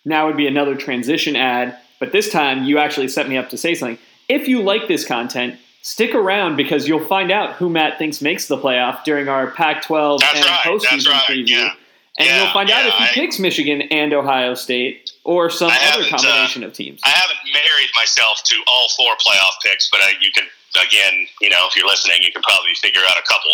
Now 0.05 0.27
would 0.27 0.37
be 0.37 0.47
another 0.47 0.75
transition 0.77 1.37
ad, 1.37 1.77
but 1.99 2.13
this 2.13 2.31
time 2.31 2.65
you 2.65 2.79
actually 2.79 3.09
set 3.09 3.29
me 3.29 3.37
up 3.37 3.51
to 3.51 3.59
say 3.59 3.75
something. 3.75 3.99
If 4.29 4.49
you 4.49 4.63
like 4.63 4.89
this 4.89 5.05
content, 5.05 5.57
stick 5.83 6.15
around 6.15 6.57
because 6.57 6.89
you'll 6.89 7.05
find 7.05 7.31
out 7.31 7.55
who 7.55 7.69
Matt 7.69 7.99
thinks 7.99 8.21
makes 8.23 8.47
the 8.49 8.57
playoff 8.57 9.05
during 9.05 9.29
our 9.29 9.51
Pac-12 9.51 10.21
That's 10.21 10.37
and 10.37 10.45
right, 10.47 10.61
postseason 10.65 10.91
that's 10.91 11.09
right, 11.09 11.23
preview. 11.29 11.49
yeah. 11.49 11.73
And 12.19 12.29
Yeah, 12.29 12.43
you'll 12.43 12.53
find 12.53 12.71
out 12.71 12.87
if 12.87 12.95
he 12.95 13.05
I- 13.05 13.09
picks 13.09 13.39
Michigan 13.39 13.83
and 13.83 14.13
Ohio 14.13 14.55
State 14.55 15.13
or 15.25 15.49
some 15.51 15.71
I 15.71 15.79
other 15.95 16.05
uh, 16.05 16.09
combination 16.09 16.65
of 16.65 16.73
teams. 16.73 17.01
I 17.05 17.11
haven't 17.11 17.39
married 17.53 17.89
myself 17.97 18.43
to 18.45 18.57
all 18.67 18.89
four 18.97 19.13
playoff 19.25 19.53
picks, 19.65 19.89
but 19.91 20.01
I, 20.01 20.11
you 20.21 20.31
can 20.35 20.45
again, 20.87 21.27
you 21.41 21.49
know, 21.51 21.67
if 21.69 21.77
you're 21.77 21.87
listening, 21.87 22.17
you 22.23 22.33
can 22.33 22.43
probably 22.43 22.75
figure 22.75 23.01
out 23.09 23.17
a 23.19 23.23
couple 23.29 23.53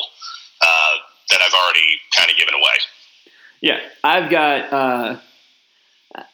uh, 0.63 0.95
that 1.31 1.41
I've 1.43 1.53
already 1.53 1.87
kind 2.15 2.31
of 2.31 2.37
given 2.37 2.55
away. 2.55 2.79
Yeah, 3.61 3.79
I've 4.05 4.31
got. 4.31 4.73
Uh, 4.73 5.17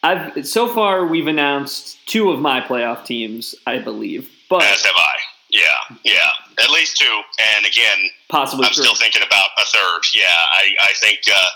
I've 0.02 0.46
so 0.46 0.68
far 0.68 1.06
we've 1.06 1.26
announced 1.26 1.98
two 2.06 2.30
of 2.30 2.40
my 2.40 2.60
playoff 2.60 3.04
teams, 3.04 3.54
I 3.66 3.78
believe, 3.78 4.30
but 4.48 4.62
As 4.62 4.84
have 4.84 4.94
I. 4.96 5.16
Yeah, 5.50 5.96
yeah, 6.04 6.64
at 6.64 6.70
least 6.70 6.96
two. 6.96 7.20
And 7.56 7.66
again, 7.66 8.10
possibly 8.28 8.64
I'm 8.66 8.72
three. 8.72 8.84
still 8.84 8.94
thinking 8.94 9.22
about 9.26 9.50
a 9.58 9.64
third. 9.66 10.00
Yeah, 10.14 10.24
I, 10.32 10.72
I 10.80 10.92
think 11.00 11.20
uh, 11.28 11.50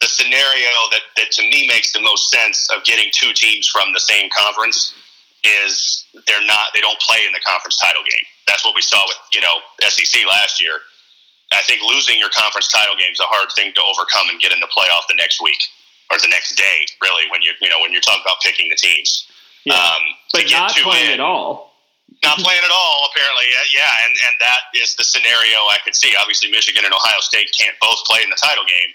the 0.00 0.06
scenario 0.06 0.70
that, 0.92 1.02
that 1.16 1.30
to 1.32 1.42
me 1.42 1.66
makes 1.68 1.92
the 1.92 2.00
most 2.00 2.30
sense 2.30 2.68
of 2.74 2.84
getting 2.84 3.10
two 3.12 3.32
teams 3.34 3.68
from 3.68 3.92
the 3.92 4.00
same 4.00 4.30
conference 4.34 4.94
is 5.44 6.06
they're 6.26 6.46
not 6.46 6.72
they 6.72 6.80
don't 6.80 6.98
play 7.00 7.26
in 7.26 7.32
the 7.32 7.40
conference 7.44 7.76
title 7.76 8.02
game. 8.02 8.24
That's 8.46 8.64
what 8.64 8.74
we 8.74 8.82
saw 8.82 9.02
with 9.06 9.18
you 9.34 9.40
know 9.42 9.60
SEC 9.82 10.24
last 10.26 10.60
year. 10.62 10.80
I 11.52 11.60
think 11.62 11.82
losing 11.82 12.18
your 12.18 12.30
conference 12.30 12.68
title 12.68 12.96
game 12.96 13.12
is 13.12 13.20
a 13.20 13.28
hard 13.28 13.52
thing 13.52 13.72
to 13.74 13.82
overcome 13.84 14.30
and 14.30 14.40
get 14.40 14.52
in 14.52 14.60
the 14.60 14.70
playoff 14.72 15.06
the 15.08 15.14
next 15.14 15.42
week 15.42 15.60
or 16.10 16.18
the 16.18 16.28
next 16.28 16.56
day. 16.56 16.86
Really, 17.02 17.24
when 17.30 17.42
you 17.42 17.52
you 17.60 17.68
know 17.68 17.80
when 17.80 17.92
you're 17.92 18.04
talking 18.04 18.22
about 18.24 18.40
picking 18.42 18.68
the 18.68 18.76
teams, 18.76 19.26
yeah. 19.64 19.74
um, 19.74 20.02
but 20.32 20.44
not 20.50 20.72
playing 20.72 21.06
in, 21.06 21.18
at 21.18 21.20
all. 21.20 21.72
not 22.22 22.38
playing 22.38 22.64
at 22.64 22.74
all, 22.74 23.08
apparently. 23.10 23.46
Yeah, 23.72 23.90
and, 24.04 24.12
and 24.12 24.34
that 24.40 24.72
is 24.74 24.94
the 24.96 25.04
scenario 25.04 25.58
I 25.72 25.78
could 25.84 25.94
see. 25.94 26.12
Obviously, 26.20 26.50
Michigan 26.50 26.84
and 26.84 26.94
Ohio 26.94 27.20
State 27.20 27.50
can't 27.58 27.76
both 27.80 28.04
play 28.04 28.22
in 28.22 28.30
the 28.30 28.40
title 28.40 28.64
game, 28.64 28.92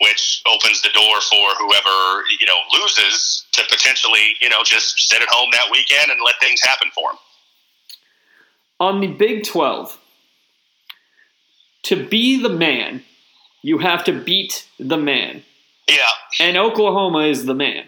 which 0.00 0.42
opens 0.46 0.82
the 0.82 0.90
door 0.90 1.20
for 1.20 1.54
whoever 1.58 2.24
you 2.40 2.46
know 2.46 2.60
loses 2.72 3.44
to 3.52 3.62
potentially 3.68 4.36
you 4.40 4.48
know 4.48 4.62
just 4.64 4.98
sit 5.08 5.22
at 5.22 5.28
home 5.28 5.50
that 5.52 5.68
weekend 5.70 6.10
and 6.10 6.20
let 6.24 6.36
things 6.40 6.60
happen 6.60 6.88
for 6.94 7.10
them. 7.10 7.18
On 8.80 9.00
the 9.00 9.06
Big 9.06 9.44
12, 9.44 9.96
to 11.84 12.08
be 12.08 12.40
the 12.42 12.48
man, 12.48 13.04
you 13.62 13.78
have 13.78 14.02
to 14.04 14.12
beat 14.12 14.66
the 14.78 14.96
man. 14.96 15.44
Yeah, 15.96 16.46
And 16.46 16.56
Oklahoma 16.56 17.20
is 17.26 17.44
the 17.44 17.54
man. 17.54 17.84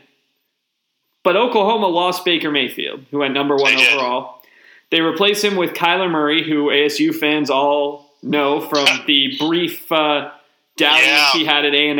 But 1.23 1.37
Oklahoma 1.37 1.87
lost 1.87 2.25
Baker 2.25 2.51
Mayfield, 2.51 3.05
who 3.11 3.19
went 3.19 3.33
number 3.35 3.57
one 3.57 3.75
They 3.77 3.83
did. 3.85 3.95
overall. 3.95 4.43
They 4.91 5.01
replaced 5.01 5.43
him 5.45 5.57
with 5.57 5.73
Kyler 5.73 6.11
Murray, 6.11 6.43
who 6.49 6.67
ASU 6.69 7.15
fans 7.15 7.49
all 7.51 8.11
know 8.23 8.61
from 8.61 8.87
the 9.07 9.35
brief 9.39 9.91
uh, 9.91 10.31
dalliance 10.77 11.07
Yeah. 11.07 11.31
he 11.33 11.45
had 11.45 11.65
at 11.65 11.75
A&M, 11.75 11.99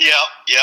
yep, 0.00 0.10
yep. 0.48 0.58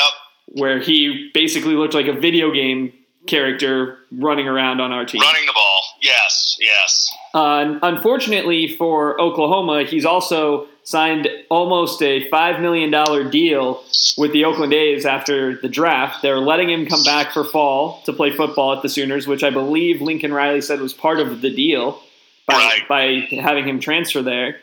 where 0.48 0.80
he 0.80 1.30
basically 1.32 1.74
looked 1.74 1.94
like 1.94 2.06
a 2.08 2.12
video 2.12 2.52
game 2.52 2.92
character 3.26 3.98
running 4.10 4.48
around 4.48 4.80
on 4.80 4.90
our 4.92 5.04
team. 5.04 5.20
Running 5.20 5.46
the 5.46 5.52
ball. 5.54 5.82
Yes, 6.02 6.56
yes. 6.58 7.08
Uh, 7.34 7.78
unfortunately 7.82 8.74
for 8.76 9.20
Oklahoma, 9.20 9.84
he's 9.84 10.04
also 10.04 10.66
signed 10.90 11.28
almost 11.50 12.02
a 12.02 12.28
$5 12.28 12.60
million 12.60 12.90
deal 13.30 13.84
with 14.18 14.32
the 14.32 14.44
Oakland 14.44 14.72
A's 14.72 15.06
after 15.06 15.54
the 15.56 15.68
draft. 15.68 16.20
They're 16.20 16.40
letting 16.40 16.68
him 16.68 16.86
come 16.86 17.04
back 17.04 17.32
for 17.32 17.44
fall 17.44 18.02
to 18.06 18.12
play 18.12 18.30
football 18.32 18.72
at 18.74 18.82
the 18.82 18.88
Sooners, 18.88 19.28
which 19.28 19.44
I 19.44 19.50
believe 19.50 20.02
Lincoln 20.02 20.32
Riley 20.34 20.60
said 20.60 20.80
was 20.80 20.92
part 20.92 21.20
of 21.20 21.40
the 21.42 21.54
deal 21.54 22.00
by, 22.48 22.54
Right. 22.88 22.88
by 23.30 23.36
having 23.40 23.68
him 23.68 23.78
transfer 23.78 24.20
there. 24.22 24.56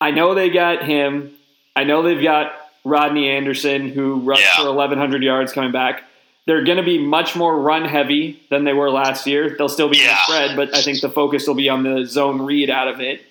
I 0.00 0.10
know 0.10 0.34
they 0.34 0.50
got 0.50 0.84
him. 0.84 1.32
I 1.74 1.84
know 1.84 2.02
they've 2.02 2.22
got 2.22 2.52
Rodney 2.84 3.30
Anderson, 3.30 3.88
who 3.88 4.16
rushed 4.20 4.42
Yeah. 4.42 4.62
for 4.64 4.68
1,100 4.68 5.22
yards 5.22 5.52
coming 5.54 5.72
back. 5.72 6.04
They're 6.46 6.64
going 6.64 6.76
to 6.76 6.82
be 6.84 6.98
much 6.98 7.34
more 7.34 7.58
run 7.58 7.86
heavy 7.86 8.40
than 8.50 8.64
they 8.64 8.74
were 8.74 8.90
last 8.90 9.26
year. 9.26 9.54
They'll 9.56 9.70
still 9.70 9.88
be 9.88 10.00
in 10.02 10.06
the 10.06 10.16
spread, 10.26 10.56
but 10.56 10.76
I 10.76 10.82
think 10.82 11.00
the 11.00 11.08
focus 11.08 11.46
will 11.46 11.54
be 11.54 11.70
on 11.70 11.82
the 11.84 12.04
zone 12.04 12.42
read 12.42 12.68
out 12.68 12.88
of 12.88 13.00
it. 13.00 13.22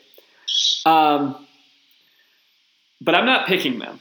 Um, 0.86 1.46
but 3.02 3.16
I'm 3.16 3.26
not 3.26 3.48
picking 3.48 3.80
them. 3.80 4.00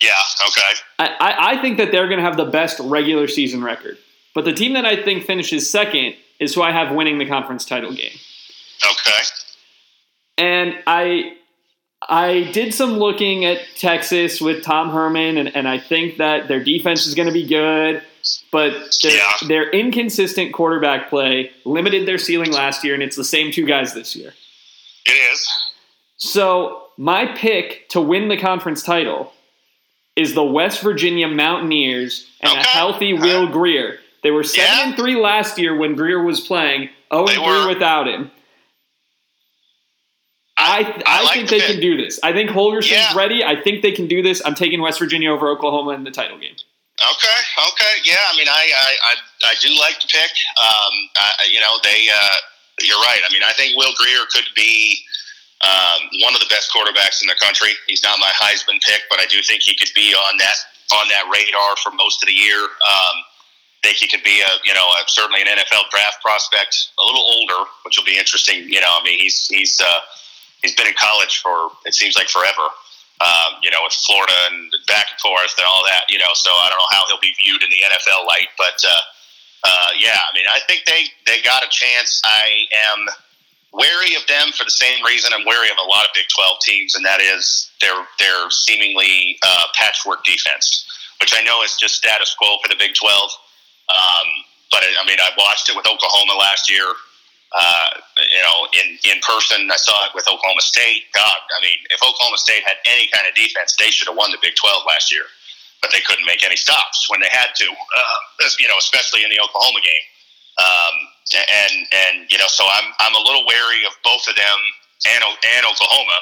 Yeah. 0.00 0.10
Okay. 0.48 0.80
I, 0.98 1.06
I, 1.20 1.50
I 1.58 1.62
think 1.62 1.78
that 1.78 1.92
they're 1.92 2.08
going 2.08 2.18
to 2.18 2.24
have 2.24 2.36
the 2.36 2.44
best 2.46 2.78
regular 2.80 3.28
season 3.28 3.62
record. 3.62 3.98
But 4.34 4.44
the 4.44 4.52
team 4.52 4.72
that 4.74 4.84
I 4.84 5.02
think 5.02 5.24
finishes 5.24 5.70
second 5.70 6.14
is 6.40 6.54
who 6.54 6.62
I 6.62 6.72
have 6.72 6.94
winning 6.94 7.18
the 7.18 7.26
conference 7.26 7.64
title 7.64 7.92
game. 7.92 8.12
Okay. 8.84 9.22
And 10.38 10.78
I 10.86 11.34
I 12.08 12.50
did 12.52 12.74
some 12.74 12.94
looking 12.94 13.44
at 13.44 13.60
Texas 13.76 14.40
with 14.40 14.64
Tom 14.64 14.90
Herman, 14.90 15.36
and, 15.36 15.54
and 15.54 15.68
I 15.68 15.78
think 15.78 16.16
that 16.18 16.48
their 16.48 16.62
defense 16.64 17.06
is 17.06 17.14
going 17.14 17.28
to 17.28 17.32
be 17.32 17.46
good, 17.46 18.02
but 18.50 18.72
their, 19.02 19.16
Yeah. 19.16 19.32
their 19.46 19.70
inconsistent 19.70 20.52
quarterback 20.52 21.08
play 21.10 21.52
limited 21.64 22.08
their 22.08 22.18
ceiling 22.18 22.50
last 22.50 22.82
year, 22.82 22.94
and 22.94 23.04
it's 23.04 23.14
the 23.14 23.22
same 23.24 23.52
two 23.52 23.66
guys 23.66 23.94
this 23.94 24.16
year. 24.16 24.34
It 25.06 25.10
is. 25.32 25.48
So 26.16 26.84
my 26.96 27.26
pick 27.26 27.88
to 27.90 28.00
win 28.00 28.28
the 28.28 28.36
conference 28.36 28.82
title 28.82 29.32
is 30.14 30.34
the 30.34 30.44
West 30.44 30.82
Virginia 30.82 31.26
Mountaineers 31.28 32.28
and 32.42 32.52
a 32.58 32.62
healthy 32.62 33.12
Will 33.14 33.48
Grier. 33.48 33.98
They 34.22 34.30
were 34.30 34.44
seven 34.44 34.70
Yeah. 34.78 34.86
and 34.88 34.96
three 34.96 35.16
last 35.16 35.58
year 35.58 35.74
when 35.76 35.94
Grier 35.96 36.22
was 36.22 36.40
playing. 36.40 36.90
Oh, 37.10 37.26
and 37.26 37.30
three 37.42 37.74
without 37.74 38.06
him. 38.06 38.30
I, 40.56 41.02
I, 41.06 41.24
like 41.24 41.32
think 41.34 41.48
the 41.48 41.54
they 41.56 41.60
pick. 41.60 41.70
can 41.72 41.80
do 41.80 41.96
this. 41.96 42.20
I 42.22 42.32
think 42.32 42.50
Holgorsen's 42.50 42.90
Yeah. 42.92 43.16
ready. 43.16 43.42
I 43.42 43.60
think 43.60 43.82
they 43.82 43.90
can 43.90 44.06
do 44.06 44.22
this. 44.22 44.40
I'm 44.44 44.54
taking 44.54 44.80
West 44.80 44.98
Virginia 44.98 45.32
over 45.32 45.48
Oklahoma 45.48 45.90
in 45.90 46.04
the 46.04 46.10
title 46.10 46.38
game. 46.38 46.54
Okay, 47.02 47.40
okay, 47.68 47.94
yeah. 48.04 48.14
I 48.32 48.36
mean, 48.36 48.46
I 48.48 48.70
I, 48.76 48.96
I, 49.10 49.50
I 49.50 49.54
do 49.60 49.76
like 49.80 49.98
the 50.00 50.06
pick. 50.06 50.30
Um, 50.56 50.92
I, 51.16 51.48
you 51.50 51.58
know, 51.58 51.78
they. 51.82 52.06
Uh, 52.14 52.36
you're 52.84 53.00
right. 53.00 53.20
I 53.24 53.32
mean, 53.32 53.42
I 53.42 53.52
think 53.52 53.76
Will 53.76 53.92
Grier 53.96 54.26
could 54.32 54.48
be 54.54 55.00
um, 55.62 56.10
one 56.22 56.34
of 56.34 56.40
the 56.40 56.50
best 56.50 56.70
quarterbacks 56.74 57.22
in 57.22 57.28
the 57.28 57.38
country. 57.38 57.70
He's 57.86 58.02
not 58.02 58.18
my 58.18 58.30
Heisman 58.34 58.82
pick, 58.82 59.02
but 59.10 59.20
I 59.20 59.26
do 59.26 59.42
think 59.42 59.62
he 59.62 59.76
could 59.76 59.92
be 59.94 60.14
on 60.14 60.36
that 60.38 60.56
on 60.92 61.08
that 61.08 61.24
radar 61.32 61.76
for 61.80 61.90
most 61.92 62.22
of 62.22 62.26
the 62.26 62.34
year. 62.34 62.60
Um, 62.60 63.16
think 63.82 63.98
he 63.98 64.06
could 64.06 64.22
be 64.22 64.40
a 64.40 64.52
you 64.64 64.72
know 64.74 64.86
a, 64.86 65.02
certainly 65.06 65.42
an 65.42 65.48
NFL 65.48 65.90
draft 65.90 66.22
prospect, 66.22 66.90
a 66.98 67.02
little 67.02 67.22
older, 67.22 67.68
which 67.84 67.98
will 67.98 68.06
be 68.06 68.16
interesting. 68.16 68.66
You 68.70 68.80
know, 68.80 68.90
I 68.90 69.02
mean, 69.04 69.18
he's 69.18 69.46
he's 69.46 69.80
uh, 69.80 70.00
he's 70.62 70.74
been 70.74 70.86
in 70.86 70.94
college 70.94 71.42
for 71.42 71.70
it 71.84 71.94
seems 71.94 72.16
like 72.16 72.28
forever. 72.28 72.70
Um, 73.22 73.62
you 73.62 73.70
know, 73.70 73.78
with 73.86 73.94
Florida 74.02 74.34
and 74.50 74.66
back 74.90 75.06
and 75.14 75.20
forth 75.22 75.54
and 75.54 75.62
all 75.62 75.86
that. 75.86 76.10
You 76.10 76.18
know, 76.18 76.34
so 76.34 76.50
I 76.50 76.66
don't 76.66 76.78
know 76.78 76.90
how 76.90 77.06
he'll 77.06 77.22
be 77.22 77.34
viewed 77.38 77.62
in 77.62 77.70
the 77.70 77.82
NFL 77.86 78.26
light, 78.26 78.50
but 78.58 78.82
uh, 78.82 79.02
uh, 79.64 79.90
yeah, 79.98 80.18
I 80.18 80.30
mean, 80.34 80.46
I 80.50 80.60
think 80.66 80.84
they 80.86 81.06
they 81.26 81.40
got 81.42 81.62
a 81.62 81.68
chance. 81.70 82.20
I 82.24 82.66
am 82.90 83.06
wary 83.72 84.14
of 84.14 84.26
them 84.26 84.52
for 84.52 84.64
the 84.64 84.74
same 84.74 85.02
reason 85.04 85.32
I'm 85.34 85.46
wary 85.46 85.70
of 85.70 85.78
a 85.78 85.88
lot 85.88 86.04
of 86.04 86.10
Big 86.14 86.26
12 86.28 86.60
teams, 86.60 86.94
and 86.94 87.04
that 87.04 87.20
is 87.20 87.70
their 87.80 87.94
their 88.18 88.50
seemingly 88.50 89.38
uh, 89.42 89.66
patchwork 89.74 90.24
defense, 90.24 90.86
which 91.20 91.32
I 91.36 91.42
know 91.42 91.62
is 91.62 91.76
just 91.78 91.94
status 91.94 92.34
quo 92.34 92.58
for 92.62 92.68
the 92.68 92.76
Big 92.78 92.94
12. 92.94 93.30
Um, 93.88 94.28
but 94.70 94.82
I 94.82 95.06
mean, 95.06 95.18
I 95.20 95.30
watched 95.38 95.68
it 95.68 95.76
with 95.76 95.86
Oklahoma 95.86 96.38
last 96.38 96.70
year. 96.70 96.86
Uh, 97.52 97.90
you 98.16 98.42
know, 98.42 98.66
in 98.74 98.98
in 99.04 99.20
person, 99.20 99.70
I 99.70 99.76
saw 99.76 100.06
it 100.06 100.12
with 100.14 100.26
Oklahoma 100.26 100.62
State. 100.62 101.12
God, 101.14 101.38
I 101.54 101.60
mean, 101.60 101.78
if 101.90 102.02
Oklahoma 102.02 102.38
State 102.38 102.64
had 102.64 102.80
any 102.86 103.08
kind 103.12 103.28
of 103.28 103.34
defense, 103.34 103.76
they 103.78 103.90
should 103.92 104.08
have 104.08 104.16
won 104.16 104.32
the 104.32 104.38
Big 104.40 104.56
12 104.56 104.82
last 104.88 105.12
year. 105.12 105.24
But 105.82 105.90
they 105.90 106.00
couldn't 106.06 106.24
make 106.24 106.46
any 106.46 106.56
stops 106.56 107.10
when 107.10 107.20
they 107.20 107.28
had 107.30 107.50
to. 107.58 107.66
Uh, 107.66 108.18
you 108.58 108.68
know, 108.68 108.78
especially 108.78 109.24
in 109.24 109.30
the 109.30 109.40
Oklahoma 109.42 109.82
game. 109.82 110.06
Um, 110.62 110.94
and 111.34 111.72
and 111.90 112.14
you 112.30 112.38
know, 112.38 112.46
so 112.46 112.64
I'm 112.64 112.92
I'm 113.00 113.14
a 113.14 113.22
little 113.24 113.44
wary 113.46 113.82
of 113.86 113.92
both 114.04 114.26
of 114.28 114.36
them 114.36 114.58
and 115.06 115.22
and 115.24 115.62
Oklahoma 115.66 116.18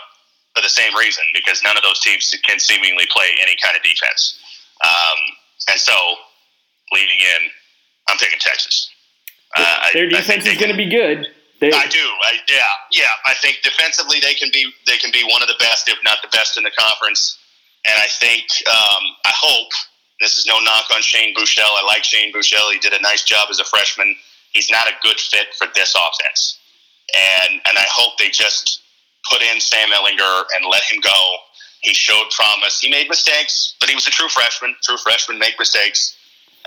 for 0.55 0.63
the 0.63 0.69
same 0.73 0.95
reason 0.97 1.25
because 1.35 1.63
none 1.63 1.77
of 1.77 1.83
those 1.83 2.01
teams 2.01 2.33
can 2.47 2.59
seemingly 2.59 3.07
play 3.11 3.27
any 3.43 3.55
kind 3.63 3.77
of 3.77 3.83
defense. 3.83 4.39
Um, 4.83 5.19
and 5.71 5.79
so, 5.81 5.95
leading 6.93 7.21
in, 7.21 7.51
I'm 8.09 8.19
taking 8.19 8.39
Texas. 8.39 8.91
Uh, 9.57 9.63
I- 9.63 9.91
Their 9.93 10.07
I 10.07 10.23
think 10.23 10.43
defense 10.43 10.45
they 10.45 10.53
is 10.53 10.59
going 10.59 10.73
to 10.73 10.77
be 10.79 10.89
good. 10.89 11.27
They, 11.61 11.69
I 11.73 11.87
do. 11.93 12.01
I, 12.01 12.41
yeah, 12.49 12.63
yeah. 12.91 13.05
I 13.27 13.35
think 13.35 13.59
defensively 13.63 14.19
they 14.21 14.33
can 14.33 14.49
be 14.53 14.73
they 14.87 14.97
can 14.97 15.11
be 15.13 15.25
one 15.29 15.43
of 15.43 15.49
the 15.49 15.59
best, 15.61 15.89
if 15.89 15.99
not 16.03 16.19
the 16.23 16.29
best, 16.29 16.57
in 16.57 16.63
the 16.65 16.71
conference. 16.71 17.37
And 17.87 17.95
I 17.97 18.07
think 18.19 18.45
um, 18.69 19.05
I 19.25 19.33
hope 19.35 19.71
this 20.21 20.37
is 20.37 20.47
no 20.47 20.59
knock 20.61 20.85
on 20.95 21.01
Shane 21.03 21.35
Buechele. 21.35 21.65
I 21.65 21.85
like 21.87 22.05
Shane 22.05 22.33
Buechele. 22.33 22.73
He 22.73 22.79
did 22.79 22.93
a 22.93 23.01
nice 23.01 23.25
job 23.25 23.49
as 23.51 23.59
a 23.59 23.65
freshman. 23.65 24.15
He's 24.53 24.71
not 24.71 24.87
a 24.89 24.93
good 25.03 25.19
fit 25.19 25.55
for 25.57 25.67
this 25.75 25.95
offense, 25.95 26.59
and 27.15 27.61
and 27.67 27.79
I 27.79 27.87
hope 27.89 28.19
they 28.19 28.29
just 28.29 28.83
put 29.31 29.43
in 29.43 29.61
Sam 29.61 29.89
Ehlinger 29.91 30.43
and 30.57 30.67
let 30.71 30.83
him 30.83 31.01
go. 31.01 31.37
He 31.83 31.95
showed 31.95 32.29
promise. 32.31 32.81
He 32.81 32.91
made 32.91 33.09
mistakes, 33.09 33.75
but 33.81 33.89
he 33.89 33.95
was 33.95 34.07
a 34.07 34.11
true 34.11 34.29
freshman. 34.29 34.75
True 34.83 34.99
freshmen 34.99 35.39
make 35.39 35.59
mistakes, 35.59 36.17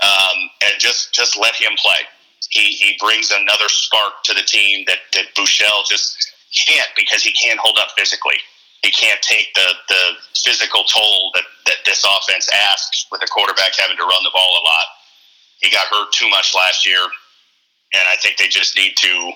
um, 0.02 0.50
and 0.64 0.80
just 0.80 1.12
just 1.12 1.38
let 1.38 1.54
him 1.54 1.72
play 1.76 2.08
he, 2.54 2.72
he 2.72 2.96
brings 3.00 3.30
another 3.30 3.68
spark 3.68 4.22
to 4.24 4.34
the 4.34 4.42
team 4.42 4.84
that, 4.86 4.98
that 5.12 5.34
Buechele 5.34 5.86
just 5.88 6.32
can't 6.54 6.88
because 6.96 7.22
he 7.22 7.32
can't 7.32 7.58
hold 7.58 7.78
up 7.80 7.88
physically. 7.96 8.36
He 8.84 8.90
can't 8.90 9.20
take 9.22 9.54
the, 9.54 9.72
the 9.88 10.02
physical 10.36 10.84
toll 10.84 11.30
that, 11.34 11.44
that 11.64 11.76
this 11.86 12.04
offense 12.04 12.50
asks 12.70 13.06
with 13.10 13.22
a 13.22 13.26
quarterback 13.26 13.72
having 13.78 13.96
to 13.96 14.02
run 14.02 14.22
the 14.22 14.30
ball 14.34 14.60
a 14.60 14.62
lot. 14.62 14.86
He 15.62 15.70
got 15.70 15.86
hurt 15.86 16.12
too 16.12 16.28
much 16.28 16.54
last 16.54 16.84
year, 16.84 17.00
and 17.00 18.02
I 18.06 18.16
think 18.20 18.36
they 18.36 18.48
just 18.48 18.76
need 18.76 18.94
to 18.96 19.32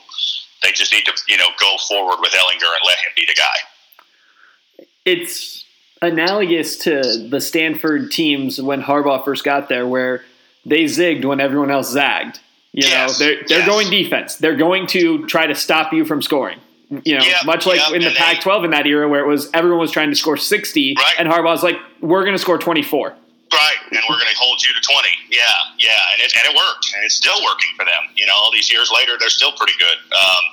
they 0.63 0.73
just 0.73 0.93
need 0.93 1.07
to 1.07 1.13
you 1.29 1.39
know 1.39 1.49
go 1.59 1.77
forward 1.89 2.19
with 2.21 2.33
Ehlinger 2.33 2.61
and 2.61 2.85
let 2.85 2.99
him 2.99 3.13
be 3.17 3.25
the 3.27 3.35
guy. 3.35 4.87
it's 5.07 5.65
analogous 6.03 6.77
to 6.79 7.27
the 7.31 7.41
Stanford 7.41 8.11
teams 8.11 8.61
when 8.61 8.83
Harbaugh 8.83 9.25
first 9.25 9.45
got 9.45 9.71
there, 9.71 9.87
where 9.87 10.25
they 10.67 10.85
zigged 10.85 11.25
when 11.25 11.41
everyone 11.41 11.71
else 11.71 11.91
zagged. 11.91 12.41
You 12.73 12.91
know, 12.91 13.09
they're 13.19 13.43
they're 13.49 13.61
yes. 13.61 13.67
going 13.67 13.89
defense. 13.89 14.37
They're 14.37 14.57
going 14.57 14.89
to 14.89 15.27
try 15.27 15.47
to 15.47 15.55
stop 15.55 15.95
you 15.95 16.05
from 16.05 16.21
scoring. 16.21 16.59
You 16.90 17.18
know, 17.18 17.24
Yep, 17.24 17.44
much 17.44 17.66
like 17.66 17.81
yep, 17.81 17.92
in 17.92 18.01
the 18.03 18.11
Pac-12 18.16 18.64
in 18.64 18.70
that 18.70 18.87
era, 18.87 19.07
where 19.09 19.20
it 19.20 19.27
was 19.29 19.51
everyone 19.53 19.81
was 19.81 19.90
trying 19.90 20.09
to 20.09 20.16
score 20.16 20.37
60, 20.38 20.94
Right. 20.96 21.05
and 21.18 21.29
Harbaugh's 21.29 21.62
like, 21.62 21.77
"We're 22.01 22.22
going 22.24 22.35
to 22.35 22.40
score 22.40 22.57
24." 22.57 23.14
Right, 23.53 23.81
and 23.90 24.01
we're 24.09 24.16
going 24.20 24.29
to 24.33 24.37
hold 24.37 24.61
you 24.62 24.72
to 24.77 24.81
twenty. 24.81 25.09
Yeah, 25.33 25.40
yeah, 25.81 25.96
and 26.12 26.20
it 26.20 26.33
and 26.37 26.44
it 26.48 26.55
worked, 26.57 26.92
and 26.94 27.05
it's 27.05 27.14
still 27.16 27.37
working 27.44 27.72
for 27.77 27.85
them. 27.85 28.12
You 28.14 28.27
know, 28.27 28.35
all 28.37 28.53
these 28.53 28.70
years 28.70 28.92
later, 28.92 29.16
they're 29.18 29.33
still 29.33 29.53
pretty 29.53 29.72
good. 29.81 29.96
Um, 30.12 30.44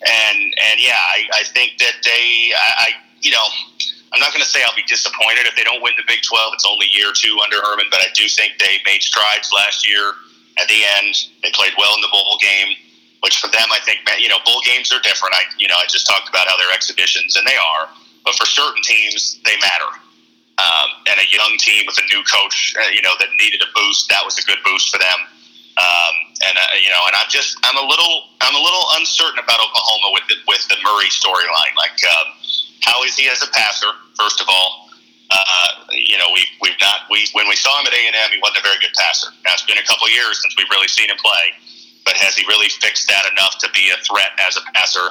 and 0.00 0.38
and 0.72 0.80
yeah, 0.80 0.96
I, 0.96 1.28
I 1.40 1.42
think 1.52 1.76
that 1.78 1.92
they, 2.04 2.52
I, 2.56 2.68
I 2.76 2.88
you 3.20 3.30
know, 3.32 3.44
I'm 4.12 4.20
not 4.20 4.32
going 4.32 4.40
to 4.42 4.48
say 4.48 4.60
I'll 4.64 4.74
be 4.74 4.82
disappointed 4.88 5.44
if 5.44 5.56
they 5.56 5.64
don't 5.64 5.82
win 5.82 5.92
the 5.96 6.04
Big 6.08 6.20
Twelve. 6.24 6.52
It's 6.56 6.64
only 6.64 6.86
year 6.96 7.12
two 7.12 7.36
under 7.44 7.60
Herman, 7.60 7.86
but 7.90 8.00
I 8.00 8.08
do 8.16 8.24
think 8.28 8.56
they 8.58 8.80
made 8.86 9.02
strides 9.02 9.52
last 9.52 9.86
year. 9.88 10.12
At 10.60 10.68
the 10.68 10.80
end, 11.00 11.12
they 11.44 11.50
played 11.52 11.72
well 11.76 11.94
in 11.96 12.00
the 12.00 12.08
bowl 12.12 12.38
game, 12.40 12.76
which 13.22 13.38
for 13.38 13.48
them, 13.48 13.70
I 13.70 13.78
think, 13.86 14.02
you 14.18 14.28
know, 14.28 14.38
bowl 14.44 14.60
games 14.66 14.92
are 14.92 15.00
different. 15.00 15.34
I, 15.34 15.42
you 15.58 15.66
know, 15.66 15.78
I 15.78 15.86
just 15.86 16.06
talked 16.06 16.28
about 16.28 16.46
how 16.46 16.56
they're 16.58 16.74
exhibitions, 16.74 17.36
and 17.36 17.46
they 17.46 17.56
are. 17.56 17.88
But 18.24 18.34
for 18.34 18.46
certain 18.46 18.82
teams, 18.82 19.40
they 19.44 19.56
matter 19.58 19.98
um, 20.58 20.88
and 21.08 21.16
a 21.18 21.26
young 21.32 21.56
team 21.58 21.84
with 21.86 21.98
a 21.98 22.06
new 22.12 22.22
coach, 22.28 22.76
uh, 22.78 22.90
you 22.92 23.02
know, 23.02 23.14
that 23.18 23.28
needed 23.40 23.62
a 23.62 23.70
boost. 23.74 24.08
That 24.08 24.22
was 24.24 24.38
a 24.38 24.44
good 24.44 24.60
boost 24.64 24.92
for 24.92 24.98
them. 24.98 25.20
Um, 25.72 26.14
and 26.44 26.54
uh, 26.54 26.76
you 26.76 26.92
know, 26.92 27.00
and 27.08 27.16
I'm 27.16 27.30
just 27.32 27.56
I'm 27.64 27.78
a 27.80 27.86
little 27.86 28.28
I'm 28.44 28.54
a 28.54 28.60
little 28.60 28.86
uncertain 29.00 29.40
about 29.40 29.56
Oklahoma 29.56 30.12
with 30.12 30.26
the, 30.28 30.36
with 30.44 30.62
the 30.68 30.76
Murray 30.84 31.08
storyline. 31.08 31.74
Like, 31.74 31.96
um, 32.04 32.36
how 32.84 33.02
is 33.04 33.16
he 33.16 33.30
as 33.32 33.40
a 33.40 33.48
passer? 33.56 33.88
First 34.12 34.44
of 34.44 34.52
all, 34.52 34.92
uh, 35.32 35.88
you 35.96 36.20
know, 36.20 36.28
we 36.36 36.44
we've 36.60 36.78
not 36.78 37.08
we 37.08 37.24
when 37.32 37.48
we 37.48 37.56
saw 37.56 37.72
him 37.80 37.88
at 37.88 37.96
A 37.96 38.02
and 38.04 38.14
M, 38.14 38.36
he 38.36 38.40
wasn't 38.44 38.60
a 38.60 38.66
very 38.68 38.76
good 38.84 38.92
passer. 38.92 39.32
Now 39.48 39.56
it's 39.56 39.64
been 39.64 39.80
a 39.80 39.86
couple 39.88 40.04
of 40.04 40.12
years 40.12 40.44
since 40.44 40.52
we've 40.60 40.68
really 40.68 40.92
seen 40.92 41.08
him 41.08 41.16
play, 41.16 41.56
but 42.12 42.20
has 42.20 42.36
he 42.36 42.44
really 42.44 42.68
fixed 42.68 43.08
that 43.08 43.24
enough 43.32 43.56
to 43.64 43.68
be 43.72 43.88
a 43.88 43.96
threat 44.04 44.36
as 44.44 44.60
a 44.60 44.62
passer? 44.76 45.08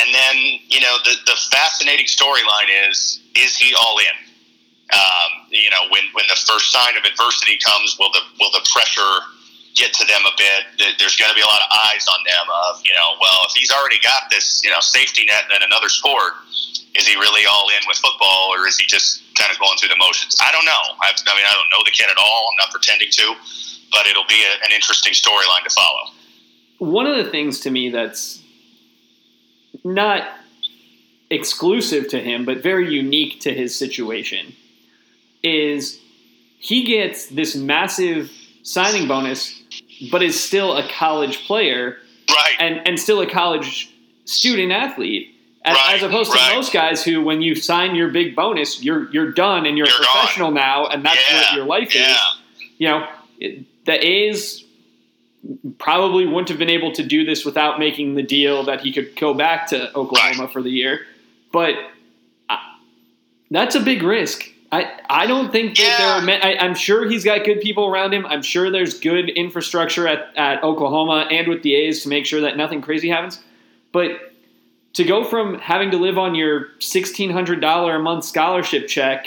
And 0.00 0.08
then 0.16 0.34
you 0.72 0.80
know, 0.80 0.96
the 1.04 1.12
the 1.28 1.36
fascinating 1.52 2.08
storyline 2.08 2.72
is 2.88 3.20
is 3.36 3.52
he 3.56 3.76
all 3.76 4.00
in? 4.00 4.16
um, 4.92 5.48
you 5.48 5.72
know, 5.72 5.88
when, 5.88 6.04
when 6.12 6.28
the 6.28 6.36
first 6.36 6.68
sign 6.70 6.96
of 7.00 7.04
adversity 7.04 7.56
comes, 7.64 7.96
will 7.98 8.12
the 8.12 8.20
will 8.38 8.52
the 8.52 8.64
pressure 8.68 9.24
get 9.72 9.92
to 9.96 10.04
them 10.04 10.20
a 10.28 10.34
bit? 10.36 10.96
There's 11.00 11.16
going 11.16 11.32
to 11.32 11.38
be 11.38 11.44
a 11.44 11.48
lot 11.48 11.64
of 11.64 11.70
eyes 11.88 12.04
on 12.04 12.20
them 12.28 12.46
of, 12.68 12.84
you 12.84 12.92
know, 12.92 13.16
well, 13.16 13.40
if 13.48 13.56
he's 13.56 13.72
already 13.72 13.96
got 14.04 14.28
this, 14.28 14.60
you 14.60 14.70
know, 14.70 14.84
safety 14.84 15.24
net 15.24 15.48
in 15.48 15.64
another 15.64 15.88
sport, 15.88 16.36
is 16.92 17.08
he 17.08 17.16
really 17.16 17.48
all 17.48 17.72
in 17.72 17.80
with 17.88 17.96
football, 18.04 18.52
or 18.52 18.68
is 18.68 18.76
he 18.76 18.84
just 18.84 19.24
kind 19.32 19.48
of 19.48 19.56
going 19.56 19.80
through 19.80 19.88
the 19.88 20.00
motions? 20.00 20.36
I 20.44 20.52
don't 20.52 20.68
know. 20.68 20.84
I, 21.00 21.08
I 21.08 21.32
mean, 21.32 21.48
I 21.48 21.54
don't 21.56 21.72
know 21.72 21.80
the 21.88 21.96
kid 21.96 22.12
at 22.12 22.20
all. 22.20 22.52
I'm 22.52 22.60
not 22.60 22.68
pretending 22.68 23.08
to, 23.16 23.32
but 23.88 24.04
it'll 24.04 24.28
be 24.28 24.44
a, 24.44 24.52
an 24.60 24.76
interesting 24.76 25.16
storyline 25.16 25.64
to 25.64 25.72
follow. 25.72 26.12
One 26.82 27.06
of 27.06 27.16
the 27.16 27.30
things 27.30 27.60
to 27.60 27.70
me 27.70 27.90
that's 27.90 28.42
not 29.84 30.28
exclusive 31.30 32.08
to 32.08 32.18
him, 32.18 32.44
but 32.44 32.62
very 32.62 32.92
unique 32.92 33.40
to 33.40 33.54
his 33.54 33.78
situation, 33.78 34.52
is 35.44 36.00
he 36.58 36.84
gets 36.84 37.26
this 37.26 37.54
massive 37.54 38.30
signing 38.64 39.06
bonus, 39.06 39.62
but 40.10 40.22
is 40.22 40.38
still 40.38 40.76
a 40.76 40.88
college 40.88 41.46
player, 41.46 41.98
right? 42.28 42.54
And 42.58 42.86
and 42.86 42.98
still 42.98 43.20
a 43.20 43.30
college 43.30 43.88
student 44.24 44.72
athlete. 44.72 45.28
As, 45.64 45.76
right, 45.76 45.94
as 45.94 46.02
opposed 46.02 46.34
right. 46.34 46.50
to 46.50 46.56
most 46.56 46.72
guys 46.72 47.04
who, 47.04 47.22
when 47.22 47.40
you 47.40 47.54
sign 47.54 47.94
your 47.94 48.08
big 48.08 48.34
bonus, 48.34 48.82
you're 48.82 49.08
you're 49.12 49.30
done 49.30 49.66
and 49.66 49.78
you're, 49.78 49.86
You're 49.86 50.02
a 50.02 50.04
professional 50.04 50.50
now, 50.50 50.86
and 50.86 51.04
that's 51.04 51.20
Yeah, 51.30 51.40
what 51.40 51.52
your 51.54 51.64
life 51.64 51.94
yeah. 51.94 52.10
is. 52.10 52.18
You 52.78 52.88
know, 52.88 53.08
it, 53.38 53.84
the 53.86 54.04
A's 54.04 54.64
probably 55.78 56.26
wouldn't 56.26 56.48
have 56.48 56.58
been 56.58 56.70
able 56.70 56.92
to 56.92 57.02
do 57.02 57.24
this 57.24 57.44
without 57.44 57.78
making 57.78 58.14
the 58.14 58.22
deal 58.22 58.64
that 58.64 58.80
he 58.80 58.92
could 58.92 59.16
go 59.16 59.34
back 59.34 59.66
to 59.68 59.94
Oklahoma 59.96 60.48
for 60.48 60.62
the 60.62 60.70
year. 60.70 61.00
But 61.52 61.74
uh, 62.48 62.56
that's 63.50 63.74
a 63.74 63.80
big 63.80 64.02
risk. 64.02 64.48
I, 64.70 65.00
I 65.10 65.26
don't 65.26 65.52
think 65.52 65.76
that 65.76 66.22
there 66.26 66.34
are. 66.36 66.42
I, 66.42 66.56
I'm 66.56 66.74
sure 66.74 67.06
he's 67.08 67.24
got 67.24 67.44
good 67.44 67.60
people 67.60 67.86
around 67.86 68.14
him. 68.14 68.24
I'm 68.24 68.42
sure 68.42 68.70
there's 68.70 68.98
good 68.98 69.28
infrastructure 69.28 70.08
at, 70.08 70.34
at 70.36 70.62
Oklahoma 70.64 71.26
and 71.30 71.46
with 71.48 71.62
the 71.62 71.74
A's 71.74 72.02
to 72.04 72.08
make 72.08 72.24
sure 72.24 72.40
that 72.40 72.56
nothing 72.56 72.80
crazy 72.80 73.10
happens. 73.10 73.40
But 73.92 74.32
to 74.94 75.04
go 75.04 75.24
from 75.24 75.58
having 75.58 75.90
to 75.90 75.98
live 75.98 76.16
on 76.16 76.34
your 76.34 76.68
$1,600 76.80 77.96
a 77.96 77.98
month 77.98 78.24
scholarship 78.24 78.88
check 78.88 79.26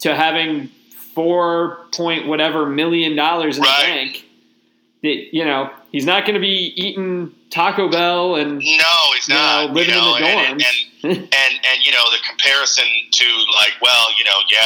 to 0.00 0.14
having 0.16 0.68
four 1.14 1.86
point 1.92 2.26
whatever 2.26 2.66
million 2.66 3.14
dollars 3.16 3.56
in 3.58 3.62
Right. 3.62 3.80
the 3.80 3.86
bank, 3.86 4.24
you 5.32 5.44
know 5.44 5.70
he's 5.92 6.04
not 6.06 6.24
going 6.24 6.34
to 6.34 6.40
be 6.40 6.72
eating 6.76 7.32
Taco 7.50 7.88
Bell 7.90 8.36
and 8.36 8.58
No, 8.58 8.94
he's 9.14 9.28
You 9.28 9.34
know, 9.34 9.40
not. 9.40 9.72
living 9.72 9.94
you 9.94 10.00
know, 10.00 10.16
in 10.16 10.22
the 10.22 10.28
and, 10.28 10.60
dorms. 10.60 10.66
and, 11.04 11.12
and 11.16 11.52
and 11.62 11.78
you 11.84 11.92
know 11.92 12.04
the 12.10 12.18
comparison 12.28 12.84
to 13.12 13.26
like, 13.56 13.74
well, 13.80 14.08
you 14.18 14.24
know, 14.24 14.38
yeah, 14.50 14.60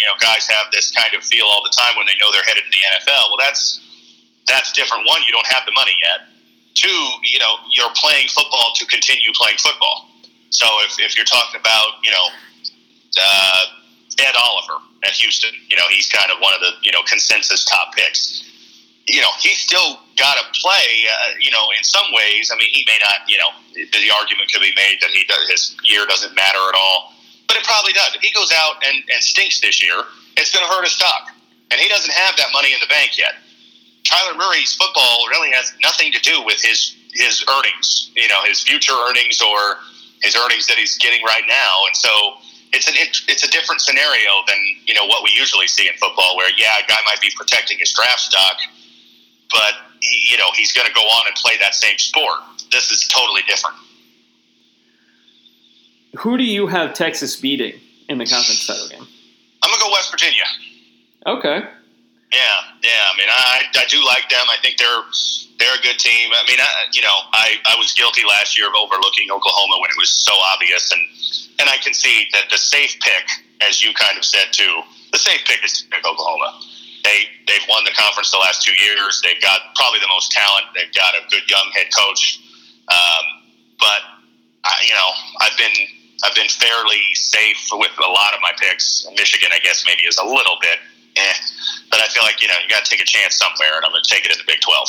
you 0.00 0.06
know, 0.06 0.14
guys 0.20 0.46
have 0.48 0.70
this 0.72 0.90
kind 0.90 1.14
of 1.14 1.22
feel 1.24 1.46
all 1.46 1.62
the 1.62 1.72
time 1.76 1.96
when 1.96 2.06
they 2.06 2.14
know 2.20 2.30
they're 2.32 2.44
headed 2.46 2.64
to 2.64 2.70
the 2.70 2.82
NFL. 2.98 3.30
Well, 3.30 3.38
that's 3.38 3.80
that's 4.46 4.72
different. 4.72 5.06
One, 5.08 5.20
you 5.26 5.32
don't 5.32 5.46
have 5.46 5.64
the 5.66 5.72
money 5.72 5.92
yet. 6.02 6.28
Two, 6.74 6.88
you 7.22 7.38
know, 7.38 7.54
you're 7.70 7.92
playing 7.94 8.28
football 8.28 8.72
to 8.76 8.84
continue 8.86 9.30
playing 9.34 9.58
football. 9.58 10.10
So 10.50 10.66
if, 10.86 10.98
if 11.00 11.16
you're 11.16 11.24
talking 11.24 11.58
about, 11.60 12.02
you 12.02 12.10
know, 12.10 12.26
uh, 13.20 13.62
Ed 14.20 14.34
Oliver 14.36 14.82
at 15.04 15.10
Houston, 15.12 15.50
you 15.70 15.76
know, 15.76 15.84
he's 15.90 16.08
kind 16.08 16.30
of 16.30 16.38
one 16.40 16.52
of 16.54 16.60
the, 16.60 16.70
you 16.82 16.92
know, 16.92 17.02
consensus 17.06 17.64
top 17.64 17.94
picks. 17.94 18.44
You 19.06 19.20
know, 19.20 19.32
he's 19.40 19.58
still 19.58 20.00
got 20.16 20.36
to 20.40 20.44
play, 20.60 21.04
uh, 21.04 21.36
you 21.38 21.50
know, 21.50 21.68
in 21.76 21.84
some 21.84 22.06
ways. 22.12 22.50
I 22.52 22.56
mean, 22.56 22.70
he 22.72 22.84
may 22.86 22.96
not, 23.00 23.28
you 23.28 23.36
know, 23.36 23.50
the 23.74 24.10
argument 24.16 24.50
could 24.52 24.62
be 24.62 24.72
made 24.76 24.98
that 25.02 25.10
he 25.10 25.24
does, 25.24 25.48
his 25.50 25.76
year 25.84 26.06
doesn't 26.06 26.34
matter 26.34 26.62
at 26.68 26.74
all. 26.74 27.12
But 27.46 27.58
it 27.58 27.64
probably 27.64 27.92
does. 27.92 28.14
If 28.14 28.22
he 28.22 28.32
goes 28.32 28.50
out 28.52 28.82
and, 28.86 29.04
and 29.12 29.22
stinks 29.22 29.60
this 29.60 29.82
year, 29.82 30.00
it's 30.36 30.52
going 30.52 30.64
to 30.66 30.72
hurt 30.72 30.84
his 30.84 30.92
stock. 30.92 31.28
And 31.70 31.80
he 31.80 31.88
doesn't 31.88 32.12
have 32.12 32.36
that 32.36 32.48
money 32.52 32.72
in 32.72 32.78
the 32.80 32.88
bank 32.88 33.18
yet. 33.18 33.34
Kyler 34.04 34.36
Murray's 34.36 34.74
football 34.74 35.26
really 35.28 35.50
has 35.52 35.72
nothing 35.82 36.12
to 36.12 36.20
do 36.20 36.42
with 36.44 36.60
his 36.62 36.96
his 37.14 37.44
earnings, 37.48 38.10
you 38.16 38.28
know, 38.28 38.42
his 38.44 38.60
future 38.60 38.92
earnings 38.92 39.40
or 39.40 39.78
his 40.22 40.36
earnings 40.36 40.66
that 40.66 40.76
he's 40.76 40.98
getting 40.98 41.22
right 41.24 41.44
now. 41.48 41.86
And 41.86 41.96
so 41.96 42.10
it's 42.72 42.88
an 42.88 42.94
it's 42.98 43.44
a 43.44 43.50
different 43.50 43.80
scenario 43.80 44.30
than 44.48 44.58
you 44.84 44.94
know 44.94 45.06
what 45.06 45.22
we 45.22 45.30
usually 45.34 45.68
see 45.68 45.88
in 45.88 45.94
football, 45.94 46.36
where 46.36 46.50
yeah, 46.58 46.74
a 46.82 46.86
guy 46.88 46.98
might 47.06 47.20
be 47.20 47.30
protecting 47.36 47.78
his 47.78 47.92
draft 47.92 48.20
stock, 48.20 48.56
but 49.54 49.72
he, 50.00 50.32
you 50.32 50.36
know 50.38 50.50
he's 50.54 50.72
going 50.72 50.86
to 50.86 50.92
go 50.92 51.00
on 51.00 51.26
and 51.26 51.34
play 51.36 51.54
that 51.62 51.74
same 51.74 51.96
sport. 51.96 52.40
This 52.70 52.90
is 52.90 53.08
totally 53.08 53.42
different. 53.48 53.76
who 56.18 56.36
do 56.36 56.44
you 56.44 56.66
have 56.66 56.94
Texas 56.94 57.36
beating 57.36 57.80
in 58.08 58.18
the 58.18 58.26
conference 58.26 58.66
title 58.66 58.88
game? 58.88 59.06
I'm 59.62 59.70
gonna 59.70 59.82
go 59.82 59.90
West 59.92 60.10
Virginia. 60.10 60.44
Okay, 61.26 61.58
Yeah, 62.32 62.56
yeah. 62.82 63.02
I 63.08 63.16
mean, 63.16 63.28
I, 63.30 63.62
I 63.74 63.84
do 63.88 64.04
like 64.04 64.28
them. 64.28 64.44
I 64.50 64.56
think 64.60 64.76
they're 64.76 65.02
they're 65.58 65.78
a 65.78 65.82
good 65.82 65.98
team. 65.98 66.30
I 66.34 66.44
mean, 66.48 66.60
I, 66.60 66.68
you 66.92 67.00
know, 67.00 67.16
I, 67.32 67.56
I 67.64 67.76
was 67.78 67.92
guilty 67.94 68.22
last 68.28 68.58
year 68.58 68.68
of 68.68 68.74
overlooking 68.74 69.30
Oklahoma 69.30 69.78
when 69.80 69.90
it 69.90 69.96
was 69.96 70.10
so 70.10 70.32
obvious, 70.52 70.92
and 70.92 71.00
and 71.60 71.70
I 71.70 71.78
concede 71.78 72.28
that 72.32 72.50
the 72.50 72.58
safe 72.58 72.98
pick, 73.00 73.24
as 73.62 73.82
you 73.82 73.94
kind 73.94 74.18
of 74.18 74.24
said 74.24 74.52
too, 74.52 74.82
the 75.12 75.18
safe 75.18 75.40
pick 75.46 75.64
is 75.64 75.80
to 75.80 75.88
pick 75.88 76.04
Oklahoma. 76.06 76.60
They 77.14 77.30
they've 77.46 77.62
won 77.70 77.84
the 77.84 77.94
conference 77.94 78.30
the 78.34 78.42
last 78.42 78.66
two 78.66 78.74
years. 78.82 79.22
They've 79.22 79.40
got 79.40 79.60
probably 79.76 80.00
the 80.00 80.10
most 80.10 80.32
talent. 80.32 80.66
They've 80.74 80.92
got 80.94 81.14
a 81.14 81.22
good 81.30 81.46
young 81.48 81.70
head 81.74 81.86
coach. 81.94 82.42
Um, 82.90 83.24
but 83.78 84.02
I, 84.64 84.82
you 84.82 84.94
know, 84.94 85.10
I've 85.40 85.56
been 85.56 85.76
I've 86.24 86.34
been 86.34 86.48
fairly 86.48 87.02
safe 87.14 87.68
with 87.70 87.92
a 87.98 88.10
lot 88.10 88.34
of 88.34 88.40
my 88.42 88.52
picks. 88.58 89.06
Michigan, 89.16 89.50
I 89.52 89.60
guess, 89.62 89.84
maybe 89.86 90.02
is 90.02 90.18
a 90.18 90.26
little 90.26 90.56
bit, 90.60 90.78
eh. 91.16 91.32
But 91.90 92.00
I 92.00 92.08
feel 92.08 92.22
like 92.24 92.42
you 92.42 92.48
know 92.48 92.54
you 92.62 92.68
got 92.68 92.84
to 92.84 92.90
take 92.90 93.00
a 93.00 93.06
chance 93.06 93.36
somewhere, 93.36 93.76
and 93.76 93.84
I'm 93.84 93.92
going 93.92 94.02
to 94.02 94.10
take 94.10 94.24
it 94.26 94.32
in 94.32 94.38
the 94.38 94.44
Big 94.46 94.60
Twelve. 94.60 94.88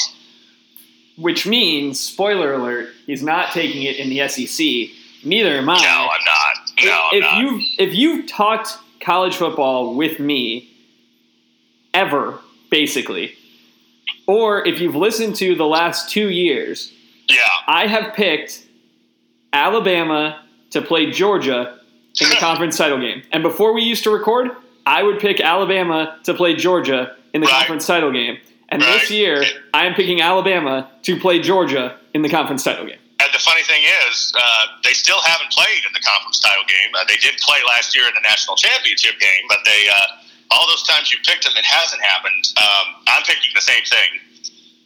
which 1.17 1.45
means 1.45 1.99
spoiler 1.99 2.53
alert: 2.53 2.89
he's 3.05 3.23
not 3.23 3.51
taking 3.51 3.83
it 3.83 3.97
in 3.97 4.09
the 4.09 4.27
SEC. 4.27 4.65
Neither 5.23 5.57
am 5.57 5.69
I. 5.69 5.77
No, 5.77 6.09
I'm 6.09 6.25
not. 6.25 6.83
No, 6.83 7.07
I'm 7.11 7.17
if 7.17 7.21
not. 7.21 7.37
you've 7.39 7.61
if 7.79 7.95
you've 7.95 8.27
talked 8.27 8.77
college 8.99 9.35
football 9.35 9.95
with 9.95 10.19
me 10.19 10.69
ever, 11.95 12.39
basically, 12.69 13.33
or 14.27 14.67
if 14.67 14.79
you've 14.79 14.95
listened 14.95 15.35
to 15.37 15.55
the 15.55 15.65
last 15.65 16.09
two 16.11 16.29
years, 16.29 16.91
yeah, 17.29 17.37
I 17.67 17.87
have 17.87 18.13
picked 18.13 18.67
Alabama 19.53 20.43
to 20.71 20.81
play 20.81 21.09
Georgia 21.11 21.79
in 22.21 22.29
the 22.29 22.35
conference 22.39 22.77
title 22.77 22.99
game. 22.99 23.23
And 23.31 23.41
before 23.43 23.73
we 23.73 23.81
used 23.81 24.03
to 24.03 24.11
record, 24.11 24.51
I 24.85 25.03
would 25.03 25.19
pick 25.19 25.39
Alabama 25.39 26.19
to 26.23 26.33
play 26.33 26.55
Georgia 26.55 27.15
in 27.33 27.41
the 27.41 27.47
Right. 27.47 27.57
conference 27.57 27.87
title 27.87 28.11
game. 28.11 28.37
And 28.69 28.81
Right. 28.81 28.99
this 28.99 29.09
year, 29.11 29.45
I 29.73 29.85
am 29.85 29.93
picking 29.93 30.21
Alabama 30.21 30.89
to 31.03 31.19
play 31.19 31.39
Georgia 31.39 31.97
in 32.13 32.21
the 32.21 32.29
conference 32.29 32.63
title 32.63 32.85
game. 32.85 32.99
And 33.19 33.29
the 33.33 33.39
funny 33.39 33.63
thing 33.63 33.81
is, 34.07 34.33
uh, 34.35 34.41
they 34.83 34.93
still 34.93 35.21
haven't 35.21 35.51
played 35.51 35.83
in 35.87 35.93
the 35.93 35.99
conference 36.01 36.39
title 36.39 36.63
game. 36.67 36.91
Uh, 36.93 37.05
they 37.07 37.17
did 37.17 37.37
play 37.37 37.57
last 37.67 37.95
year 37.95 38.07
in 38.07 38.13
the 38.13 38.21
national 38.21 38.55
championship 38.57 39.19
game, 39.19 39.43
but 39.47 39.59
they 39.65 39.87
uh, 39.89 40.07
all 40.51 40.67
those 40.67 40.83
times 40.83 41.11
you 41.11 41.17
picked 41.25 41.43
them, 41.43 41.53
it 41.57 41.65
hasn't 41.65 42.01
happened. 42.01 42.53
Um, 42.57 43.01
I'm 43.07 43.23
picking 43.23 43.51
the 43.53 43.61
same 43.61 43.83
thing. 43.83 44.21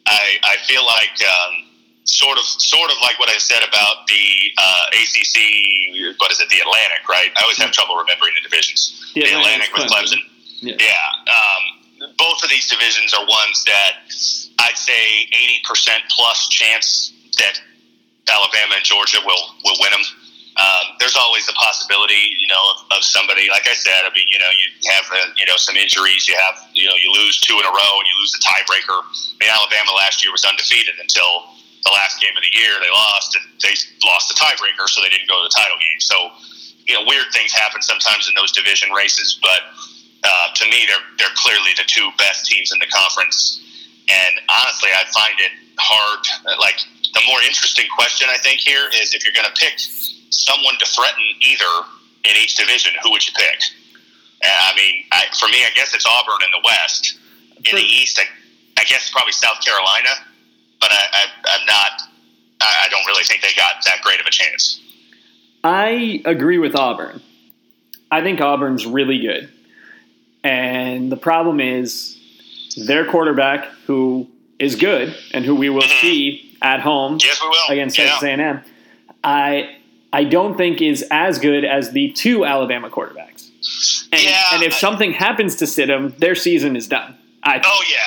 I, 0.08 0.40
I 0.44 0.56
feel 0.66 0.86
like 0.86 1.14
um, 1.22 1.70
sort 2.06 2.38
of 2.38 2.46
sort 2.46 2.90
of 2.90 2.98
like 3.02 3.20
what 3.20 3.30
I 3.30 3.38
said 3.38 3.62
about 3.68 4.08
the 4.08 4.26
uh, 4.58 4.98
ACC. 4.98 6.18
What 6.18 6.32
is 6.32 6.40
it? 6.40 6.50
The 6.50 6.60
Atlantic, 6.60 7.08
right? 7.08 7.30
I 7.38 7.44
always 7.44 7.58
have 7.60 7.72
trouble 7.72 7.96
remembering 7.96 8.34
the 8.36 8.48
divisions. 8.48 9.12
The 9.14 9.22
The, 9.22 9.38
Atlantic 9.38 9.70
Atlantic 9.70 9.78
with 9.78 9.92
Clemson. 9.92 10.22
Clemson. 10.24 10.80
Yeah. 10.80 10.90
Yeah. 10.90 11.34
Um, 11.34 12.16
both 12.18 12.44
of 12.44 12.50
these 12.50 12.68
divisions 12.68 13.14
are 13.14 13.26
ones 13.26 13.64
that 13.66 14.08
I'd 14.60 14.78
say 14.78 15.28
80% 15.64 15.90
plus 16.10 16.48
chance 16.50 17.14
that 17.38 17.60
Alabama 18.30 18.76
and 18.76 18.86
Georgia 18.86 19.18
will, 19.26 19.56
will 19.64 19.76
win 19.80 19.92
them. 19.92 20.02
Um, 20.60 21.00
there's 21.00 21.16
always 21.16 21.48
the 21.48 21.56
possibility, 21.56 22.36
you 22.36 22.52
know, 22.52 22.60
of, 22.76 23.00
of 23.00 23.02
somebody. 23.08 23.48
Like 23.48 23.64
I 23.64 23.74
said, 23.74 24.04
I 24.04 24.12
mean, 24.12 24.28
you 24.28 24.40
know, 24.44 24.52
you 24.52 24.68
have 24.92 25.08
uh, 25.08 25.32
you 25.40 25.48
know 25.48 25.56
some 25.56 25.80
injuries. 25.80 26.28
You 26.28 26.36
have 26.36 26.60
you 26.76 26.84
know 26.84 27.00
you 27.00 27.08
lose 27.16 27.40
two 27.40 27.56
in 27.56 27.64
a 27.64 27.72
row 27.72 27.94
and 27.96 28.06
you 28.06 28.16
lose 28.20 28.36
the 28.36 28.44
tiebreaker. 28.44 29.00
I 29.00 29.36
mean, 29.40 29.52
Alabama 29.56 29.96
last 29.96 30.20
year 30.20 30.36
was 30.36 30.44
undefeated 30.44 31.00
until 31.00 31.56
the 31.88 31.96
last 31.96 32.20
game 32.20 32.36
of 32.36 32.44
the 32.44 32.52
year. 32.52 32.76
They 32.84 32.92
lost 32.92 33.40
and 33.40 33.46
they 33.64 33.72
lost 34.04 34.28
the 34.28 34.36
tiebreaker, 34.36 34.84
so 34.92 35.00
they 35.00 35.08
didn't 35.08 35.32
go 35.32 35.40
to 35.40 35.48
the 35.48 35.56
title 35.56 35.80
game. 35.80 36.04
So 36.04 36.18
you 36.90 36.98
know, 36.98 37.08
weird 37.08 37.32
things 37.32 37.54
happen 37.56 37.80
sometimes 37.80 38.28
in 38.28 38.36
those 38.36 38.52
division 38.52 38.92
races, 38.92 39.40
but 39.40 39.64
uh, 40.24 40.48
to 40.60 40.66
me, 40.68 40.84
they're 40.92 41.06
they're 41.18 41.36
clearly 41.40 41.72
the 41.78 41.88
two 41.88 42.10
best 42.18 42.46
teams 42.46 42.76
in 42.76 42.80
the 42.84 42.90
conference. 42.92 43.64
And 44.10 44.34
honestly, 44.50 44.90
I 44.92 45.06
find 45.14 45.40
it 45.40 45.54
hard. 45.78 46.20
Like 46.60 46.84
the 47.14 47.22
more 47.28 47.40
interesting 47.48 47.88
question 47.96 48.28
I 48.30 48.38
think 48.38 48.60
here 48.60 48.90
is 49.00 49.14
if 49.14 49.24
you're 49.24 49.38
going 49.38 49.48
to 49.48 49.56
pick 49.56 49.80
someone 50.30 50.76
to 50.80 50.86
threaten 50.86 51.24
either 51.48 51.66
in 52.26 52.36
each 52.42 52.56
division, 52.56 52.92
who 53.04 53.12
would 53.12 53.26
you 53.26 53.34
pick? 53.36 53.60
And 54.42 54.52
I 54.52 54.76
mean, 54.76 55.04
I, 55.12 55.26
for 55.38 55.48
me, 55.48 55.64
I 55.66 55.70
guess 55.76 55.94
it's 55.94 56.06
Auburn 56.06 56.40
in 56.46 56.52
the 56.52 56.62
West. 56.66 57.18
In 57.70 57.76
the 57.76 57.82
East, 57.82 58.20
I, 58.20 58.24
I 58.82 58.86
guess 58.86 59.10
probably 59.12 59.34
South 59.34 59.64
Carolina. 59.64 60.10
But 60.80 60.92
I, 60.92 61.04
I, 61.12 61.26
I'm 61.60 61.66
not. 61.66 62.02
I 62.62 62.88
don't 62.90 63.06
really 63.08 63.24
think 63.24 63.42
they 63.42 63.54
got 63.56 63.84
that 63.86 64.02
great 64.04 64.20
of 64.20 64.26
a 64.26 64.32
chance. 64.32 64.82
I 65.64 66.22
agree 66.26 66.58
with 66.58 66.76
Auburn. 66.76 67.22
I 68.12 68.22
think 68.22 68.42
Auburn's 68.42 68.86
really 68.86 69.20
good. 69.20 69.50
And 70.44 71.12
the 71.12 71.18
problem 71.18 71.60
is 71.60 72.18
their 72.78 73.06
quarterback, 73.10 73.66
who 73.88 74.28
is 74.58 74.76
good 74.76 75.16
and 75.34 75.46
who 75.46 75.56
we 75.56 75.70
will 75.70 75.82
Mhm. 75.84 76.02
see 76.02 76.58
at 76.62 76.80
home 76.82 77.18
Yes, 77.22 77.42
we 77.42 77.48
will. 77.50 77.58
against 77.70 77.98
yeah. 77.98 78.06
Texas 78.06 78.24
A&M. 78.24 78.62
I 79.24 79.78
I 80.12 80.24
don't 80.24 80.58
think 80.58 80.82
is 80.82 81.06
as 81.12 81.38
good 81.40 81.64
as 81.66 81.92
the 81.92 82.12
two 82.12 82.46
Alabama 82.46 82.90
quarterbacks. 82.90 83.50
And, 84.12 84.22
Yeah, 84.24 84.44
and 84.54 84.64
if 84.64 84.74
I- 84.74 84.78
something 84.78 85.14
happens 85.14 85.56
to 85.58 85.66
Stidham, 85.66 86.18
their 86.18 86.36
season 86.36 86.76
is 86.76 86.88
done. 86.88 87.16
I, 87.44 87.62
Oh 87.64 87.84
yeah, 87.90 87.98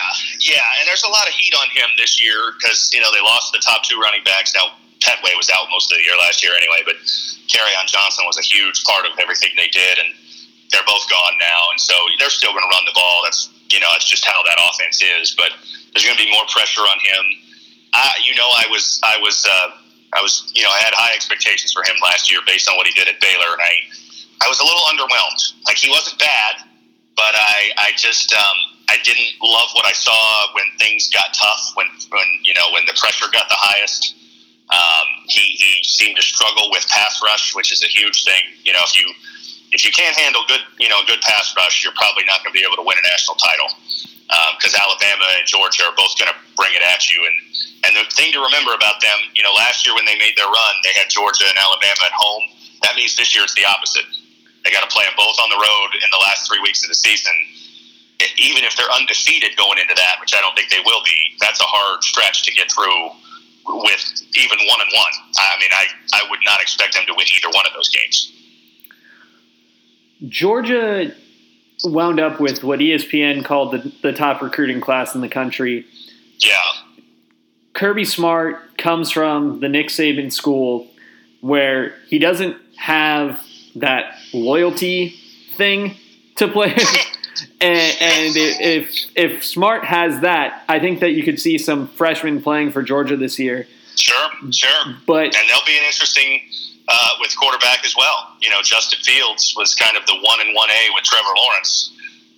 yeah, 0.41 0.61
and 0.81 0.87
there's 0.89 1.05
a 1.05 1.09
lot 1.09 1.27
of 1.27 1.33
heat 1.33 1.55
on 1.55 1.69
him 1.71 1.89
this 1.97 2.21
year 2.21 2.37
because 2.59 2.91
you 2.93 3.01
know 3.01 3.11
they 3.13 3.21
lost 3.21 3.53
the 3.53 3.61
top 3.61 3.83
two 3.83 3.99
running 3.99 4.23
backs. 4.25 4.53
Now 4.55 4.77
Pettway 5.01 5.33
was 5.39 5.49
out 5.49 5.69
most 5.71 5.91
of 5.91 5.97
the 5.97 6.05
year 6.05 6.13
last 6.19 6.43
year 6.43 6.53
anyway, 6.55 6.83
but 6.85 6.97
on 7.81 7.87
Johnson 7.87 8.25
was 8.27 8.39
a 8.39 8.43
huge 8.43 8.85
part 8.85 9.07
of 9.07 9.13
everything 9.19 9.51
they 9.57 9.69
did, 9.69 9.99
and 9.99 10.13
they're 10.71 10.85
both 10.87 11.09
gone 11.09 11.35
now, 11.41 11.61
and 11.71 11.81
so 11.81 11.95
they're 12.19 12.31
still 12.31 12.51
going 12.53 12.63
to 12.63 12.69
run 12.75 12.85
the 12.85 12.93
ball. 12.95 13.23
That's 13.25 13.49
you 13.71 13.81
know 13.81 13.89
that's 13.93 14.05
just 14.09 14.25
how 14.25 14.43
that 14.45 14.59
offense 14.69 15.03
is, 15.03 15.35
but 15.35 15.51
there's 15.93 16.05
going 16.05 16.17
to 16.17 16.23
be 16.25 16.31
more 16.31 16.45
pressure 16.49 16.83
on 16.83 16.99
him. 17.01 17.25
I, 17.95 18.13
you 18.25 18.35
know, 18.35 18.49
I 18.49 18.67
was 18.71 19.01
I 19.03 19.19
was 19.21 19.47
uh, 19.49 19.71
I 20.13 20.21
was 20.21 20.51
you 20.55 20.63
know 20.63 20.71
I 20.71 20.81
had 20.81 20.93
high 20.95 21.15
expectations 21.15 21.73
for 21.73 21.83
him 21.83 21.97
last 22.03 22.31
year 22.31 22.41
based 22.47 22.69
on 22.69 22.77
what 22.77 22.87
he 22.87 22.93
did 22.93 23.09
at 23.09 23.21
Baylor, 23.21 23.53
and 23.57 23.63
I 23.63 23.75
I 24.45 24.49
was 24.49 24.61
a 24.61 24.67
little 24.67 24.85
underwhelmed. 24.93 25.65
Like 25.67 25.77
he 25.77 25.89
wasn't 25.89 26.19
bad, 26.19 26.69
but 27.17 27.33
I 27.35 27.73
I 27.79 27.93
just 27.97 28.33
um, 28.33 28.59
I 28.89 28.99
didn't 29.05 29.33
love 29.41 29.73
what 29.73 29.87
I 29.87 29.93
saw 29.93 30.53
when 30.55 30.65
things 30.79 31.09
got 31.09 31.33
tough. 31.33 31.73
When 31.75 31.87
when 32.11 32.29
you 32.45 32.55
know 32.55 32.69
when 32.73 32.85
the 32.85 32.95
pressure 33.01 33.27
got 33.33 33.49
the 33.49 33.59
highest, 33.59 34.15
um, 34.69 35.09
he 35.29 35.57
he 35.57 35.83
seemed 35.85 36.17
to 36.17 36.23
struggle 36.23 36.69
with 36.71 36.87
pass 36.89 37.21
rush, 37.25 37.55
which 37.55 37.73
is 37.73 37.83
a 37.83 37.89
huge 37.89 38.25
thing. 38.25 38.43
You 38.65 38.73
know, 38.73 38.85
if 38.85 38.93
you 38.99 39.09
if 39.73 39.85
you 39.85 39.93
can't 39.93 40.17
handle 40.17 40.45
good 40.49 40.61
you 40.79 40.89
know 40.89 41.01
good 41.07 41.21
pass 41.23 41.55
rush, 41.57 41.83
you're 41.83 41.97
probably 41.97 42.25
not 42.29 42.45
going 42.45 42.53
to 42.53 42.59
be 42.59 42.65
able 42.65 42.77
to 42.77 42.87
win 42.87 42.99
a 43.01 43.07
national 43.09 43.37
title 43.37 43.69
Um, 44.33 44.57
because 44.57 44.73
Alabama 44.73 45.29
and 45.37 45.45
Georgia 45.45 45.85
are 45.85 45.93
both 45.93 46.17
going 46.17 46.33
to 46.33 46.39
bring 46.57 46.73
it 46.73 46.81
at 46.81 47.05
you. 47.13 47.21
And 47.21 47.37
and 47.85 47.93
the 47.93 48.09
thing 48.17 48.33
to 48.33 48.41
remember 48.41 48.73
about 48.73 49.03
them, 49.05 49.19
you 49.37 49.43
know, 49.43 49.53
last 49.53 49.85
year 49.85 49.93
when 49.93 50.07
they 50.09 50.17
made 50.17 50.33
their 50.41 50.49
run, 50.49 50.75
they 50.87 50.95
had 50.97 51.11
Georgia 51.13 51.45
and 51.45 51.59
Alabama 51.59 52.01
at 52.07 52.15
home. 52.17 52.49
That 52.81 52.97
means 52.97 53.13
this 53.17 53.35
year 53.35 53.45
it's 53.45 53.55
the 53.55 53.67
opposite. 53.67 54.07
They 54.65 54.71
got 54.71 54.89
to 54.89 54.93
play 54.95 55.05
them 55.05 55.15
both 55.19 55.37
on 55.43 55.51
the 55.51 55.59
road 55.59 55.91
in 55.99 56.09
the 56.15 56.23
last 56.23 56.49
three 56.49 56.63
weeks 56.63 56.83
of 56.87 56.89
the 56.89 56.95
season. 56.95 57.35
Even 58.39 58.63
if 58.63 58.79
they're 58.79 58.91
undefeated 58.95 59.59
going 59.59 59.83
into 59.83 59.95
that, 59.99 60.17
which 60.23 60.33
I 60.33 60.41
don't 60.41 60.55
think 60.55 60.71
they 60.71 60.81
will 60.87 61.03
be, 61.03 61.19
that's 61.43 61.61
a 61.61 61.67
hard 61.67 62.05
stretch 62.07 62.47
to 62.47 62.53
get 62.55 62.71
through 62.71 63.11
with 63.67 64.05
even 64.39 64.59
one 64.71 64.81
and 64.81 64.91
one. 64.95 65.15
I 65.37 65.59
mean, 65.59 65.71
I, 65.75 65.87
I 66.15 66.31
would 66.31 66.39
not 66.47 66.63
expect 66.63 66.95
them 66.95 67.03
to 67.07 67.15
win 67.15 67.27
either 67.37 67.51
one 67.51 67.67
of 67.67 67.75
those 67.75 67.91
games. 67.91 68.33
Georgia 70.29 71.13
wound 71.85 72.21
up 72.21 72.41
with 72.41 72.63
what 72.63 72.81
ESPN 72.81 73.45
called 73.45 73.73
the, 73.73 73.93
the 74.03 74.13
top 74.13 74.43
recruiting 74.43 74.81
class 74.81 75.15
in 75.15 75.21
the 75.21 75.29
country. 75.29 75.87
Yeah, 76.39 76.57
Kirby 77.75 78.05
Smart 78.05 78.79
comes 78.79 79.11
from 79.11 79.61
the 79.61 79.69
Nick 79.69 79.89
Saban 79.89 80.33
school 80.33 80.89
where 81.41 81.95
he 82.07 82.19
doesn't 82.19 82.57
have 82.77 83.45
that 83.77 84.15
loyalty 84.33 85.17
thing 85.57 85.97
to 86.37 86.49
play. 86.49 86.71
and, 87.61 87.97
and 88.01 88.37
if 88.37 89.11
if 89.17 89.45
Smart 89.45 89.85
has 89.85 90.21
that, 90.21 90.65
I 90.69 90.79
think 90.79 91.01
that 91.01 91.11
you 91.11 91.23
could 91.23 91.41
see 91.41 91.59
some 91.59 91.89
freshmen 91.89 92.43
playing 92.43 92.73
for 92.73 92.83
Georgia 92.83 93.17
this 93.17 93.39
year. 93.39 93.67
sure, 93.97 94.31
sure. 94.53 94.95
But 95.07 95.25
and 95.25 95.49
they'll 95.49 95.67
be 95.67 95.77
an 95.77 95.85
interesting 95.85 96.41
uh, 96.89 97.11
with 97.21 97.35
quarterback 97.37 97.85
as 97.85 97.95
well. 97.97 98.35
You 98.41 98.51
know, 98.51 98.63
Justin 98.63 99.01
Fields 99.03 99.55
was 99.57 99.75
kind 99.75 99.97
of 99.97 100.07
the 100.07 100.17
one 100.23 100.41
and 100.41 100.55
one 100.55 100.71
A 100.71 100.83
with 100.95 101.05
Trevor 101.05 101.35
Lawrence, 101.37 101.93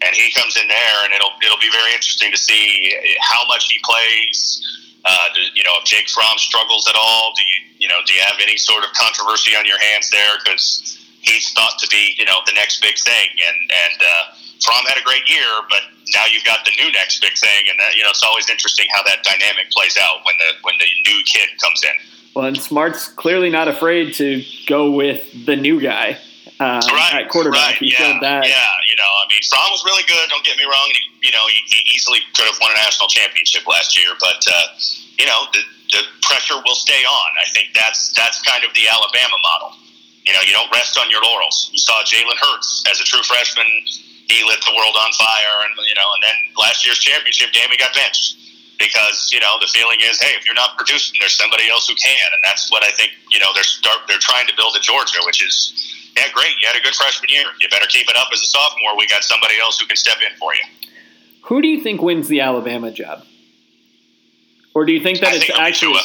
and 0.04 0.14
he 0.14 0.30
comes 0.32 0.56
in 0.56 0.68
there, 0.68 0.98
and 1.04 1.12
it'll 1.12 1.32
it'll 1.42 1.60
be 1.60 1.70
very 1.72 1.92
interesting 1.94 2.30
to 2.32 2.38
see 2.38 2.92
how 3.20 3.46
much 3.48 3.68
he 3.68 3.78
plays. 3.84 4.60
Uh, 5.04 5.28
do, 5.34 5.40
you 5.52 5.62
know, 5.64 5.76
if 5.80 5.84
Jake 5.84 6.08
Fromm 6.08 6.38
struggles 6.38 6.88
at 6.88 6.96
all, 6.96 7.32
do 7.36 7.42
you 7.44 7.86
you 7.86 7.88
know 7.88 8.00
do 8.06 8.12
you 8.12 8.20
have 8.20 8.36
any 8.40 8.56
sort 8.56 8.84
of 8.84 8.92
controversy 8.92 9.56
on 9.56 9.64
your 9.64 9.78
hands 9.80 10.10
there 10.10 10.36
because 10.44 10.98
he's 11.20 11.52
thought 11.52 11.78
to 11.78 11.88
be 11.88 12.14
you 12.18 12.24
know 12.24 12.40
the 12.46 12.52
next 12.52 12.80
big 12.80 12.96
thing, 12.98 13.28
and 13.32 13.58
and 13.72 13.98
uh, 14.00 14.24
Fromm 14.60 14.84
had 14.88 14.96
a 15.00 15.04
great 15.04 15.28
year, 15.28 15.48
but 15.68 15.88
now 16.12 16.24
you've 16.28 16.44
got 16.44 16.64
the 16.64 16.72
new 16.76 16.92
next 16.92 17.20
big 17.20 17.36
thing, 17.36 17.68
and 17.68 17.76
that 17.80 17.96
you 17.96 18.04
know 18.04 18.10
it's 18.10 18.24
always 18.24 18.48
interesting 18.48 18.86
how 18.92 19.02
that 19.04 19.24
dynamic 19.24 19.70
plays 19.72 19.96
out 19.96 20.24
when 20.24 20.36
the 20.38 20.50
when 20.62 20.74
the 20.80 20.88
new 21.08 21.20
kid 21.24 21.48
comes 21.60 21.80
in. 21.84 21.96
Well, 22.34 22.46
and 22.46 22.60
Smart's 22.60 23.08
clearly 23.08 23.48
not 23.48 23.68
afraid 23.68 24.14
to 24.14 24.42
go 24.66 24.90
with 24.90 25.46
the 25.46 25.54
new 25.54 25.80
guy 25.80 26.18
uh, 26.58 26.82
right, 26.90 27.22
at 27.22 27.30
quarterback. 27.30 27.78
Right, 27.78 27.82
he 27.82 27.90
yeah, 27.90 27.98
showed 27.98 28.22
that. 28.22 28.46
Yeah, 28.46 28.74
you 28.90 28.96
know, 28.98 29.06
I 29.06 29.24
mean, 29.30 29.42
Fromm 29.46 29.70
was 29.70 29.82
really 29.86 30.02
good. 30.06 30.22
Don't 30.30 30.44
get 30.44 30.58
me 30.58 30.64
wrong. 30.64 30.90
He, 30.90 31.30
you 31.30 31.32
know, 31.32 31.46
he, 31.46 31.58
he 31.66 31.94
easily 31.94 32.20
could 32.34 32.46
have 32.46 32.58
won 32.60 32.70
a 32.74 32.78
national 32.82 33.08
championship 33.08 33.66
last 33.66 33.98
year, 33.98 34.14
but 34.18 34.42
uh, 34.46 34.66
you 35.18 35.26
know, 35.26 35.46
the, 35.54 35.62
the 35.94 36.02
pressure 36.22 36.58
will 36.58 36.78
stay 36.78 37.02
on. 37.06 37.28
I 37.38 37.46
think 37.50 37.74
that's 37.74 38.10
that's 38.14 38.42
kind 38.42 38.62
of 38.66 38.74
the 38.74 38.86
Alabama 38.90 39.38
model. 39.42 39.78
You 40.26 40.32
know, 40.32 40.42
you 40.42 40.52
don't 40.52 40.70
rest 40.72 40.98
on 40.98 41.10
your 41.10 41.22
laurels. 41.22 41.70
You 41.70 41.78
saw 41.78 42.02
Jalen 42.02 42.38
Hurts 42.40 42.82
as 42.90 42.98
a 42.98 43.04
true 43.04 43.22
freshman. 43.22 43.66
He 44.26 44.40
lit 44.42 44.58
the 44.64 44.72
world 44.74 44.96
on 44.98 45.12
fire, 45.14 45.54
and 45.68 45.74
you 45.86 45.94
know, 45.94 46.08
and 46.18 46.22
then 46.22 46.36
last 46.58 46.86
year's 46.86 46.98
championship 46.98 47.52
game, 47.52 47.70
he 47.70 47.76
got 47.76 47.94
benched 47.94 48.44
because 48.78 49.30
you 49.32 49.40
know 49.40 49.56
the 49.60 49.68
feeling 49.68 49.98
is, 50.02 50.20
hey, 50.20 50.34
if 50.38 50.46
you're 50.46 50.54
not 50.54 50.76
producing, 50.76 51.16
there's 51.20 51.36
somebody 51.36 51.68
else 51.68 51.88
who 51.88 51.94
can, 51.94 52.28
and 52.32 52.40
that's 52.42 52.70
what 52.70 52.84
I 52.84 52.90
think. 52.92 53.12
You 53.30 53.38
know, 53.38 53.50
they're 53.54 53.64
start 53.64 54.06
they're 54.08 54.18
trying 54.18 54.46
to 54.46 54.54
build 54.56 54.76
at 54.76 54.82
Georgia, 54.82 55.18
which 55.24 55.42
is 55.44 55.74
yeah, 56.16 56.30
great. 56.32 56.54
You 56.60 56.66
had 56.66 56.76
a 56.76 56.82
good 56.82 56.94
freshman 56.94 57.30
year. 57.30 57.46
You 57.60 57.68
better 57.68 57.86
keep 57.86 58.08
it 58.08 58.16
up 58.16 58.28
as 58.32 58.40
a 58.40 58.46
sophomore. 58.46 58.96
We 58.96 59.06
got 59.06 59.24
somebody 59.24 59.54
else 59.60 59.78
who 59.78 59.86
can 59.86 59.96
step 59.96 60.18
in 60.22 60.36
for 60.38 60.54
you. 60.54 60.64
Who 61.42 61.60
do 61.60 61.68
you 61.68 61.82
think 61.82 62.00
wins 62.02 62.28
the 62.28 62.40
Alabama 62.40 62.90
job? 62.90 63.24
Or 64.74 64.84
do 64.84 64.92
you 64.92 65.02
think 65.02 65.20
that 65.20 65.32
I 65.32 65.36
it's 65.36 65.46
think 65.46 65.58
actually 65.58 65.94
Tua. 65.94 66.02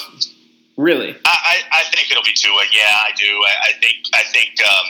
really? 0.77 1.15
I, 1.25 1.35
I, 1.41 1.55
I 1.81 1.83
think 1.89 2.11
it'll 2.11 2.23
be 2.23 2.33
Tua. 2.35 2.61
Yeah, 2.71 2.85
I 2.85 3.11
do. 3.17 3.25
I, 3.25 3.53
I 3.69 3.71
think 3.81 3.95
I 4.13 4.23
think 4.29 4.49
um, 4.61 4.85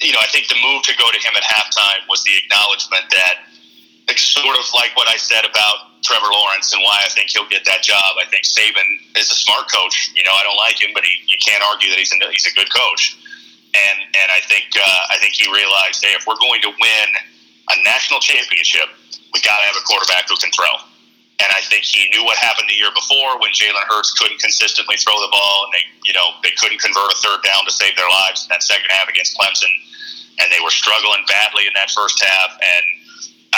you 0.00 0.12
know 0.12 0.20
I 0.20 0.26
think 0.32 0.48
the 0.48 0.56
move 0.62 0.82
to 0.84 0.94
go 0.96 1.10
to 1.10 1.18
him 1.18 1.32
at 1.36 1.42
halftime 1.42 2.08
was 2.08 2.24
the 2.24 2.32
acknowledgement 2.42 3.04
that 3.10 3.34
it's 4.08 4.22
sort 4.22 4.56
of 4.56 4.66
like 4.74 4.94
what 4.94 5.08
I 5.10 5.16
said 5.16 5.42
about 5.42 5.98
Trevor 6.06 6.30
Lawrence 6.30 6.70
and 6.72 6.82
why 6.82 6.94
I 7.02 7.10
think 7.10 7.30
he'll 7.34 7.50
get 7.50 7.66
that 7.66 7.82
job. 7.82 8.14
I 8.22 8.26
think 8.30 8.46
Saban 8.46 9.02
is 9.18 9.30
a 9.30 9.34
smart 9.34 9.66
coach. 9.66 10.14
You 10.14 10.22
know, 10.22 10.30
I 10.30 10.46
don't 10.46 10.56
like 10.56 10.78
him, 10.78 10.94
but 10.94 11.02
he, 11.02 11.18
you 11.26 11.38
can't 11.42 11.62
argue 11.66 11.90
that 11.90 11.98
he's 11.98 12.14
a, 12.14 12.18
he's 12.30 12.46
a 12.46 12.54
good 12.54 12.70
coach. 12.70 13.18
And 13.74 13.98
and 14.14 14.28
I 14.30 14.40
think 14.46 14.70
uh, 14.78 15.12
I 15.12 15.18
think 15.18 15.34
he 15.34 15.50
realized, 15.50 16.00
hey, 16.00 16.14
if 16.14 16.24
we're 16.24 16.38
going 16.38 16.62
to 16.62 16.70
win 16.70 17.08
a 17.68 17.76
national 17.82 18.22
championship, 18.22 18.88
we 19.34 19.42
got 19.42 19.58
to 19.58 19.66
have 19.66 19.76
a 19.76 19.84
quarterback 19.84 20.30
who 20.30 20.38
can 20.38 20.54
throw. 20.54 20.70
And 21.36 21.52
I 21.52 21.60
think 21.68 21.84
he 21.84 22.08
knew 22.08 22.24
what 22.24 22.40
happened 22.40 22.64
the 22.72 22.78
year 22.80 22.88
before 22.96 23.36
when 23.36 23.52
Jalen 23.52 23.84
Hurts 23.84 24.16
couldn't 24.16 24.40
consistently 24.40 24.96
throw 24.96 25.20
the 25.20 25.28
ball, 25.28 25.68
and 25.68 25.70
they, 25.76 25.84
you 26.08 26.16
know, 26.16 26.32
they 26.40 26.54
couldn't 26.56 26.80
convert 26.80 27.12
a 27.12 27.18
third 27.20 27.44
down 27.44 27.60
to 27.68 27.72
save 27.74 27.92
their 27.92 28.08
lives 28.08 28.48
in 28.48 28.56
that 28.56 28.64
second 28.64 28.88
half 28.88 29.04
against 29.04 29.36
Clemson, 29.36 29.68
and 30.40 30.48
they 30.48 30.62
were 30.64 30.72
struggling 30.72 31.20
badly 31.28 31.68
in 31.68 31.74
that 31.76 31.92
first 31.92 32.16
half. 32.24 32.56
And 32.56 32.84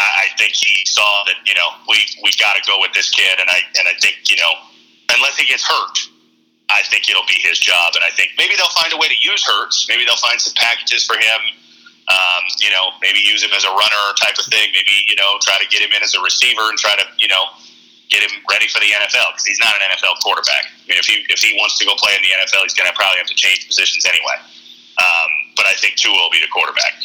I 0.09 0.25
I 0.25 0.37
think 0.41 0.57
he 0.57 0.85
saw 0.87 1.25
that, 1.29 1.37
you 1.45 1.55
know, 1.55 1.69
we 1.89 2.01
we 2.25 2.33
got 2.41 2.57
to 2.57 2.63
go 2.65 2.81
with 2.81 2.93
this 2.97 3.11
kid, 3.11 3.37
and 3.41 3.49
I 3.49 3.61
and 3.77 3.85
I 3.89 3.95
think, 4.01 4.25
you 4.31 4.37
know, 4.37 4.53
unless 5.13 5.37
he 5.37 5.45
gets 5.45 5.65
hurt, 5.65 5.97
I 6.69 6.85
think 6.89 7.09
it'll 7.09 7.29
be 7.29 7.41
his 7.41 7.59
job. 7.59 7.97
And 7.97 8.05
I 8.05 8.13
think 8.13 8.37
maybe 8.37 8.53
they'll 8.57 8.77
find 8.77 8.93
a 8.93 8.99
way 9.01 9.09
to 9.09 9.19
use 9.25 9.41
Hurts. 9.45 9.89
Maybe 9.89 10.05
they'll 10.05 10.21
find 10.21 10.41
some 10.41 10.53
packages 10.57 11.05
for 11.05 11.17
him. 11.17 11.41
Um, 12.09 12.43
you 12.61 12.73
know, 12.73 12.97
maybe 13.05 13.21
use 13.21 13.45
him 13.45 13.53
as 13.53 13.69
a 13.69 13.73
runner 13.73 14.05
type 14.17 14.37
of 14.41 14.49
thing. 14.49 14.73
Maybe 14.73 15.05
you 15.09 15.17
know, 15.17 15.37
try 15.45 15.61
to 15.61 15.69
get 15.69 15.85
him 15.85 15.93
in 15.93 16.01
as 16.01 16.17
a 16.17 16.21
receiver 16.21 16.65
and 16.69 16.77
try 16.77 16.97
to 16.97 17.05
you 17.21 17.29
know 17.29 17.53
get 18.09 18.25
him 18.25 18.41
ready 18.49 18.69
for 18.69 18.81
the 18.81 18.89
NFL 18.89 19.37
because 19.37 19.45
he's 19.45 19.61
not 19.61 19.77
an 19.77 19.93
NFL 19.93 20.21
quarterback. 20.25 20.73
I 20.73 20.85
mean, 20.89 20.99
if 21.01 21.09
he 21.09 21.25
if 21.29 21.41
he 21.41 21.57
wants 21.57 21.77
to 21.81 21.85
go 21.85 21.97
play 21.97 22.17
in 22.17 22.23
the 22.25 22.33
NFL, 22.33 22.65
he's 22.65 22.77
going 22.77 22.89
to 22.89 22.97
probably 22.97 23.21
have 23.21 23.29
to 23.29 23.37
change 23.37 23.69
positions 23.69 24.05
anyway. 24.09 24.37
Um, 24.99 25.31
but 25.57 25.69
I 25.69 25.77
think 25.77 25.97
Tua 25.97 26.17
will 26.17 26.33
be 26.33 26.41
the 26.41 26.53
quarterback. 26.53 26.97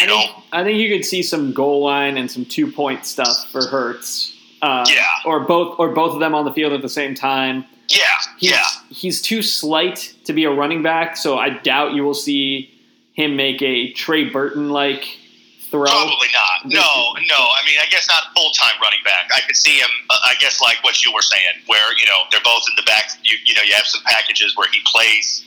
I 0.00 0.06
know, 0.06 0.18
think, 0.20 0.44
I 0.52 0.64
think 0.64 0.78
you 0.78 0.88
could 0.94 1.04
see 1.04 1.22
some 1.22 1.52
goal 1.52 1.82
line 1.84 2.16
and 2.16 2.30
some 2.30 2.44
two 2.44 2.70
point 2.70 3.06
stuff 3.06 3.50
for 3.50 3.66
Hurts. 3.66 4.34
Uh, 4.62 4.84
Yeah. 4.88 5.04
Or 5.24 5.40
both, 5.40 5.78
or 5.78 5.88
both 5.90 6.14
of 6.14 6.20
them 6.20 6.34
on 6.34 6.44
the 6.44 6.52
field 6.52 6.72
at 6.72 6.82
the 6.82 6.88
same 6.88 7.14
time. 7.14 7.64
yeah, 7.88 7.98
He's, 8.38 8.50
yeah. 8.50 8.64
He's 8.90 9.20
too 9.20 9.42
slight 9.42 10.14
to 10.24 10.32
be 10.32 10.44
a 10.44 10.50
running 10.50 10.82
back, 10.82 11.16
so 11.16 11.36
I 11.38 11.50
doubt 11.50 11.94
you 11.94 12.04
will 12.04 12.14
see 12.14 12.70
him 13.14 13.36
make 13.36 13.60
a 13.60 13.92
Trey 13.92 14.24
Burton 14.24 14.70
like 14.70 15.04
throw. 15.70 15.86
Probably 15.86 16.28
not. 16.32 16.64
No, 16.66 16.80
no. 17.28 17.40
I 17.40 17.60
mean, 17.66 17.76
I 17.82 17.86
guess 17.90 18.06
not 18.08 18.32
full 18.36 18.50
time 18.52 18.80
running 18.80 19.00
back. 19.04 19.30
I 19.34 19.40
could 19.40 19.56
see 19.56 19.78
him. 19.78 19.90
Uh, 20.08 20.16
I 20.24 20.34
guess 20.40 20.60
like 20.60 20.82
what 20.84 21.04
you 21.04 21.12
were 21.12 21.22
saying, 21.22 21.64
where 21.66 21.92
you 21.98 22.06
know 22.06 22.24
they're 22.30 22.44
both 22.44 22.62
in 22.70 22.76
the 22.76 22.84
back. 22.84 23.10
You, 23.24 23.36
you 23.44 23.54
know, 23.54 23.62
you 23.62 23.74
have 23.74 23.86
some 23.86 24.02
packages 24.04 24.56
where 24.56 24.68
he 24.70 24.80
plays 24.86 25.44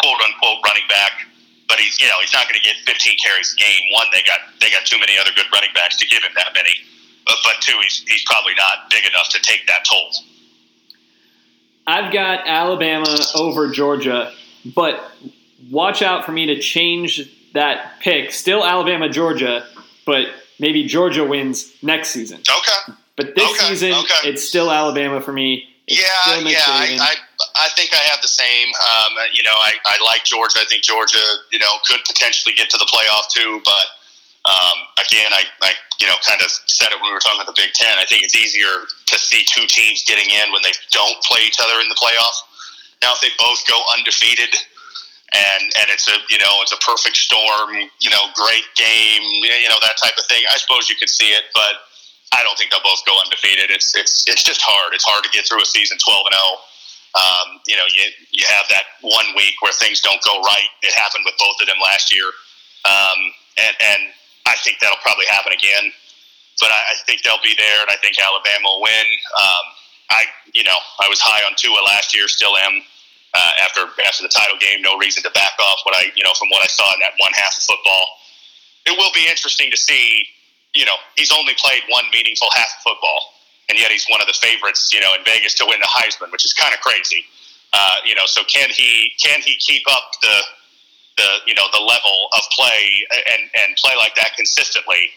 quote 0.00 0.20
unquote 0.20 0.58
running 0.64 0.86
back, 0.88 1.12
but 1.68 1.78
he's 1.78 2.00
you 2.00 2.06
know 2.06 2.14
he's 2.20 2.32
not 2.32 2.44
going 2.48 2.58
to 2.58 2.64
get 2.64 2.76
15 2.86 3.16
carries 3.24 3.54
a 3.54 3.56
game. 3.56 3.80
One, 3.92 4.06
they 4.12 4.22
got 4.22 4.40
they 4.60 4.70
got 4.70 4.84
too 4.84 4.98
many 4.98 5.18
other 5.18 5.30
good 5.34 5.46
running 5.52 5.70
backs 5.74 5.96
to 5.98 6.06
give 6.06 6.22
him 6.22 6.32
that 6.36 6.52
many. 6.54 6.70
But, 7.26 7.36
but 7.44 7.54
two, 7.60 7.78
he's 7.82 8.02
he's 8.06 8.24
probably 8.24 8.54
not 8.56 8.90
big 8.90 9.04
enough 9.06 9.28
to 9.30 9.40
take 9.40 9.66
that 9.68 9.84
toll. 9.84 10.10
I've 11.86 12.12
got 12.12 12.46
Alabama 12.46 13.16
over 13.34 13.70
Georgia, 13.70 14.32
but 14.74 15.02
watch 15.70 16.02
out 16.02 16.24
for 16.24 16.32
me 16.32 16.46
to 16.46 16.60
change 16.60 17.28
that 17.54 17.98
pick. 18.00 18.32
Still 18.32 18.64
Alabama, 18.64 19.08
Georgia, 19.08 19.66
but 20.06 20.26
maybe 20.60 20.84
Georgia 20.86 21.24
wins 21.24 21.72
next 21.82 22.10
season. 22.10 22.38
Okay. 22.40 22.96
But 23.16 23.34
this 23.34 23.50
Okay, 23.50 23.68
season, 23.70 23.92
okay. 23.92 24.28
it's 24.28 24.42
still 24.46 24.70
Alabama 24.70 25.20
for 25.20 25.32
me. 25.32 25.68
Yeah, 25.88 26.38
yeah, 26.46 26.62
I, 26.66 26.94
I, 26.94 27.12
I 27.56 27.68
think 27.74 27.90
I 27.90 28.02
have 28.14 28.22
the 28.22 28.30
same. 28.30 28.68
Um, 28.70 29.12
you 29.34 29.42
know, 29.42 29.54
I, 29.54 29.74
I 29.84 29.98
like 30.06 30.22
Georgia. 30.22 30.62
I 30.62 30.66
think 30.70 30.82
Georgia, 30.86 31.22
you 31.50 31.58
know, 31.58 31.82
could 31.84 31.98
potentially 32.06 32.54
get 32.54 32.70
to 32.70 32.78
the 32.78 32.86
playoff 32.86 33.26
too. 33.34 33.60
But 33.66 33.86
um, 34.46 34.78
again, 35.02 35.30
I, 35.34 35.42
I, 35.62 35.74
you 35.98 36.06
know, 36.06 36.14
kind 36.22 36.38
of 36.38 36.50
said 36.70 36.94
it 36.94 36.98
when 37.02 37.10
we 37.10 37.14
were 37.14 37.22
talking 37.22 37.42
about 37.42 37.50
the 37.50 37.58
Big 37.58 37.74
Ten. 37.74 37.98
I 37.98 38.06
think 38.06 38.22
it's 38.22 38.38
easier 38.38 38.86
to 39.06 39.16
see 39.18 39.42
two 39.42 39.66
teams 39.66 40.06
getting 40.06 40.30
in 40.30 40.54
when 40.54 40.62
they 40.62 40.74
don't 40.94 41.18
play 41.26 41.42
each 41.46 41.58
other 41.58 41.78
in 41.82 41.90
the 41.90 41.98
playoff. 41.98 42.36
Now, 43.02 43.18
if 43.18 43.20
they 43.22 43.34
both 43.38 43.66
go 43.66 43.82
undefeated, 43.98 44.54
and 45.34 45.64
and 45.82 45.86
it's 45.90 46.06
a 46.06 46.16
you 46.30 46.38
know 46.38 46.62
it's 46.62 46.72
a 46.72 46.78
perfect 46.78 47.16
storm, 47.16 47.74
you 47.98 48.10
know, 48.10 48.30
great 48.38 48.66
game, 48.78 49.22
you 49.42 49.66
know 49.66 49.82
that 49.82 49.98
type 49.98 50.14
of 50.14 50.26
thing. 50.26 50.46
I 50.46 50.58
suppose 50.58 50.86
you 50.90 50.94
could 50.94 51.10
see 51.10 51.34
it, 51.34 51.50
but 51.54 51.90
I 52.32 52.40
don't 52.42 52.56
think 52.56 52.72
they'll 52.72 52.84
both 52.84 53.04
go 53.04 53.12
undefeated. 53.20 53.70
It's 53.70 53.94
it's 53.94 54.24
it's 54.26 54.42
just 54.42 54.64
hard. 54.64 54.96
It's 54.96 55.04
hard 55.04 55.22
to 55.24 55.30
get 55.30 55.44
through 55.46 55.60
a 55.60 55.68
season 55.68 56.00
twelve 56.00 56.24
and 56.26 56.34
zero. 56.34 56.48
Oh. 56.48 56.68
Um, 57.12 57.60
you 57.68 57.76
know, 57.76 57.84
you 57.92 58.08
you 58.32 58.44
have 58.48 58.64
that 58.72 58.96
one 59.04 59.36
week 59.36 59.60
where 59.60 59.72
things 59.76 60.00
don't 60.00 60.20
go 60.24 60.40
right. 60.40 60.70
It 60.80 60.96
happened 60.96 61.28
with 61.28 61.36
both 61.36 61.60
of 61.60 61.68
them 61.68 61.76
last 61.84 62.08
year, 62.08 62.24
um, 62.88 63.20
and 63.60 63.76
and 63.76 64.00
I 64.48 64.56
think 64.64 64.80
that'll 64.80 65.02
probably 65.04 65.28
happen 65.28 65.52
again. 65.52 65.92
But 66.56 66.72
I, 66.72 66.80
I 66.92 66.94
think 67.04 67.20
they'll 67.20 67.42
be 67.44 67.52
there, 67.52 67.78
and 67.84 67.92
I 67.92 68.00
think 68.00 68.16
Alabama 68.16 68.64
will 68.64 68.80
win. 68.80 69.06
Um, 69.36 69.64
I 70.08 70.20
you 70.56 70.64
know 70.64 70.76
I 71.04 71.08
was 71.12 71.20
high 71.20 71.44
on 71.44 71.52
Tua 71.60 71.84
last 71.84 72.16
year, 72.16 72.28
still 72.28 72.56
am. 72.56 72.80
Uh, 73.32 73.52
after 73.64 73.88
after 74.08 74.24
the 74.24 74.32
title 74.32 74.56
game, 74.56 74.80
no 74.80 74.96
reason 74.96 75.20
to 75.24 75.30
back 75.36 75.52
off 75.60 75.84
what 75.84 75.92
I 75.92 76.08
you 76.16 76.24
know 76.24 76.32
from 76.32 76.48
what 76.48 76.64
I 76.64 76.68
saw 76.68 76.88
in 76.96 77.00
that 77.04 77.12
one 77.20 77.32
half 77.36 77.52
of 77.60 77.64
football. 77.64 78.24
It 78.88 78.96
will 78.96 79.12
be 79.12 79.28
interesting 79.28 79.70
to 79.70 79.76
see 79.76 80.32
you 80.74 80.84
know, 80.84 80.96
he's 81.16 81.30
only 81.30 81.54
played 81.56 81.82
one 81.88 82.04
meaningful 82.12 82.48
half 82.54 82.68
of 82.78 82.82
football, 82.92 83.34
and 83.68 83.78
yet 83.78 83.90
he's 83.90 84.06
one 84.08 84.20
of 84.20 84.26
the 84.26 84.38
favorites, 84.40 84.92
you 84.92 85.00
know, 85.00 85.14
in 85.14 85.24
Vegas 85.24 85.54
to 85.54 85.64
win 85.66 85.80
the 85.80 85.88
Heisman, 85.88 86.32
which 86.32 86.44
is 86.44 86.52
kind 86.52 86.74
of 86.74 86.80
crazy. 86.80 87.24
Uh, 87.72 87.96
you 88.04 88.14
know, 88.14 88.26
so 88.26 88.42
can 88.44 88.68
he 88.70 89.12
can 89.22 89.40
he 89.40 89.56
keep 89.56 89.82
up 89.90 90.12
the 90.20 90.40
the 91.16 91.28
you 91.46 91.54
know 91.54 91.64
the 91.72 91.80
level 91.80 92.28
of 92.32 92.42
play 92.50 93.06
and 93.12 93.50
and 93.62 93.76
play 93.76 93.92
like 93.96 94.14
that 94.16 94.30
consistently 94.36 95.10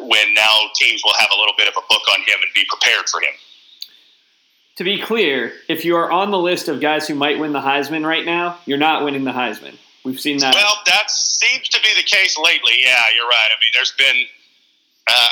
when 0.00 0.34
now 0.34 0.70
teams 0.74 1.02
will 1.04 1.14
have 1.14 1.28
a 1.34 1.38
little 1.38 1.54
bit 1.56 1.68
of 1.68 1.74
a 1.76 1.86
book 1.88 2.02
on 2.14 2.20
him 2.22 2.38
and 2.42 2.52
be 2.54 2.64
prepared 2.68 3.08
for 3.08 3.20
him. 3.20 3.34
To 4.76 4.84
be 4.84 5.00
clear, 5.00 5.52
if 5.68 5.84
you 5.84 5.96
are 5.96 6.10
on 6.10 6.30
the 6.30 6.38
list 6.38 6.68
of 6.68 6.80
guys 6.80 7.06
who 7.06 7.14
might 7.14 7.38
win 7.38 7.52
the 7.52 7.60
Heisman 7.60 8.06
right 8.06 8.24
now, 8.24 8.58
you're 8.64 8.78
not 8.78 9.04
winning 9.04 9.24
the 9.24 9.32
Heisman. 9.32 9.76
We've 10.02 10.18
seen 10.18 10.38
that. 10.38 10.54
Well, 10.54 10.78
that 10.86 11.10
seems 11.10 11.68
to 11.68 11.80
be 11.82 11.90
the 11.94 12.02
case 12.02 12.38
lately. 12.38 12.80
Yeah, 12.80 13.02
you're 13.14 13.28
right. 13.28 13.48
I 13.54 13.60
mean, 13.60 13.70
there's 13.74 13.92
been 13.92 14.24
uh, 15.08 15.28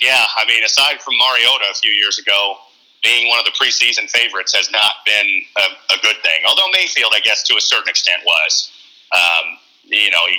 yeah, 0.00 0.24
I 0.36 0.46
mean, 0.46 0.62
aside 0.64 1.00
from 1.02 1.14
Mariota 1.18 1.64
a 1.70 1.74
few 1.74 1.90
years 1.90 2.18
ago, 2.18 2.56
being 3.02 3.28
one 3.28 3.38
of 3.38 3.44
the 3.44 3.52
preseason 3.52 4.10
favorites 4.10 4.54
has 4.54 4.70
not 4.70 5.06
been 5.06 5.42
a, 5.56 5.94
a 5.94 5.98
good 6.02 6.16
thing. 6.22 6.42
Although 6.48 6.68
Mayfield, 6.72 7.12
I 7.14 7.20
guess, 7.20 7.42
to 7.44 7.56
a 7.56 7.60
certain 7.60 7.88
extent, 7.88 8.22
was. 8.24 8.72
Um, 9.14 9.58
you 9.84 10.10
know, 10.10 10.20
he, 10.28 10.36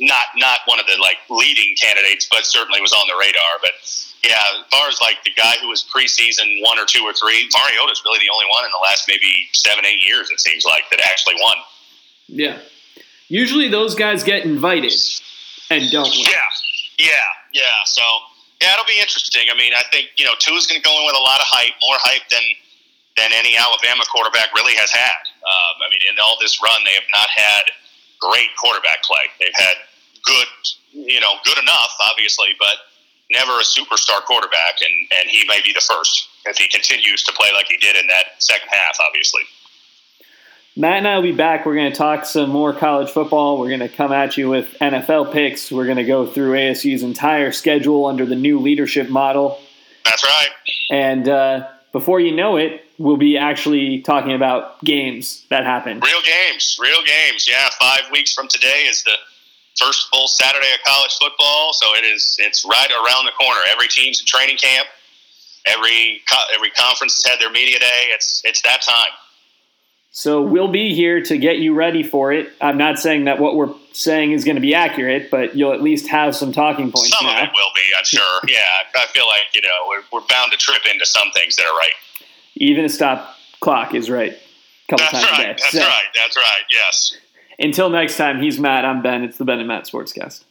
not 0.00 0.32
not 0.36 0.60
one 0.64 0.80
of 0.80 0.86
the 0.86 0.96
like 1.00 1.18
leading 1.28 1.76
candidates, 1.80 2.26
but 2.30 2.44
certainly 2.44 2.80
was 2.80 2.92
on 2.92 3.06
the 3.06 3.14
radar. 3.20 3.60
But 3.60 3.72
yeah, 4.24 4.40
as 4.58 4.66
far 4.70 4.88
as 4.88 4.98
like 5.00 5.22
the 5.24 5.32
guy 5.36 5.54
who 5.60 5.68
was 5.68 5.84
preseason 5.94 6.62
one 6.64 6.78
or 6.78 6.86
two 6.86 7.04
or 7.04 7.12
three, 7.12 7.48
Mariota 7.52 7.92
is 7.92 8.02
really 8.04 8.18
the 8.18 8.32
only 8.32 8.46
one 8.50 8.64
in 8.64 8.70
the 8.72 8.82
last 8.82 9.04
maybe 9.06 9.48
seven 9.52 9.84
eight 9.84 10.02
years. 10.02 10.30
It 10.30 10.40
seems 10.40 10.64
like 10.64 10.84
that 10.90 11.00
actually 11.00 11.34
won. 11.40 11.56
Yeah, 12.28 12.58
usually 13.28 13.68
those 13.68 13.94
guys 13.94 14.24
get 14.24 14.44
invited 14.44 14.92
and 15.68 15.90
don't 15.90 16.10
win. 16.10 16.24
Yeah, 16.24 16.48
yeah, 17.00 17.28
yeah. 17.52 17.78
So 17.86 18.02
yeah, 18.60 18.76
it'll 18.76 18.88
be 18.88 19.00
interesting. 19.00 19.48
I 19.48 19.56
mean, 19.56 19.72
I 19.72 19.82
think 19.88 20.12
you 20.16 20.24
know 20.24 20.36
Tua's 20.38 20.68
going 20.68 20.80
to 20.80 20.86
go 20.86 20.92
in 21.00 21.04
with 21.08 21.16
a 21.16 21.24
lot 21.24 21.40
of 21.40 21.48
hype, 21.48 21.74
more 21.80 21.96
hype 21.98 22.28
than 22.28 22.44
than 23.16 23.32
any 23.32 23.56
Alabama 23.56 24.04
quarterback 24.06 24.52
really 24.54 24.76
has 24.76 24.92
had. 24.92 25.20
Um, 25.42 25.74
I 25.82 25.88
mean, 25.90 26.04
in 26.06 26.16
all 26.20 26.36
this 26.40 26.60
run, 26.62 26.78
they 26.84 26.94
have 26.94 27.08
not 27.12 27.28
had 27.32 27.72
great 28.20 28.52
quarterback 28.60 29.02
play. 29.02 29.32
They've 29.40 29.56
had 29.56 29.76
good, 30.22 30.48
you 30.92 31.20
know, 31.20 31.40
good 31.44 31.58
enough, 31.58 31.96
obviously, 32.04 32.54
but 32.60 32.92
never 33.32 33.58
a 33.58 33.66
superstar 33.66 34.22
quarterback, 34.24 34.84
and 34.84 34.94
and 35.18 35.28
he 35.28 35.44
may 35.48 35.60
be 35.64 35.72
the 35.72 35.84
first 35.84 36.28
if 36.46 36.56
he 36.56 36.68
continues 36.68 37.22
to 37.24 37.32
play 37.32 37.48
like 37.54 37.66
he 37.66 37.76
did 37.78 37.96
in 37.96 38.06
that 38.08 38.36
second 38.38 38.68
half, 38.68 38.96
obviously. 39.00 39.42
Matt 40.76 40.98
and 40.98 41.08
I 41.08 41.16
will 41.16 41.22
be 41.22 41.32
back. 41.32 41.66
We're 41.66 41.74
going 41.74 41.90
to 41.90 41.96
talk 41.96 42.24
some 42.24 42.50
more 42.50 42.72
college 42.72 43.10
football. 43.10 43.58
We're 43.58 43.68
going 43.68 43.80
to 43.80 43.88
come 43.88 44.12
at 44.12 44.36
you 44.36 44.48
with 44.48 44.76
NFL 44.80 45.32
picks. 45.32 45.70
We're 45.72 45.84
going 45.84 45.96
to 45.96 46.04
go 46.04 46.26
through 46.26 46.52
ASU's 46.52 47.02
entire 47.02 47.50
schedule 47.50 48.06
under 48.06 48.24
the 48.24 48.36
new 48.36 48.60
leadership 48.60 49.08
model. 49.08 49.60
That's 50.04 50.24
right. 50.24 50.48
And 50.90 51.28
uh, 51.28 51.68
before 51.92 52.20
you 52.20 52.34
know 52.34 52.56
it, 52.56 52.84
we'll 52.98 53.16
be 53.16 53.36
actually 53.36 54.00
talking 54.02 54.32
about 54.32 54.82
games 54.84 55.44
that 55.50 55.64
happen. 55.64 55.98
Real 56.00 56.22
games, 56.22 56.78
real 56.80 57.02
games. 57.04 57.48
Yeah, 57.48 57.68
five 57.80 58.10
weeks 58.12 58.32
from 58.32 58.46
today 58.46 58.86
is 58.88 59.02
the 59.02 59.16
first 59.78 60.08
full 60.12 60.28
Saturday 60.28 60.72
of 60.72 60.84
college 60.86 61.16
football, 61.20 61.72
so 61.72 61.94
it 61.96 62.04
is. 62.04 62.36
It's 62.38 62.64
right 62.64 62.90
around 62.90 63.24
the 63.26 63.32
corner. 63.32 63.60
Every 63.72 63.88
team's 63.88 64.20
in 64.20 64.26
training 64.26 64.58
camp. 64.58 64.86
Every 65.66 66.22
every 66.54 66.70
conference 66.70 67.16
has 67.16 67.30
had 67.30 67.40
their 67.40 67.50
media 67.50 67.78
day. 67.78 68.08
It's 68.14 68.42
it's 68.44 68.62
that 68.62 68.82
time. 68.82 69.10
So 70.12 70.42
we'll 70.42 70.68
be 70.72 70.92
here 70.94 71.22
to 71.22 71.38
get 71.38 71.58
you 71.58 71.72
ready 71.72 72.02
for 72.02 72.32
it. 72.32 72.50
I'm 72.60 72.76
not 72.76 72.98
saying 72.98 73.24
that 73.26 73.38
what 73.38 73.54
we're 73.54 73.72
saying 73.92 74.32
is 74.32 74.44
going 74.44 74.56
to 74.56 74.60
be 74.60 74.74
accurate, 74.74 75.30
but 75.30 75.54
you'll 75.56 75.72
at 75.72 75.82
least 75.82 76.08
have 76.08 76.34
some 76.34 76.52
talking 76.52 76.90
points. 76.90 77.16
Some 77.16 77.26
now. 77.26 77.36
of 77.42 77.44
it 77.44 77.50
will 77.54 77.72
be, 77.76 77.82
I'm 77.96 78.04
sure. 78.04 78.40
yeah, 78.48 78.58
I 78.96 79.06
feel 79.06 79.26
like 79.26 79.54
you 79.54 79.62
know 79.62 79.68
we're, 79.88 80.02
we're 80.12 80.26
bound 80.26 80.50
to 80.52 80.58
trip 80.58 80.82
into 80.92 81.06
some 81.06 81.30
things 81.30 81.56
that 81.56 81.64
are 81.66 81.76
right. 81.76 81.92
Even 82.56 82.84
a 82.84 82.88
stop 82.88 83.36
clock 83.60 83.94
is 83.94 84.10
right. 84.10 84.32
A 84.32 84.90
couple 84.90 85.06
That's 85.12 85.24
times 85.24 85.38
right. 85.38 85.40
a 85.40 85.42
day. 85.54 85.56
That's 85.60 85.70
So, 85.70 85.78
right. 85.80 86.04
That's 86.16 86.36
right. 86.36 86.62
Yes. 86.70 87.16
Until 87.60 87.88
next 87.90 88.16
time, 88.16 88.42
he's 88.42 88.58
Matt. 88.58 88.84
I'm 88.84 89.02
Ben. 89.02 89.22
It's 89.22 89.38
the 89.38 89.44
Ben 89.44 89.58
and 89.60 89.68
Matt 89.68 89.84
Sportscast. 89.84 90.44